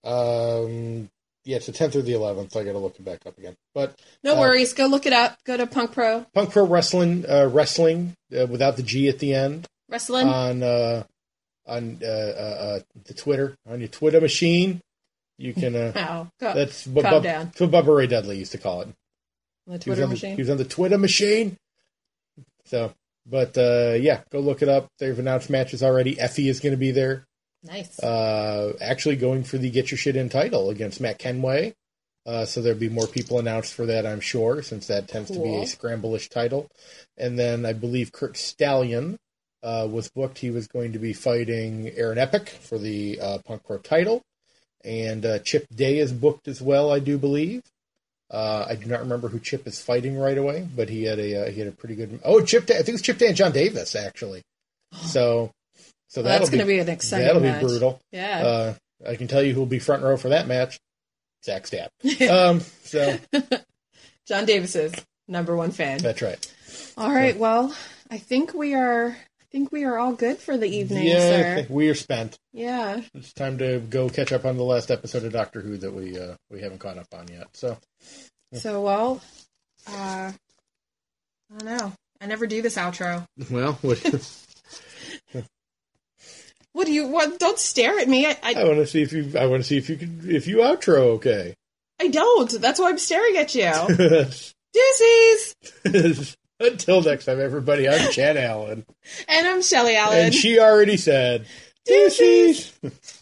Um, 0.05 1.11
yeah, 1.45 1.57
it's 1.57 1.67
the 1.67 1.73
10th 1.73 1.97
or 1.97 2.03
the 2.03 2.13
11th. 2.13 2.57
I 2.57 2.65
got 2.65 2.73
to 2.73 2.79
look 2.79 2.97
it 2.97 3.05
back 3.05 3.25
up 3.27 3.39
again. 3.39 3.57
But 3.75 4.01
no 4.25 4.37
uh, 4.37 4.41
worries. 4.41 4.73
Go 4.73 4.87
look 4.87 5.07
it 5.07 5.13
up. 5.13 5.39
Go 5.45 5.57
to 5.57 5.67
Punk 5.67 5.93
Pro 5.93 6.27
Punk 6.35 6.51
Pro 6.51 6.67
Wrestling, 6.67 7.25
uh, 7.29 7.49
wrestling 7.53 8.17
uh, 8.37 8.47
without 8.47 8.77
the 8.77 8.83
G 8.83 9.09
at 9.09 9.19
the 9.19 9.35
end 9.35 9.67
Wrestling. 9.89 10.29
on 10.29 10.63
uh, 10.63 11.05
on 11.67 11.99
uh, 12.03 12.07
uh, 12.07 12.09
uh, 12.09 12.81
the 13.05 13.15
Twitter 13.15 13.55
on 13.69 13.81
your 13.81 13.89
Twitter 13.89 14.21
machine. 14.21 14.81
You 15.39 15.55
can. 15.55 15.75
Uh, 15.75 15.93
Wow. 15.95 16.29
Go. 16.41 16.55
that's 16.55 16.87
what, 16.87 17.03
Calm 17.05 17.13
Bub- 17.15 17.23
down. 17.23 17.53
what 17.59 17.71
Bubba 17.71 17.97
Ray 17.97 18.07
Dudley 18.07 18.39
used 18.39 18.53
to 18.53 18.59
call 18.59 18.83
it. 18.83 18.89
the 19.67 19.73
He 19.73 19.77
was, 19.77 19.81
Twitter 19.85 20.03
on 20.05 20.09
the, 20.09 20.15
machine. 20.15 20.37
he 20.37 20.43
was 20.43 20.51
on 20.51 20.57
the 20.59 20.65
Twitter 20.65 20.99
machine. 20.99 21.57
So, 22.67 22.93
but 23.27 23.57
uh, 23.59 23.95
yeah, 23.99 24.21
go 24.31 24.41
look 24.41 24.63
it 24.63 24.69
up. 24.69 24.89
They've 24.99 25.19
announced 25.19 25.51
matches 25.51 25.83
already. 25.83 26.17
Effy 26.17 26.49
is 26.49 26.61
going 26.61 26.73
to 26.73 26.77
be 26.79 26.91
there. 26.91 27.25
nice. 27.63 27.99
Uh, 28.01 28.73
actually 28.81 29.17
going 29.17 29.45
for 29.45 29.59
the 29.59 29.71
Get 29.71 29.91
Your 29.91 29.99
Shit 29.99 30.17
In 30.17 30.29
title 30.29 30.71
against 30.71 31.01
Matt 31.01 31.19
Kenway. 31.19 31.75
Uh, 32.25 32.45
so 32.45 32.63
there'll 32.63 32.79
be 32.79 32.89
more 32.89 33.09
people 33.09 33.41
announced 33.41 33.75
for 33.75 33.85
that, 33.87 34.07
I'm 34.07 34.21
sure, 34.21 34.63
since 34.63 34.87
that 34.87 35.09
tends 35.09 35.29
to 35.33 35.41
be 35.41 35.57
a 35.63 35.67
scramble-ish 35.67 36.29
title. 36.29 36.69
And 37.17 37.37
then 37.37 37.67
I 37.67 37.73
believe 37.73 38.13
Curt 38.13 38.37
Stallion 38.37 39.19
uh, 39.63 39.87
was 39.91 40.09
booked. 40.11 40.39
He 40.39 40.51
was 40.51 40.67
going 40.67 40.93
to 40.93 40.99
be 40.99 41.13
fighting 41.13 41.91
Aaron 41.97 42.19
Epic 42.19 42.49
for 42.49 42.79
the 42.79 43.21
uh, 43.21 43.39
Punk 43.45 43.65
Pro 43.65 43.79
title. 43.79 44.23
And 44.85 45.25
uh, 45.25 45.39
Chip 45.41 45.67
Day 45.75 45.99
is 45.99 46.13
booked 46.13 46.49
as 46.49 46.61
well, 46.61 46.91
I 46.93 46.99
do 46.99 47.17
believe. 47.19 47.63
Uh, 48.31 48.67
I 48.69 48.75
do 48.77 48.87
not 48.87 49.01
remember 49.01 49.29
who 49.29 49.39
Chip 49.39 49.67
is 49.67 49.81
fighting 49.81 50.19
right 50.19 50.39
away, 50.39 50.67
but 50.75 50.89
he 50.89 51.05
had 51.05 51.19
a 51.19 51.47
uh, 51.47 51.51
he 51.51 51.59
had 51.61 51.69
a 51.69 51.73
pretty 51.73 51.95
good. 51.95 52.19
Oh, 52.25 52.41
Chip 52.43 52.67
Day! 52.67 52.75
I 52.75 52.79
think 52.79 52.89
it 52.89 52.93
was 52.93 53.03
Chip 53.03 53.19
Day 53.19 53.27
and 53.29 53.37
Jon 53.37 53.53
Davis 53.53 53.95
actually. 53.95 54.43
So, 55.05 55.51
so 56.09 56.23
Well, 56.23 56.39
that's 56.39 56.51
going 56.51 56.61
to 56.61 56.67
be 56.67 56.79
an 56.79 56.89
exciting 56.89 57.27
that'll 57.27 57.43
match. 57.43 57.61
be 57.61 57.67
brutal. 57.67 58.01
Yeah. 58.11 58.39
Uh, 58.39 58.75
I 59.09 59.17
can 59.17 59.29
tell 59.29 59.43
you 59.43 59.53
who'll 59.55 59.67
be 59.67 59.79
front 59.79 60.03
row 60.03 60.17
for 60.17 60.31
that 60.31 60.47
match. 60.47 60.79
Zach 61.45 61.65
Stapp. 61.65 61.89
um, 62.31 62.61
so 62.85 63.19
Jon 64.27 64.45
Davis's 64.47 64.95
number 65.29 65.55
one 65.57 65.71
fan. 65.71 65.99
that's 65.99 66.23
right. 66.23 66.55
All 66.97 67.13
right. 67.13 67.37
Well, 67.37 67.75
I 68.11 68.19
think 68.19 68.55
we 68.55 68.75
are. 68.75 69.17
I 69.53 69.59
think 69.59 69.71
we 69.71 69.85
are 69.85 69.99
all 69.99 70.15
good 70.15 70.39
for 70.39 70.57
the 70.57 70.67
evening, 70.67 71.07
yeah, 71.09 71.17
I 71.17 71.19
sir. 71.19 71.55
think 71.57 71.69
we 71.69 71.91
are 71.91 71.95
spent. 71.95 72.39
Yeah. 72.55 73.03
It's 73.13 73.35
time 73.35 73.59
to 73.59 73.81
go 73.81 74.09
catch 74.09 74.33
up 74.33 74.47
on 74.47 74.57
the 74.57 74.65
last 74.65 74.91
episode 74.91 75.25
of 75.25 75.33
Doctor 75.35 75.61
Who 75.61 75.77
that 75.77 75.93
we 75.93 76.19
uh, 76.19 76.37
we 76.51 76.63
haven't 76.63 76.79
caught 76.79 76.97
up 76.97 77.09
on 77.13 77.29
yet. 77.29 77.49
So 77.53 77.77
So 78.55 78.81
well, 78.81 79.21
uh, 79.87 80.33
I 80.33 81.59
don't 81.59 81.65
know. 81.67 81.93
I 82.19 82.27
never 82.27 82.47
do 82.47 82.63
this 82.63 82.79
outro. 82.79 83.27
well, 83.51 83.75
what, 83.83 84.01
What 86.73 86.87
do 86.87 86.93
you? 86.93 87.09
What? 87.09 87.39
Don't 87.39 87.59
stare 87.59 87.99
at 87.99 88.09
me. 88.09 88.25
I. 88.25 88.39
I 88.43 88.55
I, 88.55 88.65
want 88.65 88.79
to 88.79 88.87
see 88.87 89.03
if 89.03 89.13
you 89.13 89.33
I 89.39 89.45
want 89.45 89.63
to 89.63 89.69
see 89.69 89.77
if 89.77 89.91
you 89.91 89.97
can 89.97 90.23
if 90.31 90.47
you 90.47 90.59
outro 90.59 91.17
okay. 91.17 91.55
I 92.01 92.09
don't. 92.09 92.51
That's 92.59 92.81
why 92.81 92.89
I'm 92.89 92.97
staring 92.97 93.37
at 93.37 93.55
you. 93.55 93.71
Deuces. 95.85 96.37
Until 96.63 97.03
next 97.03 97.25
time, 97.27 97.41
everybody. 97.41 97.89
I'm 97.89 98.11
Chad 98.13 98.37
Allen, 98.37 98.85
And 99.29 99.47
I'm 99.47 99.63
Shelly 99.63 99.97
Allen. 99.97 100.19
and 100.27 100.35
she 100.35 100.59
already 100.59 100.97
said 100.97 101.47
Deuces. 101.85 102.73
deuces. 102.83 103.22